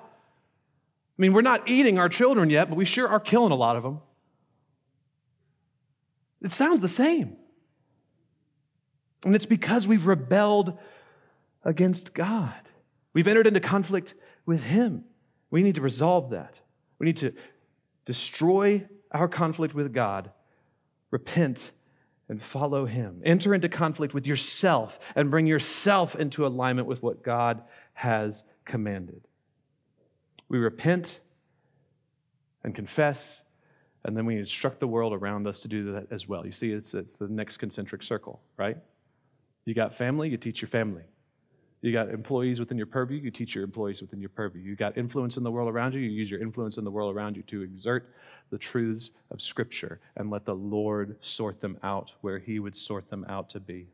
I 1.18 1.22
mean, 1.22 1.34
we're 1.34 1.42
not 1.42 1.68
eating 1.68 1.98
our 1.98 2.08
children 2.08 2.48
yet, 2.48 2.68
but 2.68 2.76
we 2.76 2.84
sure 2.84 3.08
are 3.08 3.20
killing 3.20 3.52
a 3.52 3.56
lot 3.56 3.76
of 3.76 3.82
them. 3.82 4.00
It 6.42 6.52
sounds 6.52 6.80
the 6.80 6.88
same. 6.88 7.36
And 9.24 9.34
it's 9.34 9.46
because 9.46 9.86
we've 9.86 10.06
rebelled 10.06 10.78
against 11.64 12.14
God. 12.14 12.54
We've 13.12 13.28
entered 13.28 13.46
into 13.46 13.60
conflict 13.60 14.14
with 14.46 14.60
Him. 14.60 15.04
We 15.50 15.62
need 15.62 15.74
to 15.76 15.80
resolve 15.80 16.30
that. 16.30 16.60
We 16.98 17.06
need 17.06 17.18
to 17.18 17.32
destroy 18.06 18.86
our 19.10 19.28
conflict 19.28 19.74
with 19.74 19.92
God, 19.92 20.30
repent, 21.10 21.72
and 22.28 22.42
follow 22.42 22.86
Him. 22.86 23.20
Enter 23.24 23.54
into 23.54 23.68
conflict 23.68 24.14
with 24.14 24.26
yourself 24.26 24.98
and 25.14 25.30
bring 25.30 25.46
yourself 25.46 26.16
into 26.16 26.46
alignment 26.46 26.88
with 26.88 27.02
what 27.02 27.22
God 27.22 27.62
has 27.94 28.42
commanded. 28.64 29.22
We 30.48 30.58
repent 30.58 31.18
and 32.64 32.74
confess, 32.74 33.42
and 34.04 34.16
then 34.16 34.24
we 34.24 34.38
instruct 34.38 34.80
the 34.80 34.86
world 34.86 35.12
around 35.12 35.46
us 35.46 35.60
to 35.60 35.68
do 35.68 35.92
that 35.92 36.06
as 36.10 36.28
well. 36.28 36.46
You 36.46 36.52
see, 36.52 36.70
it's, 36.70 36.94
it's 36.94 37.16
the 37.16 37.28
next 37.28 37.58
concentric 37.58 38.02
circle, 38.02 38.40
right? 38.56 38.76
You 39.64 39.74
got 39.74 39.96
family, 39.96 40.28
you 40.28 40.36
teach 40.36 40.62
your 40.62 40.68
family. 40.68 41.02
You 41.82 41.92
got 41.92 42.10
employees 42.10 42.60
within 42.60 42.78
your 42.78 42.86
purview, 42.86 43.18
you 43.18 43.32
teach 43.32 43.56
your 43.56 43.64
employees 43.64 44.00
within 44.00 44.20
your 44.20 44.30
purview. 44.30 44.62
You 44.62 44.76
got 44.76 44.96
influence 44.96 45.36
in 45.36 45.42
the 45.42 45.50
world 45.50 45.68
around 45.68 45.94
you, 45.94 46.00
you 46.00 46.10
use 46.10 46.30
your 46.30 46.40
influence 46.40 46.76
in 46.76 46.84
the 46.84 46.90
world 46.90 47.14
around 47.14 47.36
you 47.36 47.42
to 47.48 47.62
exert 47.62 48.14
the 48.50 48.58
truths 48.58 49.10
of 49.32 49.42
Scripture 49.42 49.98
and 50.16 50.30
let 50.30 50.44
the 50.44 50.54
Lord 50.54 51.16
sort 51.22 51.60
them 51.60 51.76
out 51.82 52.12
where 52.20 52.38
He 52.38 52.60
would 52.60 52.76
sort 52.76 53.10
them 53.10 53.26
out 53.28 53.50
to 53.50 53.60
be. 53.60 53.88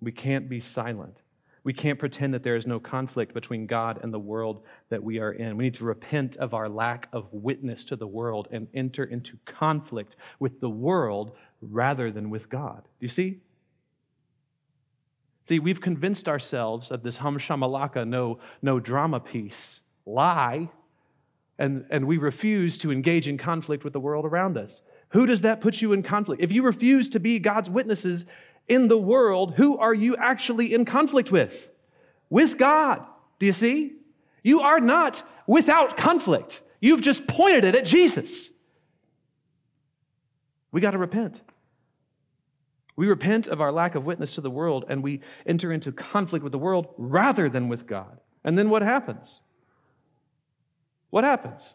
We 0.00 0.12
can't 0.12 0.48
be 0.48 0.60
silent. 0.60 1.20
We 1.64 1.72
can't 1.72 1.98
pretend 1.98 2.32
that 2.32 2.44
there 2.44 2.56
is 2.56 2.66
no 2.66 2.78
conflict 2.78 3.34
between 3.34 3.66
God 3.66 4.00
and 4.02 4.14
the 4.14 4.18
world 4.20 4.62
that 4.88 5.02
we 5.02 5.18
are 5.18 5.32
in. 5.32 5.56
We 5.56 5.64
need 5.64 5.74
to 5.74 5.84
repent 5.84 6.36
of 6.36 6.54
our 6.54 6.68
lack 6.68 7.08
of 7.12 7.26
witness 7.32 7.82
to 7.84 7.96
the 7.96 8.06
world 8.06 8.48
and 8.52 8.68
enter 8.72 9.04
into 9.04 9.36
conflict 9.46 10.14
with 10.38 10.60
the 10.60 10.70
world 10.70 11.32
rather 11.60 12.10
than 12.12 12.30
with 12.30 12.48
God. 12.48 12.82
Do 12.82 13.06
you 13.06 13.08
see? 13.08 13.40
See, 15.46 15.58
we've 15.58 15.80
convinced 15.80 16.28
ourselves 16.28 16.90
of 16.90 17.02
this 17.02 17.16
hum 17.16 17.38
shamalaka, 17.38 18.06
no, 18.06 18.38
no 18.62 18.78
drama 18.78 19.20
peace 19.20 19.80
lie, 20.06 20.70
and, 21.58 21.84
and 21.90 22.06
we 22.06 22.18
refuse 22.18 22.78
to 22.78 22.92
engage 22.92 23.28
in 23.28 23.36
conflict 23.36 23.84
with 23.84 23.92
the 23.92 24.00
world 24.00 24.24
around 24.24 24.56
us. 24.56 24.82
Who 25.10 25.26
does 25.26 25.42
that 25.42 25.60
put 25.60 25.80
you 25.80 25.92
in 25.92 26.02
conflict? 26.02 26.42
If 26.42 26.52
you 26.52 26.62
refuse 26.62 27.08
to 27.10 27.20
be 27.20 27.38
God's 27.38 27.68
witnesses 27.68 28.24
in 28.68 28.88
the 28.88 28.98
world, 28.98 29.54
who 29.54 29.76
are 29.78 29.92
you 29.92 30.16
actually 30.16 30.72
in 30.72 30.84
conflict 30.84 31.30
with? 31.32 31.68
With 32.30 32.56
God. 32.56 33.04
Do 33.38 33.46
you 33.46 33.52
see? 33.52 33.92
You 34.42 34.60
are 34.60 34.80
not 34.80 35.22
without 35.46 35.96
conflict. 35.96 36.62
You've 36.80 37.02
just 37.02 37.26
pointed 37.26 37.64
it 37.64 37.74
at 37.74 37.84
Jesus. 37.84 38.50
We 40.72 40.80
got 40.80 40.92
to 40.92 40.98
repent. 40.98 41.40
We 43.00 43.06
repent 43.06 43.48
of 43.48 43.62
our 43.62 43.72
lack 43.72 43.94
of 43.94 44.04
witness 44.04 44.34
to 44.34 44.42
the 44.42 44.50
world 44.50 44.84
and 44.90 45.02
we 45.02 45.22
enter 45.46 45.72
into 45.72 45.90
conflict 45.90 46.42
with 46.42 46.52
the 46.52 46.58
world 46.58 46.88
rather 46.98 47.48
than 47.48 47.70
with 47.70 47.86
God. 47.86 48.20
And 48.44 48.58
then 48.58 48.68
what 48.68 48.82
happens? 48.82 49.40
What 51.08 51.24
happens? 51.24 51.72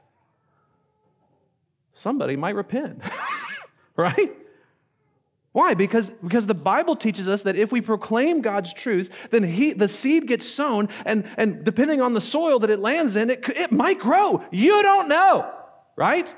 Somebody 1.94 2.36
might 2.36 2.54
repent, 2.54 3.02
right? 3.96 4.38
Why? 5.52 5.74
Because, 5.74 6.12
because 6.12 6.46
the 6.46 6.54
Bible 6.54 6.96
teaches 6.96 7.28
us 7.28 7.42
that 7.42 7.56
if 7.56 7.72
we 7.72 7.82
proclaim 7.82 8.42
God's 8.42 8.72
truth, 8.72 9.10
then 9.32 9.42
he, 9.42 9.74
the 9.74 9.90
seed 9.90 10.28
gets 10.28 10.48
sown, 10.48 10.90
and, 11.08 11.28
and 11.38 11.64
depending 11.64 12.02
on 12.02 12.14
the 12.14 12.22
soil 12.22 12.60
that 12.60 12.70
it 12.70 12.82
lands 12.82 13.16
in, 13.16 13.32
it, 13.32 13.44
it 13.50 13.72
might 13.72 13.98
grow. 13.98 14.44
You 14.52 14.84
don't 14.84 15.08
know, 15.08 15.52
right? 15.96 16.32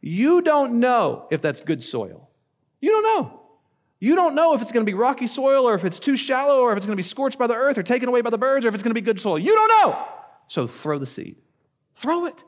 You 0.00 0.40
don't 0.40 0.80
know 0.80 1.26
if 1.30 1.42
that's 1.42 1.60
good 1.60 1.82
soil. 1.84 2.30
You 2.80 2.88
don't 2.88 3.02
know. 3.02 3.39
You 4.00 4.16
don't 4.16 4.34
know 4.34 4.54
if 4.54 4.62
it's 4.62 4.72
going 4.72 4.84
to 4.84 4.90
be 4.90 4.94
rocky 4.94 5.26
soil 5.26 5.68
or 5.68 5.74
if 5.74 5.84
it's 5.84 5.98
too 5.98 6.16
shallow 6.16 6.60
or 6.60 6.72
if 6.72 6.78
it's 6.78 6.86
going 6.86 6.96
to 6.96 7.02
be 7.02 7.06
scorched 7.06 7.38
by 7.38 7.46
the 7.46 7.54
earth 7.54 7.76
or 7.76 7.82
taken 7.82 8.08
away 8.08 8.22
by 8.22 8.30
the 8.30 8.38
birds 8.38 8.64
or 8.64 8.68
if 8.68 8.74
it's 8.74 8.82
going 8.82 8.94
to 8.94 9.00
be 9.00 9.04
good 9.04 9.20
soil. 9.20 9.38
You 9.38 9.54
don't 9.54 9.68
know. 9.68 10.06
So 10.48 10.66
throw 10.66 10.98
the 10.98 11.06
seed. 11.06 11.36
Throw 11.96 12.24
it. 12.24 12.42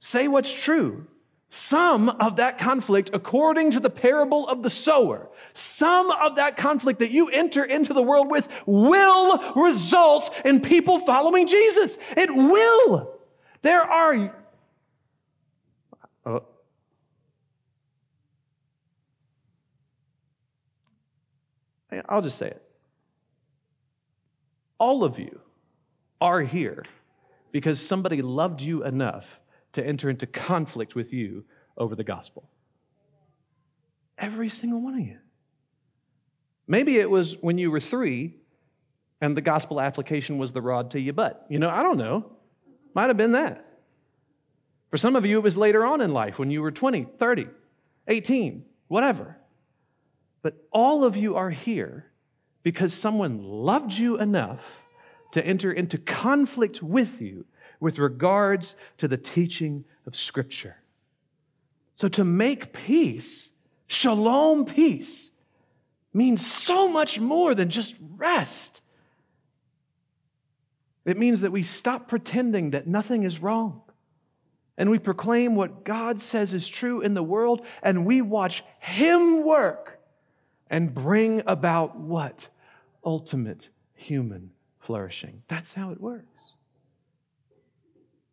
Say 0.00 0.28
what's 0.28 0.52
true. 0.52 1.06
Some 1.50 2.08
of 2.08 2.36
that 2.36 2.56
conflict, 2.56 3.10
according 3.12 3.72
to 3.72 3.80
the 3.80 3.90
parable 3.90 4.48
of 4.48 4.62
the 4.62 4.70
sower, 4.70 5.28
some 5.52 6.10
of 6.10 6.36
that 6.36 6.56
conflict 6.56 6.98
that 7.00 7.10
you 7.10 7.28
enter 7.28 7.62
into 7.64 7.92
the 7.92 8.02
world 8.02 8.30
with 8.30 8.48
will 8.64 9.52
result 9.54 10.34
in 10.46 10.60
people 10.60 11.00
following 11.00 11.46
Jesus. 11.46 11.98
It 12.16 12.34
will. 12.34 13.20
There 13.60 13.82
are. 13.82 14.34
Uh, 16.24 16.40
I'll 22.08 22.22
just 22.22 22.38
say 22.38 22.48
it. 22.48 22.62
All 24.78 25.04
of 25.04 25.18
you 25.18 25.40
are 26.20 26.40
here 26.40 26.84
because 27.52 27.84
somebody 27.84 28.22
loved 28.22 28.60
you 28.60 28.84
enough 28.84 29.24
to 29.74 29.86
enter 29.86 30.10
into 30.10 30.26
conflict 30.26 30.94
with 30.94 31.12
you 31.12 31.44
over 31.76 31.94
the 31.94 32.04
gospel. 32.04 32.48
Every 34.18 34.48
single 34.48 34.80
one 34.80 34.94
of 34.94 35.00
you. 35.00 35.18
Maybe 36.66 36.98
it 36.98 37.10
was 37.10 37.36
when 37.40 37.58
you 37.58 37.70
were 37.70 37.80
three 37.80 38.36
and 39.20 39.36
the 39.36 39.40
gospel 39.40 39.80
application 39.80 40.38
was 40.38 40.52
the 40.52 40.60
rod 40.60 40.92
to 40.92 41.00
your 41.00 41.14
butt. 41.14 41.46
You 41.48 41.58
know, 41.58 41.70
I 41.70 41.82
don't 41.82 41.98
know. 41.98 42.32
Might 42.94 43.08
have 43.08 43.16
been 43.16 43.32
that. 43.32 43.64
For 44.90 44.96
some 44.96 45.16
of 45.16 45.24
you, 45.24 45.38
it 45.38 45.42
was 45.42 45.56
later 45.56 45.86
on 45.86 46.00
in 46.00 46.12
life 46.12 46.38
when 46.38 46.50
you 46.50 46.60
were 46.60 46.70
20, 46.70 47.06
30, 47.18 47.46
18, 48.08 48.64
whatever. 48.88 49.36
But 50.42 50.54
all 50.72 51.04
of 51.04 51.16
you 51.16 51.36
are 51.36 51.50
here 51.50 52.06
because 52.62 52.92
someone 52.92 53.42
loved 53.42 53.92
you 53.92 54.18
enough 54.18 54.60
to 55.32 55.44
enter 55.44 55.72
into 55.72 55.98
conflict 55.98 56.82
with 56.82 57.20
you 57.20 57.44
with 57.80 57.98
regards 57.98 58.76
to 58.98 59.08
the 59.08 59.16
teaching 59.16 59.84
of 60.06 60.14
Scripture. 60.14 60.76
So 61.96 62.08
to 62.08 62.24
make 62.24 62.72
peace, 62.72 63.50
shalom 63.86 64.66
peace, 64.66 65.30
means 66.12 66.44
so 66.48 66.88
much 66.88 67.18
more 67.18 67.54
than 67.54 67.70
just 67.70 67.94
rest. 68.16 68.82
It 71.04 71.18
means 71.18 71.40
that 71.40 71.52
we 71.52 71.62
stop 71.62 72.08
pretending 72.08 72.70
that 72.70 72.86
nothing 72.86 73.22
is 73.24 73.40
wrong. 73.40 73.82
And 74.76 74.90
we 74.90 74.98
proclaim 74.98 75.54
what 75.54 75.84
God 75.84 76.20
says 76.20 76.52
is 76.52 76.66
true 76.66 77.00
in 77.00 77.14
the 77.14 77.22
world, 77.22 77.62
and 77.82 78.06
we 78.06 78.22
watch 78.22 78.64
Him 78.80 79.44
work 79.44 79.91
and 80.72 80.92
bring 80.92 81.42
about 81.46 81.96
what? 81.96 82.48
Ultimate 83.04 83.68
human 83.94 84.50
flourishing. 84.80 85.42
That's 85.48 85.74
how 85.74 85.92
it 85.92 86.00
works. 86.00 86.54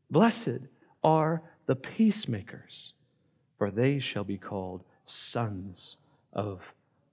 Blessed 0.09 0.61
are 1.03 1.43
the 1.67 1.75
peacemakers, 1.75 2.93
for 3.59 3.69
they 3.69 3.99
shall 3.99 4.23
be 4.23 4.37
called 4.37 4.83
sons 5.05 5.97
of 6.33 6.61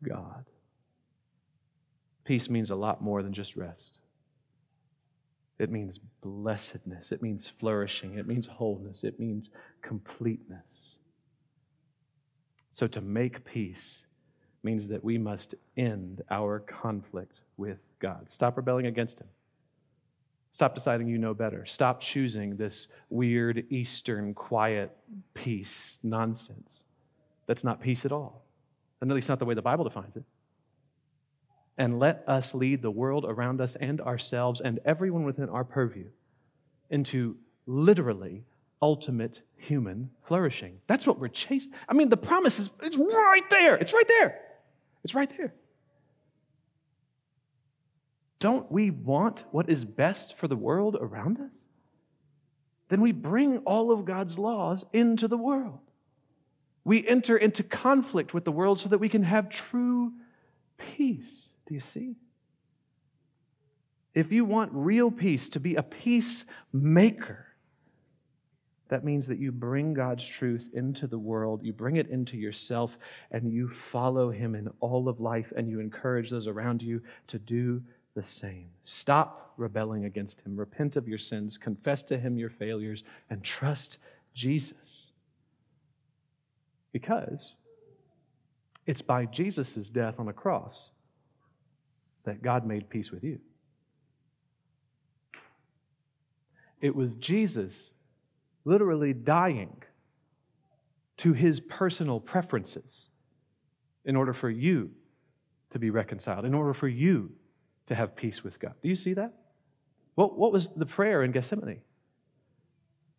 God. 0.02 0.44
Peace 2.24 2.48
means 2.48 2.70
a 2.70 2.76
lot 2.76 3.02
more 3.02 3.22
than 3.22 3.32
just 3.32 3.56
rest. 3.56 3.98
It 5.58 5.70
means 5.70 5.98
blessedness. 6.22 7.12
It 7.12 7.22
means 7.22 7.48
flourishing. 7.48 8.18
It 8.18 8.26
means 8.26 8.46
wholeness. 8.46 9.04
It 9.04 9.18
means 9.18 9.50
completeness. 9.82 10.98
So 12.70 12.86
to 12.88 13.00
make 13.00 13.44
peace 13.44 14.05
means 14.66 14.88
that 14.88 15.02
we 15.02 15.16
must 15.16 15.54
end 15.78 16.22
our 16.30 16.58
conflict 16.58 17.40
with 17.56 17.78
God. 18.00 18.26
Stop 18.28 18.58
rebelling 18.58 18.86
against 18.86 19.20
Him. 19.20 19.28
Stop 20.52 20.74
deciding 20.74 21.06
you 21.06 21.18
know 21.18 21.32
better. 21.32 21.64
Stop 21.66 22.00
choosing 22.00 22.56
this 22.56 22.88
weird, 23.08 23.64
Eastern, 23.70 24.34
quiet 24.34 24.94
peace 25.34 25.98
nonsense. 26.02 26.84
That's 27.46 27.62
not 27.62 27.80
peace 27.80 28.04
at 28.04 28.12
all. 28.12 28.44
And 29.00 29.10
at 29.10 29.14
least 29.14 29.28
not 29.28 29.38
the 29.38 29.44
way 29.44 29.54
the 29.54 29.62
Bible 29.62 29.84
defines 29.84 30.16
it. 30.16 30.24
And 31.78 31.98
let 31.98 32.24
us 32.26 32.54
lead 32.54 32.82
the 32.82 32.90
world 32.90 33.24
around 33.28 33.60
us 33.60 33.76
and 33.76 34.00
ourselves 34.00 34.60
and 34.60 34.80
everyone 34.84 35.24
within 35.24 35.48
our 35.48 35.64
purview 35.64 36.06
into 36.90 37.36
literally 37.66 38.44
ultimate 38.80 39.42
human 39.56 40.10
flourishing. 40.26 40.78
That's 40.86 41.06
what 41.06 41.18
we're 41.18 41.28
chasing. 41.28 41.72
I 41.88 41.92
mean, 41.92 42.08
the 42.08 42.16
promise 42.16 42.58
is 42.58 42.70
it's 42.82 42.96
right 42.96 43.48
there. 43.50 43.76
It's 43.76 43.92
right 43.92 44.08
there. 44.08 44.40
It's 45.06 45.14
right 45.14 45.30
there. 45.38 45.54
Don't 48.40 48.72
we 48.72 48.90
want 48.90 49.44
what 49.52 49.70
is 49.70 49.84
best 49.84 50.36
for 50.36 50.48
the 50.48 50.56
world 50.56 50.96
around 51.00 51.38
us? 51.38 51.66
Then 52.88 53.00
we 53.00 53.12
bring 53.12 53.58
all 53.58 53.92
of 53.92 54.04
God's 54.04 54.36
laws 54.36 54.84
into 54.92 55.28
the 55.28 55.36
world. 55.36 55.78
We 56.82 57.06
enter 57.06 57.36
into 57.36 57.62
conflict 57.62 58.34
with 58.34 58.44
the 58.44 58.50
world 58.50 58.80
so 58.80 58.88
that 58.88 58.98
we 58.98 59.08
can 59.08 59.22
have 59.22 59.48
true 59.48 60.12
peace. 60.76 61.50
Do 61.68 61.74
you 61.74 61.80
see? 61.80 62.16
If 64.12 64.32
you 64.32 64.44
want 64.44 64.72
real 64.74 65.12
peace, 65.12 65.50
to 65.50 65.60
be 65.60 65.76
a 65.76 65.84
peacemaker, 65.84 67.46
that 68.88 69.04
means 69.04 69.26
that 69.26 69.38
you 69.38 69.50
bring 69.50 69.94
God's 69.94 70.26
truth 70.26 70.64
into 70.72 71.06
the 71.06 71.18
world, 71.18 71.62
you 71.62 71.72
bring 71.72 71.96
it 71.96 72.08
into 72.08 72.36
yourself, 72.36 72.96
and 73.32 73.50
you 73.50 73.68
follow 73.68 74.30
Him 74.30 74.54
in 74.54 74.68
all 74.80 75.08
of 75.08 75.20
life, 75.20 75.52
and 75.56 75.68
you 75.68 75.80
encourage 75.80 76.30
those 76.30 76.46
around 76.46 76.82
you 76.82 77.02
to 77.28 77.38
do 77.38 77.82
the 78.14 78.24
same. 78.24 78.68
Stop 78.84 79.54
rebelling 79.56 80.04
against 80.04 80.40
Him. 80.42 80.56
Repent 80.56 80.96
of 80.96 81.08
your 81.08 81.18
sins, 81.18 81.58
confess 81.58 82.02
to 82.04 82.18
Him 82.18 82.38
your 82.38 82.50
failures, 82.50 83.02
and 83.28 83.42
trust 83.42 83.98
Jesus. 84.34 85.10
Because 86.92 87.54
it's 88.86 89.02
by 89.02 89.26
Jesus' 89.26 89.88
death 89.88 90.14
on 90.18 90.26
the 90.26 90.32
cross 90.32 90.90
that 92.24 92.42
God 92.42 92.64
made 92.64 92.88
peace 92.88 93.10
with 93.10 93.24
you. 93.24 93.40
It 96.80 96.94
was 96.94 97.14
Jesus 97.14 97.92
literally 98.66 99.14
dying 99.14 99.82
to 101.18 101.32
his 101.32 101.60
personal 101.60 102.20
preferences 102.20 103.08
in 104.04 104.16
order 104.16 104.34
for 104.34 104.50
you 104.50 104.90
to 105.70 105.78
be 105.78 105.88
reconciled, 105.88 106.44
in 106.44 106.52
order 106.52 106.74
for 106.74 106.88
you 106.88 107.30
to 107.86 107.94
have 107.94 108.14
peace 108.14 108.44
with 108.44 108.58
God. 108.60 108.74
Do 108.82 108.88
you 108.88 108.96
see 108.96 109.14
that? 109.14 109.32
What, 110.16 110.36
what 110.36 110.52
was 110.52 110.68
the 110.68 110.84
prayer 110.84 111.22
in 111.22 111.32
Gethsemane? 111.32 111.80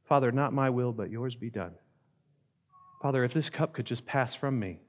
Father, 0.07 0.31
not 0.31 0.53
my 0.53 0.69
will, 0.69 0.91
but 0.91 1.09
yours 1.09 1.35
be 1.35 1.49
done. 1.49 1.73
Father, 3.01 3.23
if 3.23 3.33
this 3.33 3.49
cup 3.49 3.73
could 3.73 3.85
just 3.85 4.05
pass 4.05 4.35
from 4.35 4.59
me, 4.59 4.81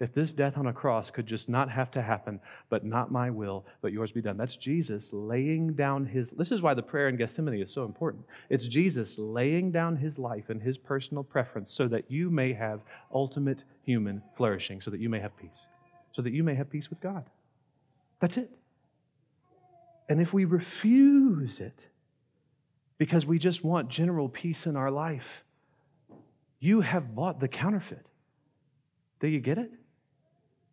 if 0.00 0.14
this 0.14 0.32
death 0.32 0.56
on 0.56 0.68
a 0.68 0.72
cross 0.72 1.10
could 1.10 1.26
just 1.26 1.50
not 1.50 1.70
have 1.70 1.90
to 1.90 2.00
happen, 2.00 2.40
but 2.70 2.86
not 2.86 3.12
my 3.12 3.28
will, 3.28 3.66
but 3.82 3.92
yours 3.92 4.10
be 4.10 4.22
done. 4.22 4.38
That's 4.38 4.56
Jesus 4.56 5.12
laying 5.12 5.74
down 5.74 6.06
his. 6.06 6.30
This 6.30 6.50
is 6.50 6.62
why 6.62 6.72
the 6.72 6.82
prayer 6.82 7.08
in 7.08 7.18
Gethsemane 7.18 7.60
is 7.60 7.70
so 7.70 7.84
important. 7.84 8.24
It's 8.48 8.66
Jesus 8.66 9.18
laying 9.18 9.70
down 9.70 9.96
his 9.96 10.18
life 10.18 10.48
and 10.48 10.60
his 10.60 10.78
personal 10.78 11.22
preference 11.22 11.74
so 11.74 11.86
that 11.88 12.10
you 12.10 12.30
may 12.30 12.54
have 12.54 12.80
ultimate 13.12 13.58
human 13.84 14.22
flourishing, 14.38 14.80
so 14.80 14.90
that 14.90 15.00
you 15.00 15.10
may 15.10 15.20
have 15.20 15.36
peace, 15.36 15.66
so 16.14 16.22
that 16.22 16.32
you 16.32 16.42
may 16.42 16.54
have 16.54 16.70
peace 16.70 16.88
with 16.88 17.00
God. 17.00 17.24
That's 18.20 18.38
it. 18.38 18.50
And 20.08 20.20
if 20.20 20.32
we 20.32 20.46
refuse 20.46 21.60
it 21.60 21.86
because 22.96 23.26
we 23.26 23.38
just 23.38 23.62
want 23.62 23.90
general 23.90 24.30
peace 24.30 24.66
in 24.66 24.76
our 24.76 24.90
life, 24.90 25.44
you 26.58 26.80
have 26.80 27.14
bought 27.14 27.38
the 27.38 27.48
counterfeit. 27.48 28.06
Do 29.20 29.28
you 29.28 29.40
get 29.40 29.58
it? 29.58 29.70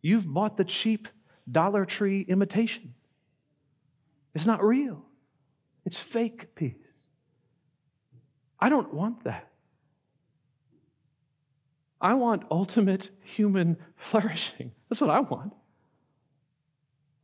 You've 0.08 0.34
bought 0.34 0.55
the 0.55 0.64
cheap 0.64 1.10
Dollar 1.51 1.84
Tree 1.84 2.22
imitation. 2.22 2.93
It's 4.34 4.45
not 4.45 4.64
real, 4.64 5.03
it's 5.86 5.99
fake 5.99 6.55
peace. 6.55 6.76
I 8.58 8.70
don't 8.70 8.93
want 8.93 9.26
that. 9.26 9.49
I 11.99 12.14
want 12.14 12.43
ultimate 12.49 13.10
human 13.22 13.76
flourishing. 14.10 14.72
That's 14.88 15.01
what 15.01 15.10
I 15.10 15.20
want. 15.20 15.51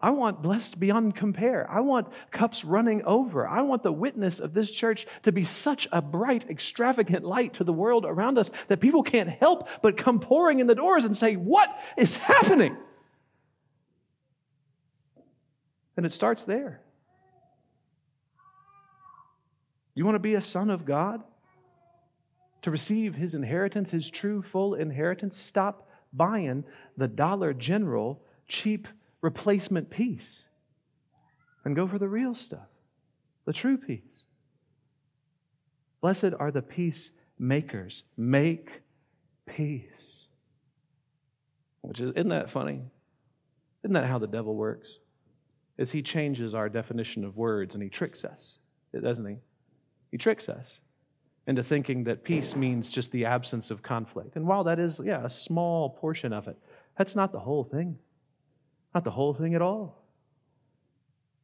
I 0.03 0.09
want 0.09 0.41
blessed 0.41 0.81
beyond 0.81 1.15
compare. 1.15 1.65
I 1.71 1.79
want 1.79 2.09
cups 2.29 2.65
running 2.65 3.05
over. 3.05 3.47
I 3.47 3.61
want 3.61 3.83
the 3.83 3.91
witness 3.93 4.41
of 4.41 4.53
this 4.53 4.69
church 4.69 5.07
to 5.23 5.31
be 5.31 5.45
such 5.45 5.87
a 5.93 6.01
bright, 6.01 6.49
extravagant 6.49 7.23
light 7.23 7.53
to 7.53 7.63
the 7.63 7.71
world 7.71 8.03
around 8.05 8.37
us 8.37 8.51
that 8.67 8.81
people 8.81 9.01
can't 9.01 9.29
help 9.29 9.69
but 9.81 9.95
come 9.95 10.19
pouring 10.19 10.59
in 10.59 10.67
the 10.67 10.75
doors 10.75 11.05
and 11.05 11.15
say, 11.15 11.35
What 11.35 11.73
is 11.97 12.17
happening? 12.17 12.75
And 15.95 16.05
it 16.05 16.11
starts 16.11 16.43
there. 16.43 16.81
You 19.95 20.03
want 20.03 20.15
to 20.15 20.19
be 20.19 20.35
a 20.35 20.41
son 20.41 20.69
of 20.69 20.83
God? 20.85 21.23
To 22.63 22.71
receive 22.71 23.15
his 23.15 23.35
inheritance, 23.35 23.91
his 23.91 24.09
true, 24.09 24.41
full 24.41 24.73
inheritance? 24.73 25.37
Stop 25.37 25.87
buying 26.11 26.65
the 26.97 27.07
Dollar 27.07 27.53
General 27.53 28.21
cheap 28.49 28.89
replacement 29.23 29.89
peace 29.89 30.47
and 31.65 31.75
go 31.75 31.87
for 31.87 31.97
the 31.97 32.07
real 32.07 32.35
stuff, 32.35 32.67
the 33.45 33.53
true 33.53 33.77
peace. 33.77 34.25
Blessed 36.01 36.33
are 36.37 36.51
the 36.51 36.61
peacemakers. 36.61 38.03
Make 38.17 38.81
peace. 39.47 40.25
Which 41.81 42.01
is, 42.01 42.11
isn't 42.11 42.29
that 42.29 42.51
funny? 42.51 42.81
Isn't 43.83 43.93
that 43.93 44.05
how 44.05 44.19
the 44.19 44.27
devil 44.27 44.55
works? 44.55 44.99
Is 45.77 45.91
he 45.91 46.01
changes 46.01 46.53
our 46.53 46.67
definition 46.67 47.23
of 47.23 47.37
words 47.37 47.73
and 47.73 47.81
he 47.81 47.89
tricks 47.89 48.25
us, 48.25 48.57
doesn't 48.93 49.25
he? 49.25 49.37
He 50.11 50.17
tricks 50.17 50.49
us 50.49 50.79
into 51.47 51.63
thinking 51.63 52.03
that 52.03 52.23
peace 52.23 52.55
means 52.55 52.89
just 52.89 53.11
the 53.11 53.25
absence 53.25 53.71
of 53.71 53.81
conflict. 53.81 54.35
And 54.35 54.45
while 54.45 54.65
that 54.65 54.79
is, 54.79 54.99
yeah, 55.03 55.25
a 55.25 55.29
small 55.29 55.89
portion 55.89 56.33
of 56.33 56.47
it, 56.47 56.57
that's 56.97 57.15
not 57.15 57.31
the 57.31 57.39
whole 57.39 57.63
thing. 57.63 57.97
Not 58.93 59.03
the 59.03 59.11
whole 59.11 59.33
thing 59.33 59.55
at 59.55 59.61
all. 59.61 60.03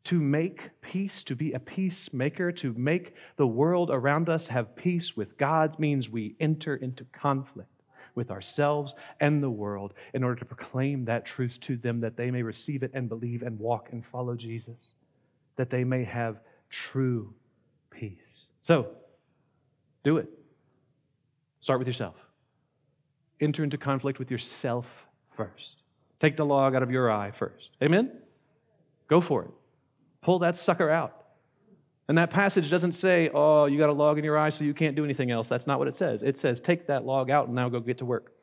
To 0.05 0.19
make 0.19 0.69
peace, 0.81 1.23
to 1.25 1.35
be 1.35 1.53
a 1.53 1.59
peacemaker, 1.59 2.51
to 2.53 2.73
make 2.73 3.15
the 3.35 3.47
world 3.47 3.89
around 3.91 4.29
us 4.29 4.47
have 4.47 4.75
peace 4.75 5.15
with 5.15 5.37
God 5.37 5.77
means 5.77 6.09
we 6.09 6.35
enter 6.39 6.75
into 6.75 7.03
conflict 7.05 7.69
with 8.15 8.31
ourselves 8.31 8.95
and 9.19 9.41
the 9.41 9.49
world 9.49 9.93
in 10.13 10.23
order 10.23 10.39
to 10.39 10.45
proclaim 10.45 11.05
that 11.05 11.25
truth 11.25 11.57
to 11.61 11.77
them 11.77 11.99
that 12.01 12.17
they 12.17 12.31
may 12.31 12.43
receive 12.43 12.83
it 12.83 12.91
and 12.93 13.07
believe 13.07 13.43
and 13.43 13.59
walk 13.59 13.89
and 13.91 14.05
follow 14.05 14.35
Jesus, 14.35 14.93
that 15.57 15.69
they 15.69 15.83
may 15.83 16.03
have 16.03 16.39
true 16.69 17.33
peace. 17.91 18.45
So, 18.61 18.87
do 20.03 20.17
it. 20.17 20.29
Start 21.61 21.79
with 21.79 21.87
yourself. 21.87 22.15
Enter 23.41 23.63
into 23.63 23.77
conflict 23.77 24.19
with 24.19 24.31
yourself 24.31 24.85
first. 25.35 25.78
Take 26.20 26.38
the 26.38 26.45
log 26.45 26.76
out 26.76 26.84
of 26.84 26.91
your 26.91 27.11
eye 27.11 27.32
first. 27.32 27.70
Amen? 27.82 28.11
Go 29.07 29.22
for 29.22 29.43
it. 29.43 29.51
Pull 30.22 30.39
that 30.39 30.57
sucker 30.57 30.89
out. 30.89 31.15
And 32.07 32.17
that 32.17 32.32
passage 32.32 32.70
doesn't 32.70 32.93
say, 32.93 33.30
oh, 33.34 33.65
you 33.65 33.78
got 33.78 33.89
a 33.89 33.93
log 33.93 34.17
in 34.17 34.24
your 34.24 34.38
eye 34.38 34.49
so 34.49 34.63
you 34.63 34.74
can't 34.74 34.95
do 34.95 35.05
anything 35.05 35.32
else. 35.32 35.47
That's 35.47 35.67
not 35.67 35.78
what 35.80 35.88
it 35.88 35.95
says. 35.95 36.24
It 36.24 36.39
says, 36.39 36.59
take 36.59 36.88
that 36.88 37.05
log 37.05 37.30
out 37.30 37.45
and 37.45 37.55
now 37.55 37.70
go 37.70 37.80
get 37.80 37.99
to 37.99 38.05
work. 38.05 38.34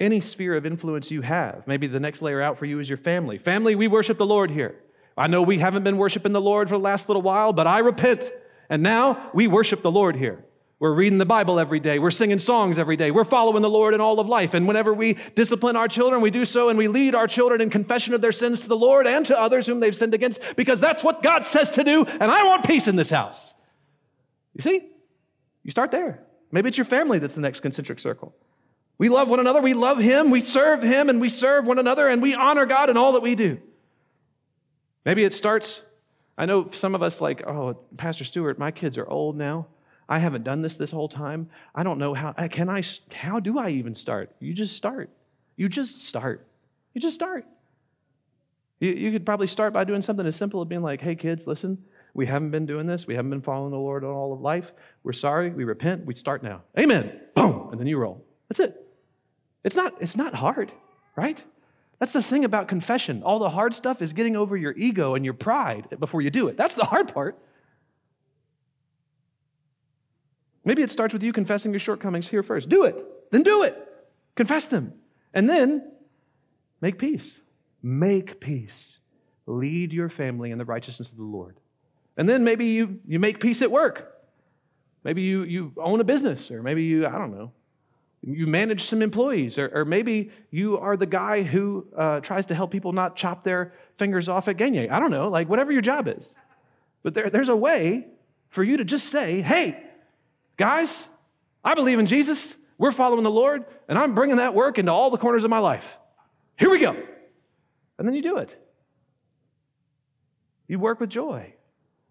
Any 0.00 0.20
sphere 0.20 0.56
of 0.56 0.66
influence 0.66 1.12
you 1.12 1.22
have, 1.22 1.64
maybe 1.68 1.86
the 1.86 2.00
next 2.00 2.22
layer 2.22 2.42
out 2.42 2.58
for 2.58 2.66
you 2.66 2.80
is 2.80 2.88
your 2.88 2.98
family. 2.98 3.38
Family, 3.38 3.76
we 3.76 3.86
worship 3.86 4.18
the 4.18 4.26
Lord 4.26 4.50
here. 4.50 4.74
I 5.16 5.28
know 5.28 5.42
we 5.42 5.58
haven't 5.58 5.84
been 5.84 5.96
worshiping 5.96 6.32
the 6.32 6.40
Lord 6.40 6.68
for 6.68 6.76
the 6.76 6.82
last 6.82 7.08
little 7.08 7.22
while, 7.22 7.52
but 7.52 7.68
I 7.68 7.78
repent. 7.78 8.28
And 8.68 8.82
now 8.82 9.30
we 9.32 9.46
worship 9.46 9.82
the 9.82 9.92
Lord 9.92 10.16
here. 10.16 10.44
We're 10.82 10.94
reading 10.94 11.18
the 11.18 11.24
Bible 11.24 11.60
every 11.60 11.78
day. 11.78 12.00
We're 12.00 12.10
singing 12.10 12.40
songs 12.40 12.76
every 12.76 12.96
day. 12.96 13.12
We're 13.12 13.22
following 13.22 13.62
the 13.62 13.70
Lord 13.70 13.94
in 13.94 14.00
all 14.00 14.18
of 14.18 14.26
life. 14.26 14.52
And 14.52 14.66
whenever 14.66 14.92
we 14.92 15.16
discipline 15.36 15.76
our 15.76 15.86
children, 15.86 16.20
we 16.20 16.32
do 16.32 16.44
so 16.44 16.70
and 16.70 16.76
we 16.76 16.88
lead 16.88 17.14
our 17.14 17.28
children 17.28 17.60
in 17.60 17.70
confession 17.70 18.14
of 18.14 18.20
their 18.20 18.32
sins 18.32 18.62
to 18.62 18.68
the 18.68 18.76
Lord 18.76 19.06
and 19.06 19.24
to 19.26 19.40
others 19.40 19.64
whom 19.64 19.78
they've 19.78 19.94
sinned 19.94 20.12
against 20.12 20.40
because 20.56 20.80
that's 20.80 21.04
what 21.04 21.22
God 21.22 21.46
says 21.46 21.70
to 21.70 21.84
do. 21.84 22.04
And 22.04 22.24
I 22.24 22.42
want 22.42 22.66
peace 22.66 22.88
in 22.88 22.96
this 22.96 23.10
house. 23.10 23.54
You 24.54 24.62
see? 24.62 24.88
You 25.62 25.70
start 25.70 25.92
there. 25.92 26.24
Maybe 26.50 26.68
it's 26.68 26.78
your 26.78 26.84
family 26.84 27.20
that's 27.20 27.34
the 27.34 27.40
next 27.42 27.60
concentric 27.60 28.00
circle. 28.00 28.34
We 28.98 29.08
love 29.08 29.28
one 29.28 29.38
another. 29.38 29.60
We 29.60 29.74
love 29.74 29.98
Him. 29.98 30.30
We 30.30 30.40
serve 30.40 30.82
Him 30.82 31.08
and 31.08 31.20
we 31.20 31.28
serve 31.28 31.64
one 31.64 31.78
another 31.78 32.08
and 32.08 32.20
we 32.20 32.34
honor 32.34 32.66
God 32.66 32.90
in 32.90 32.96
all 32.96 33.12
that 33.12 33.22
we 33.22 33.36
do. 33.36 33.60
Maybe 35.06 35.22
it 35.22 35.32
starts, 35.32 35.80
I 36.36 36.46
know 36.46 36.70
some 36.72 36.96
of 36.96 37.04
us 37.04 37.20
like, 37.20 37.46
oh, 37.46 37.78
Pastor 37.96 38.24
Stewart, 38.24 38.58
my 38.58 38.72
kids 38.72 38.98
are 38.98 39.08
old 39.08 39.36
now. 39.36 39.68
I 40.12 40.18
haven't 40.18 40.44
done 40.44 40.60
this 40.60 40.76
this 40.76 40.90
whole 40.90 41.08
time. 41.08 41.48
I 41.74 41.82
don't 41.82 41.96
know 41.96 42.12
how, 42.12 42.34
uh, 42.36 42.46
can 42.46 42.68
I, 42.68 42.82
how 43.10 43.40
do 43.40 43.58
I 43.58 43.70
even 43.70 43.94
start? 43.94 44.30
You 44.40 44.52
just 44.52 44.76
start. 44.76 45.08
You 45.56 45.70
just 45.70 46.06
start. 46.06 46.46
You 46.92 47.00
just 47.00 47.14
start. 47.14 47.46
You, 48.78 48.90
you 48.90 49.10
could 49.10 49.24
probably 49.24 49.46
start 49.46 49.72
by 49.72 49.84
doing 49.84 50.02
something 50.02 50.26
as 50.26 50.36
simple 50.36 50.60
as 50.60 50.68
being 50.68 50.82
like, 50.82 51.00
hey, 51.00 51.14
kids, 51.14 51.46
listen, 51.46 51.82
we 52.12 52.26
haven't 52.26 52.50
been 52.50 52.66
doing 52.66 52.86
this. 52.86 53.06
We 53.06 53.14
haven't 53.14 53.30
been 53.30 53.40
following 53.40 53.70
the 53.70 53.78
Lord 53.78 54.04
all 54.04 54.34
of 54.34 54.42
life. 54.42 54.70
We're 55.02 55.14
sorry. 55.14 55.48
We 55.48 55.64
repent. 55.64 56.04
We 56.04 56.14
start 56.14 56.42
now. 56.42 56.60
Amen. 56.78 57.18
Boom. 57.34 57.70
And 57.72 57.80
then 57.80 57.86
you 57.86 57.96
roll. 57.96 58.22
That's 58.50 58.60
it. 58.60 58.86
It's 59.64 59.76
not, 59.76 59.94
it's 59.98 60.14
not 60.14 60.34
hard, 60.34 60.72
right? 61.16 61.42
That's 62.00 62.12
the 62.12 62.22
thing 62.22 62.44
about 62.44 62.68
confession. 62.68 63.22
All 63.22 63.38
the 63.38 63.48
hard 63.48 63.74
stuff 63.74 64.02
is 64.02 64.12
getting 64.12 64.36
over 64.36 64.58
your 64.58 64.72
ego 64.72 65.14
and 65.14 65.24
your 65.24 65.32
pride 65.32 65.88
before 65.98 66.20
you 66.20 66.28
do 66.28 66.48
it. 66.48 66.58
That's 66.58 66.74
the 66.74 66.84
hard 66.84 67.14
part. 67.14 67.38
Maybe 70.64 70.82
it 70.82 70.90
starts 70.90 71.12
with 71.12 71.22
you 71.22 71.32
confessing 71.32 71.72
your 71.72 71.80
shortcomings 71.80 72.28
here 72.28 72.42
first. 72.42 72.68
Do 72.68 72.84
it. 72.84 72.96
Then 73.30 73.42
do 73.42 73.62
it. 73.62 73.76
Confess 74.36 74.66
them. 74.66 74.94
And 75.34 75.48
then 75.48 75.90
make 76.80 76.98
peace. 76.98 77.40
Make 77.82 78.40
peace. 78.40 78.98
Lead 79.46 79.92
your 79.92 80.08
family 80.08 80.50
in 80.50 80.58
the 80.58 80.64
righteousness 80.64 81.10
of 81.10 81.16
the 81.16 81.24
Lord. 81.24 81.56
And 82.16 82.28
then 82.28 82.44
maybe 82.44 82.66
you, 82.66 83.00
you 83.06 83.18
make 83.18 83.40
peace 83.40 83.62
at 83.62 83.70
work. 83.70 84.14
Maybe 85.02 85.22
you, 85.22 85.42
you 85.42 85.72
own 85.78 86.00
a 86.00 86.04
business, 86.04 86.50
or 86.50 86.62
maybe 86.62 86.84
you, 86.84 87.06
I 87.06 87.18
don't 87.18 87.32
know, 87.32 87.50
you 88.24 88.46
manage 88.46 88.84
some 88.84 89.02
employees, 89.02 89.58
or, 89.58 89.68
or 89.74 89.84
maybe 89.84 90.30
you 90.52 90.78
are 90.78 90.96
the 90.96 91.06
guy 91.06 91.42
who 91.42 91.86
uh, 91.96 92.20
tries 92.20 92.46
to 92.46 92.54
help 92.54 92.70
people 92.70 92.92
not 92.92 93.16
chop 93.16 93.42
their 93.42 93.74
fingers 93.98 94.28
off 94.28 94.46
at 94.46 94.58
Gagne. 94.58 94.88
I 94.90 95.00
don't 95.00 95.10
know, 95.10 95.28
like 95.28 95.48
whatever 95.48 95.72
your 95.72 95.82
job 95.82 96.06
is. 96.06 96.32
But 97.02 97.14
there, 97.14 97.30
there's 97.30 97.48
a 97.48 97.56
way 97.56 98.06
for 98.50 98.62
you 98.62 98.76
to 98.76 98.84
just 98.84 99.08
say, 99.08 99.40
hey, 99.40 99.82
guys, 100.56 101.06
I 101.64 101.74
believe 101.74 101.98
in 101.98 102.06
Jesus. 102.06 102.56
We're 102.78 102.92
following 102.92 103.22
the 103.22 103.30
Lord, 103.30 103.64
and 103.88 103.98
I'm 103.98 104.14
bringing 104.14 104.36
that 104.36 104.54
work 104.54 104.78
into 104.78 104.90
all 104.90 105.10
the 105.10 105.18
corners 105.18 105.44
of 105.44 105.50
my 105.50 105.60
life. 105.60 105.84
Here 106.58 106.70
we 106.70 106.80
go. 106.80 106.96
And 107.98 108.08
then 108.08 108.14
you 108.14 108.22
do 108.22 108.38
it. 108.38 108.50
You 110.66 110.78
work 110.78 111.00
with 111.00 111.10
joy. 111.10 111.54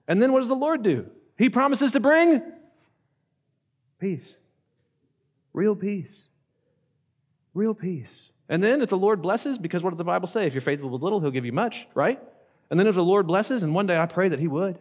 And 0.08 0.22
then 0.22 0.32
what 0.32 0.40
does 0.40 0.48
the 0.48 0.56
Lord 0.56 0.84
do? 0.84 1.08
He 1.38 1.50
promises 1.50 1.92
to 1.94 2.00
bring 2.00 2.42
peace. 4.00 4.38
Real 5.54 5.76
peace. 5.76 6.28
Real 7.54 7.74
peace. 7.74 8.30
And 8.48 8.62
then 8.62 8.82
if 8.82 8.90
the 8.90 8.98
Lord 8.98 9.22
blesses, 9.22 9.58
because 9.58 9.84
what 9.84 9.90
did 9.92 9.98
the 9.98 10.04
Bible 10.04 10.28
say? 10.28 10.46
If 10.46 10.54
you're 10.54 10.62
faithful 10.62 10.90
with 10.90 11.02
little, 11.02 11.20
he'll 11.20 11.32
give 11.32 11.46
you 11.46 11.52
much, 11.52 11.88
right? 11.94 12.22
And 12.70 12.80
then 12.80 12.88
if 12.88 12.96
the 12.96 13.04
Lord 13.04 13.28
blesses, 13.28 13.64
and 13.64 13.74
one 13.74 13.88
day 13.88 13.98
I 13.98 14.06
pray 14.06 14.30
that 14.30 14.40
he 14.40 14.48
would, 14.48 14.80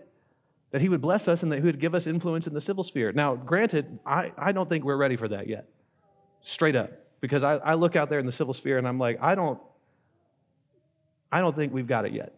that 0.70 0.80
he 0.80 0.88
would 0.88 1.00
bless 1.00 1.28
us 1.28 1.42
and 1.42 1.50
that 1.52 1.58
he 1.58 1.64
would 1.64 1.80
give 1.80 1.94
us 1.94 2.06
influence 2.06 2.46
in 2.46 2.54
the 2.54 2.60
civil 2.60 2.84
sphere. 2.84 3.12
Now, 3.12 3.34
granted, 3.34 3.98
I, 4.06 4.32
I 4.38 4.52
don't 4.52 4.68
think 4.68 4.84
we're 4.84 4.96
ready 4.96 5.16
for 5.16 5.28
that 5.28 5.48
yet. 5.48 5.68
Straight 6.42 6.76
up. 6.76 6.90
Because 7.20 7.42
I, 7.42 7.56
I 7.56 7.74
look 7.74 7.96
out 7.96 8.08
there 8.08 8.18
in 8.18 8.26
the 8.26 8.32
civil 8.32 8.54
sphere 8.54 8.78
and 8.78 8.88
I'm 8.88 8.98
like, 8.98 9.18
I 9.20 9.34
don't, 9.34 9.60
I 11.30 11.40
don't 11.40 11.54
think 11.54 11.72
we've 11.72 11.86
got 11.86 12.06
it 12.06 12.12
yet. 12.12 12.34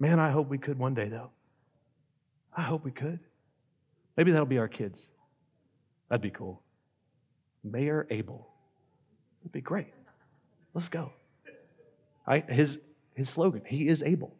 Man, 0.00 0.18
I 0.18 0.30
hope 0.30 0.48
we 0.48 0.58
could 0.58 0.78
one 0.78 0.94
day, 0.94 1.08
though. 1.08 1.30
I 2.56 2.62
hope 2.62 2.84
we 2.84 2.90
could. 2.90 3.20
Maybe 4.16 4.32
that'll 4.32 4.46
be 4.46 4.58
our 4.58 4.68
kids. 4.68 5.10
That'd 6.08 6.22
be 6.22 6.30
cool. 6.30 6.60
Mayor 7.62 8.06
Abel. 8.10 8.48
That'd 9.40 9.52
be 9.52 9.60
great. 9.60 9.92
Let's 10.74 10.88
go. 10.88 11.12
I, 12.26 12.40
his, 12.40 12.78
his 13.14 13.28
slogan, 13.28 13.62
he 13.64 13.88
is 13.88 14.02
able. 14.02 14.34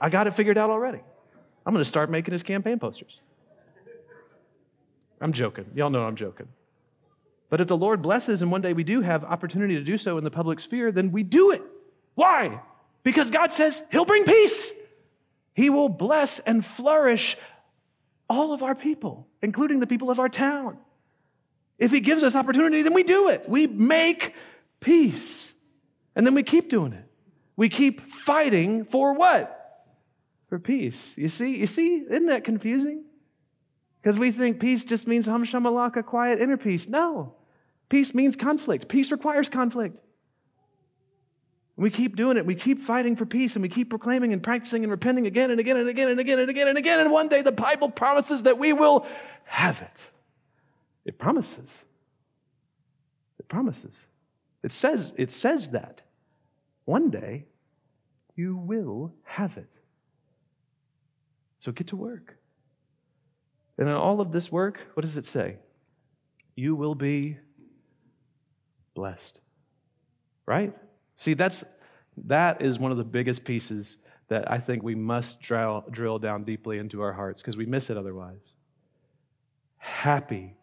I 0.00 0.10
got 0.10 0.26
it 0.26 0.34
figured 0.34 0.58
out 0.58 0.70
already. 0.70 1.00
I'm 1.64 1.72
going 1.72 1.82
to 1.82 1.88
start 1.88 2.10
making 2.10 2.32
his 2.32 2.42
campaign 2.42 2.78
posters. 2.78 3.20
I'm 5.20 5.32
joking. 5.32 5.66
Y'all 5.74 5.90
know 5.90 6.02
I'm 6.02 6.16
joking. 6.16 6.48
But 7.48 7.60
if 7.60 7.68
the 7.68 7.76
Lord 7.76 8.02
blesses 8.02 8.42
and 8.42 8.50
one 8.50 8.60
day 8.60 8.72
we 8.72 8.84
do 8.84 9.00
have 9.00 9.24
opportunity 9.24 9.74
to 9.76 9.84
do 9.84 9.98
so 9.98 10.18
in 10.18 10.24
the 10.24 10.30
public 10.30 10.60
sphere, 10.60 10.92
then 10.92 11.12
we 11.12 11.22
do 11.22 11.52
it. 11.52 11.62
Why? 12.14 12.60
Because 13.02 13.30
God 13.30 13.52
says 13.52 13.82
He'll 13.90 14.04
bring 14.04 14.24
peace. 14.24 14.72
He 15.54 15.70
will 15.70 15.88
bless 15.88 16.38
and 16.40 16.64
flourish 16.64 17.36
all 18.28 18.52
of 18.52 18.62
our 18.62 18.74
people, 18.74 19.26
including 19.42 19.80
the 19.80 19.86
people 19.86 20.10
of 20.10 20.18
our 20.18 20.28
town. 20.28 20.76
If 21.78 21.92
He 21.92 22.00
gives 22.00 22.22
us 22.22 22.34
opportunity, 22.34 22.82
then 22.82 22.94
we 22.94 23.04
do 23.04 23.28
it. 23.28 23.48
We 23.48 23.66
make 23.66 24.34
peace. 24.80 25.52
And 26.14 26.26
then 26.26 26.34
we 26.34 26.42
keep 26.42 26.68
doing 26.68 26.92
it. 26.92 27.04
We 27.56 27.68
keep 27.68 28.12
fighting 28.12 28.84
for 28.84 29.14
what? 29.14 29.55
For 30.48 30.58
peace. 30.58 31.14
You 31.16 31.28
see, 31.28 31.56
you 31.56 31.66
see, 31.66 32.04
isn't 32.08 32.26
that 32.26 32.44
confusing? 32.44 33.04
Because 34.00 34.18
we 34.18 34.30
think 34.30 34.60
peace 34.60 34.84
just 34.84 35.08
means 35.08 35.26
hum 35.26 35.44
shamalaka, 35.44 36.04
quiet 36.04 36.40
inner 36.40 36.56
peace. 36.56 36.88
No. 36.88 37.34
Peace 37.88 38.14
means 38.14 38.36
conflict. 38.36 38.88
Peace 38.88 39.10
requires 39.10 39.48
conflict. 39.48 39.98
We 41.76 41.90
keep 41.90 42.16
doing 42.16 42.36
it. 42.36 42.46
We 42.46 42.54
keep 42.54 42.84
fighting 42.84 43.16
for 43.16 43.26
peace 43.26 43.54
and 43.54 43.62
we 43.62 43.68
keep 43.68 43.90
proclaiming 43.90 44.32
and 44.32 44.42
practicing 44.42 44.82
and 44.82 44.90
repenting 44.90 45.26
again 45.26 45.50
and 45.50 45.60
again 45.60 45.76
and 45.76 45.88
again 45.88 46.08
and 46.08 46.18
again 46.18 46.38
and 46.38 46.48
again 46.48 46.68
and 46.68 46.78
again. 46.78 47.00
And 47.00 47.12
one 47.12 47.28
day 47.28 47.42
the 47.42 47.52
Bible 47.52 47.90
promises 47.90 48.44
that 48.44 48.58
we 48.58 48.72
will 48.72 49.06
have 49.44 49.82
it. 49.82 50.10
It 51.04 51.18
promises. 51.18 51.78
It 53.38 53.48
promises. 53.48 54.06
It 54.62 54.72
says, 54.72 55.12
it 55.18 55.30
says 55.30 55.68
that. 55.68 56.00
One 56.86 57.10
day 57.10 57.44
you 58.36 58.56
will 58.56 59.12
have 59.24 59.56
it. 59.56 59.75
So 61.66 61.72
get 61.72 61.88
to 61.88 61.96
work. 61.96 62.36
And 63.76 63.88
in 63.88 63.94
all 63.94 64.20
of 64.20 64.30
this 64.30 64.52
work, 64.52 64.78
what 64.94 65.00
does 65.00 65.16
it 65.16 65.26
say? 65.26 65.56
You 66.54 66.76
will 66.76 66.94
be 66.94 67.38
blessed. 68.94 69.40
Right? 70.46 70.72
See, 71.16 71.34
that's 71.34 71.64
that 72.26 72.62
is 72.62 72.78
one 72.78 72.92
of 72.92 72.98
the 72.98 73.04
biggest 73.04 73.44
pieces 73.44 73.96
that 74.28 74.48
I 74.48 74.58
think 74.58 74.84
we 74.84 74.94
must 74.94 75.40
drill, 75.40 75.84
drill 75.90 76.20
down 76.20 76.44
deeply 76.44 76.78
into 76.78 77.02
our 77.02 77.12
hearts 77.12 77.42
because 77.42 77.56
we 77.56 77.66
miss 77.66 77.90
it 77.90 77.96
otherwise. 77.96 78.54
Happy 79.78 80.54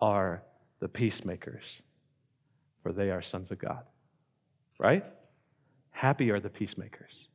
are 0.00 0.42
the 0.80 0.88
peacemakers, 0.88 1.80
for 2.82 2.92
they 2.92 3.12
are 3.12 3.22
sons 3.22 3.52
of 3.52 3.60
God. 3.60 3.84
Right? 4.80 5.04
Happy 5.92 6.32
are 6.32 6.40
the 6.40 6.50
peacemakers. 6.50 7.28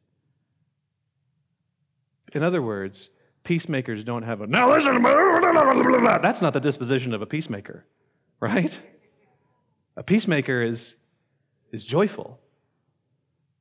In 2.34 2.43
other 2.43 2.61
words, 2.61 3.09
peacemakers 3.43 4.03
don't 4.03 4.23
have 4.23 4.41
a, 4.41 4.47
now 4.47 4.69
listen, 4.69 5.01
that's 5.01 6.41
not 6.41 6.53
the 6.53 6.59
disposition 6.59 7.13
of 7.13 7.21
a 7.21 7.26
peacemaker, 7.26 7.86
right? 8.39 8.78
A 9.95 10.03
peacemaker 10.03 10.61
is, 10.61 10.95
is 11.71 11.86
joyful. 11.86 12.39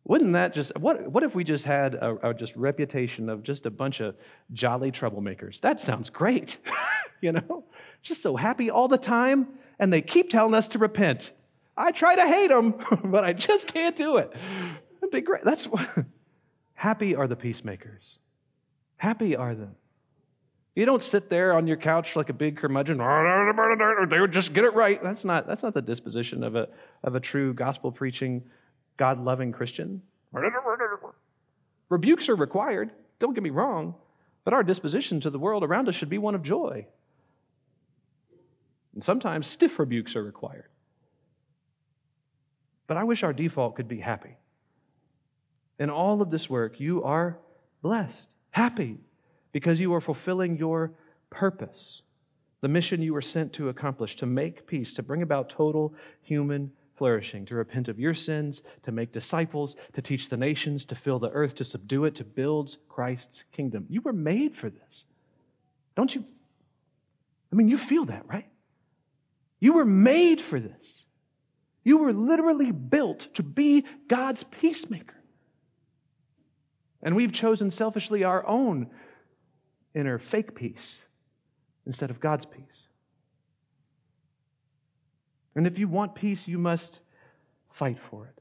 Wouldn't 0.06 0.34
that 0.34 0.54
just, 0.54 0.76
what, 0.76 1.10
what 1.10 1.22
if 1.22 1.34
we 1.34 1.44
just 1.44 1.64
had 1.64 1.94
a, 1.94 2.30
a 2.30 2.34
just 2.34 2.54
reputation 2.56 3.30
of 3.30 3.42
just 3.42 3.64
a 3.66 3.70
bunch 3.70 4.00
of 4.00 4.16
jolly 4.52 4.92
troublemakers? 4.92 5.60
That 5.60 5.80
sounds 5.80 6.10
great, 6.10 6.58
you 7.20 7.32
know? 7.32 7.64
Just 8.02 8.20
so 8.20 8.36
happy 8.36 8.70
all 8.70 8.88
the 8.88 8.98
time, 8.98 9.48
and 9.78 9.92
they 9.92 10.02
keep 10.02 10.28
telling 10.28 10.54
us 10.54 10.68
to 10.68 10.78
repent. 10.78 11.32
I 11.76 11.90
try 11.90 12.16
to 12.16 12.26
hate 12.26 12.48
them, 12.48 12.74
but 13.04 13.24
I 13.24 13.32
just 13.32 13.66
can't 13.66 13.96
do 13.96 14.18
it. 14.18 14.32
That'd 15.00 15.10
be 15.10 15.20
great. 15.22 15.44
That's 15.44 15.66
what, 15.66 15.88
happy 16.74 17.14
are 17.14 17.26
the 17.26 17.36
peacemakers. 17.36 18.18
Happy 18.96 19.36
are 19.36 19.54
them. 19.54 19.76
You 20.74 20.86
don't 20.86 21.02
sit 21.02 21.30
there 21.30 21.52
on 21.52 21.66
your 21.68 21.76
couch 21.76 22.16
like 22.16 22.30
a 22.30 22.32
big 22.32 22.56
curmudgeon. 22.56 23.00
Oh, 23.00 24.06
they 24.10 24.20
would 24.20 24.32
just 24.32 24.52
get 24.52 24.64
it 24.64 24.74
right. 24.74 25.00
That's 25.02 25.24
not, 25.24 25.46
that's 25.46 25.62
not 25.62 25.72
the 25.72 25.82
disposition 25.82 26.42
of 26.42 26.56
a, 26.56 26.68
of 27.04 27.14
a 27.14 27.20
true 27.20 27.54
gospel 27.54 27.92
preaching, 27.92 28.42
God 28.96 29.22
loving 29.22 29.52
Christian. 29.52 30.02
Rebukes 31.88 32.28
are 32.28 32.34
required. 32.34 32.90
Don't 33.20 33.34
get 33.34 33.44
me 33.44 33.50
wrong. 33.50 33.94
But 34.44 34.52
our 34.52 34.64
disposition 34.64 35.20
to 35.20 35.30
the 35.30 35.38
world 35.38 35.62
around 35.62 35.88
us 35.88 35.94
should 35.94 36.10
be 36.10 36.18
one 36.18 36.34
of 36.34 36.42
joy. 36.42 36.86
And 38.94 39.02
sometimes 39.02 39.46
stiff 39.46 39.78
rebukes 39.78 40.16
are 40.16 40.24
required. 40.24 40.68
But 42.86 42.96
I 42.96 43.04
wish 43.04 43.22
our 43.22 43.32
default 43.32 43.76
could 43.76 43.88
be 43.88 44.00
happy. 44.00 44.36
In 45.78 45.88
all 45.88 46.20
of 46.20 46.30
this 46.30 46.50
work, 46.50 46.78
you 46.78 47.02
are 47.04 47.38
blessed, 47.80 48.28
happy, 48.54 48.96
because 49.50 49.80
you 49.80 49.92
are 49.92 50.00
fulfilling 50.00 50.56
your 50.56 50.92
purpose, 51.28 52.02
the 52.60 52.68
mission 52.68 53.02
you 53.02 53.12
were 53.12 53.20
sent 53.20 53.52
to 53.52 53.68
accomplish, 53.68 54.14
to 54.14 54.26
make 54.26 54.64
peace, 54.68 54.94
to 54.94 55.02
bring 55.02 55.22
about 55.22 55.48
total 55.48 55.92
human 56.22 56.70
flourishing, 56.94 57.44
to 57.44 57.56
repent 57.56 57.88
of 57.88 57.98
your 57.98 58.14
sins, 58.14 58.62
to 58.84 58.92
make 58.92 59.10
disciples, 59.10 59.74
to 59.92 60.00
teach 60.00 60.28
the 60.28 60.36
nations, 60.36 60.84
to 60.84 60.94
fill 60.94 61.18
the 61.18 61.30
earth, 61.30 61.56
to 61.56 61.64
subdue 61.64 62.04
it, 62.04 62.14
to 62.14 62.22
build 62.22 62.76
Christ's 62.88 63.42
kingdom. 63.50 63.86
You 63.90 64.00
were 64.02 64.12
made 64.12 64.56
for 64.56 64.70
this. 64.70 65.04
Don't 65.96 66.14
you? 66.14 66.24
I 67.52 67.56
mean, 67.56 67.68
you 67.68 67.76
feel 67.76 68.04
that, 68.04 68.22
right? 68.28 68.46
You 69.58 69.72
were 69.72 69.84
made 69.84 70.40
for 70.40 70.60
this. 70.60 71.06
You 71.82 71.98
were 71.98 72.12
literally 72.12 72.70
built 72.70 73.34
to 73.34 73.42
be 73.42 73.84
God's 74.06 74.44
peacemaker. 74.44 75.16
And 77.04 77.14
we've 77.14 77.32
chosen 77.32 77.70
selfishly 77.70 78.24
our 78.24 78.44
own 78.46 78.88
inner 79.94 80.18
fake 80.18 80.54
peace 80.54 81.02
instead 81.86 82.10
of 82.10 82.18
God's 82.18 82.46
peace. 82.46 82.88
And 85.54 85.66
if 85.66 85.78
you 85.78 85.86
want 85.86 86.14
peace, 86.14 86.48
you 86.48 86.58
must 86.58 86.98
fight 87.70 87.98
for 88.10 88.26
it. 88.26 88.40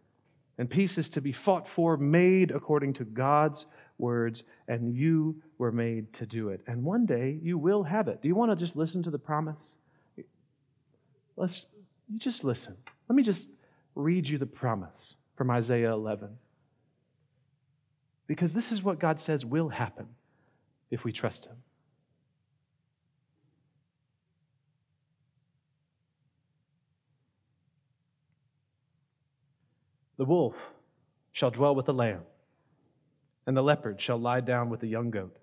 And 0.58 0.70
peace 0.70 0.98
is 0.98 1.10
to 1.10 1.22
be 1.22 1.32
fought 1.32 1.68
for, 1.68 1.98
made 1.98 2.52
according 2.52 2.94
to 2.94 3.04
God's 3.04 3.66
words, 3.98 4.44
and 4.68 4.96
you 4.96 5.42
were 5.58 5.72
made 5.72 6.14
to 6.14 6.26
do 6.26 6.50
it. 6.50 6.62
And 6.68 6.84
one 6.84 7.06
day 7.06 7.40
you 7.42 7.58
will 7.58 7.84
have 7.84 8.08
it. 8.08 8.22
Do 8.22 8.28
you 8.28 8.36
want 8.36 8.52
to 8.52 8.56
just 8.56 8.76
listen 8.76 9.04
to 9.04 9.12
the 9.12 9.20
promise? 9.20 9.76
Let's 11.36 11.66
you 12.10 12.20
just 12.20 12.44
listen. 12.44 12.76
Let 13.10 13.16
me 13.16 13.24
just 13.24 13.50
read 13.96 14.28
you 14.28 14.38
the 14.38 14.46
promise 14.46 15.16
from 15.36 15.50
Isaiah 15.50 15.92
11. 15.92 16.30
Because 18.34 18.52
this 18.52 18.72
is 18.72 18.82
what 18.82 18.98
God 18.98 19.22
says 19.22 19.46
will 19.46 19.70
happen 19.70 20.08
if 20.90 21.04
we 21.04 21.12
trust 21.12 21.46
Him. 21.46 21.58
The 30.18 30.26
wolf 30.26 30.56
shall 31.32 31.52
dwell 31.52 31.76
with 31.76 31.86
the 31.86 31.94
lamb, 31.94 32.22
and 33.46 33.56
the 33.56 33.62
leopard 33.62 34.02
shall 34.02 34.18
lie 34.18 34.42
down 34.42 34.72
with 34.72 34.80
the 34.80 34.88
young 34.88 35.12
goat, 35.12 35.38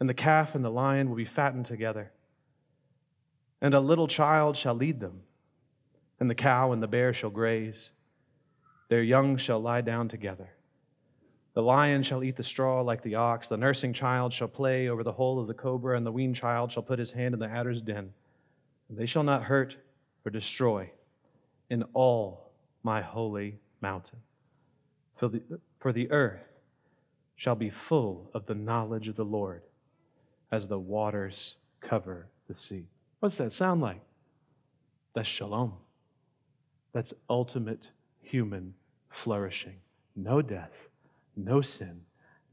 and 0.00 0.08
the 0.08 0.14
calf 0.14 0.56
and 0.56 0.64
the 0.64 0.70
lion 0.70 1.08
will 1.08 1.16
be 1.16 1.24
fattened 1.24 1.66
together, 1.66 2.10
and 3.60 3.72
a 3.72 3.78
little 3.78 4.08
child 4.08 4.56
shall 4.56 4.74
lead 4.74 4.98
them, 4.98 5.20
and 6.18 6.28
the 6.28 6.34
cow 6.34 6.72
and 6.72 6.82
the 6.82 6.88
bear 6.88 7.14
shall 7.14 7.30
graze. 7.30 7.90
Their 8.88 9.04
young 9.04 9.36
shall 9.36 9.60
lie 9.60 9.82
down 9.82 10.08
together. 10.08 10.48
The 11.54 11.62
lion 11.62 12.02
shall 12.02 12.24
eat 12.24 12.36
the 12.36 12.42
straw 12.42 12.80
like 12.82 13.02
the 13.02 13.14
ox. 13.14 13.48
The 13.48 13.56
nursing 13.56 13.92
child 13.92 14.32
shall 14.32 14.48
play 14.48 14.88
over 14.88 15.04
the 15.04 15.12
hole 15.12 15.40
of 15.40 15.46
the 15.46 15.54
cobra, 15.54 15.96
and 15.96 16.04
the 16.04 16.12
weaned 16.12 16.34
child 16.34 16.72
shall 16.72 16.82
put 16.82 16.98
his 16.98 17.12
hand 17.12 17.32
in 17.32 17.40
the 17.40 17.48
adder's 17.48 17.80
den. 17.80 18.12
They 18.90 19.06
shall 19.06 19.22
not 19.22 19.44
hurt 19.44 19.76
or 20.24 20.30
destroy 20.30 20.90
in 21.70 21.84
all 21.94 22.50
my 22.82 23.00
holy 23.00 23.58
mountain. 23.80 24.18
For 25.16 25.28
the, 25.28 25.42
for 25.78 25.92
the 25.92 26.10
earth 26.10 26.42
shall 27.36 27.54
be 27.54 27.70
full 27.88 28.30
of 28.34 28.46
the 28.46 28.54
knowledge 28.54 29.06
of 29.06 29.16
the 29.16 29.24
Lord 29.24 29.62
as 30.50 30.66
the 30.66 30.78
waters 30.78 31.54
cover 31.80 32.26
the 32.48 32.54
sea. 32.54 32.86
What's 33.20 33.36
that 33.38 33.52
sound 33.52 33.80
like? 33.80 34.00
That's 35.14 35.28
shalom. 35.28 35.74
That's 36.92 37.14
ultimate 37.30 37.90
human 38.22 38.74
flourishing. 39.08 39.76
No 40.16 40.42
death 40.42 40.72
no 41.36 41.60
sin, 41.60 42.00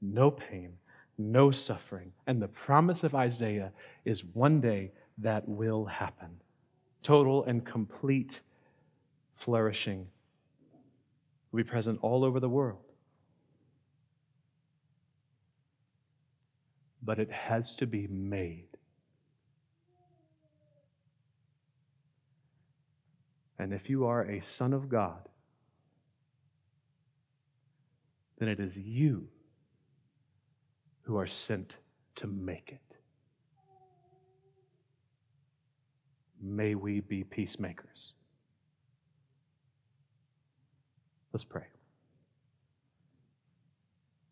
no 0.01 0.32
pain, 0.32 0.73
no 1.17 1.51
suffering. 1.51 2.11
And 2.27 2.41
the 2.41 2.47
promise 2.47 3.03
of 3.03 3.15
Isaiah 3.15 3.71
is 4.05 4.23
one 4.23 4.61
day 4.61 4.91
that 5.19 5.47
will 5.47 5.86
happen. 5.86 6.29
Total 7.03 7.43
and 7.43 7.65
complete 7.65 8.41
flourishing 9.38 10.07
will 11.51 11.57
be 11.57 11.63
present 11.63 11.99
all 12.01 12.23
over 12.23 12.39
the 12.39 12.49
world. 12.49 12.84
But 17.03 17.19
it 17.19 17.32
has 17.32 17.75
to 17.77 17.88
be 17.88 18.07
made. 18.07 18.67
And 23.57 23.73
if 23.73 23.89
you 23.89 24.05
are 24.05 24.23
a 24.23 24.41
son 24.41 24.73
of 24.73 24.89
God, 24.89 25.29
then 28.41 28.49
it 28.49 28.59
is 28.59 28.75
you 28.75 29.27
who 31.01 31.15
are 31.15 31.27
sent 31.27 31.77
to 32.15 32.25
make 32.25 32.71
it. 32.71 32.97
May 36.41 36.73
we 36.73 37.01
be 37.01 37.23
peacemakers. 37.23 38.13
Let's 41.31 41.43
pray. 41.43 41.67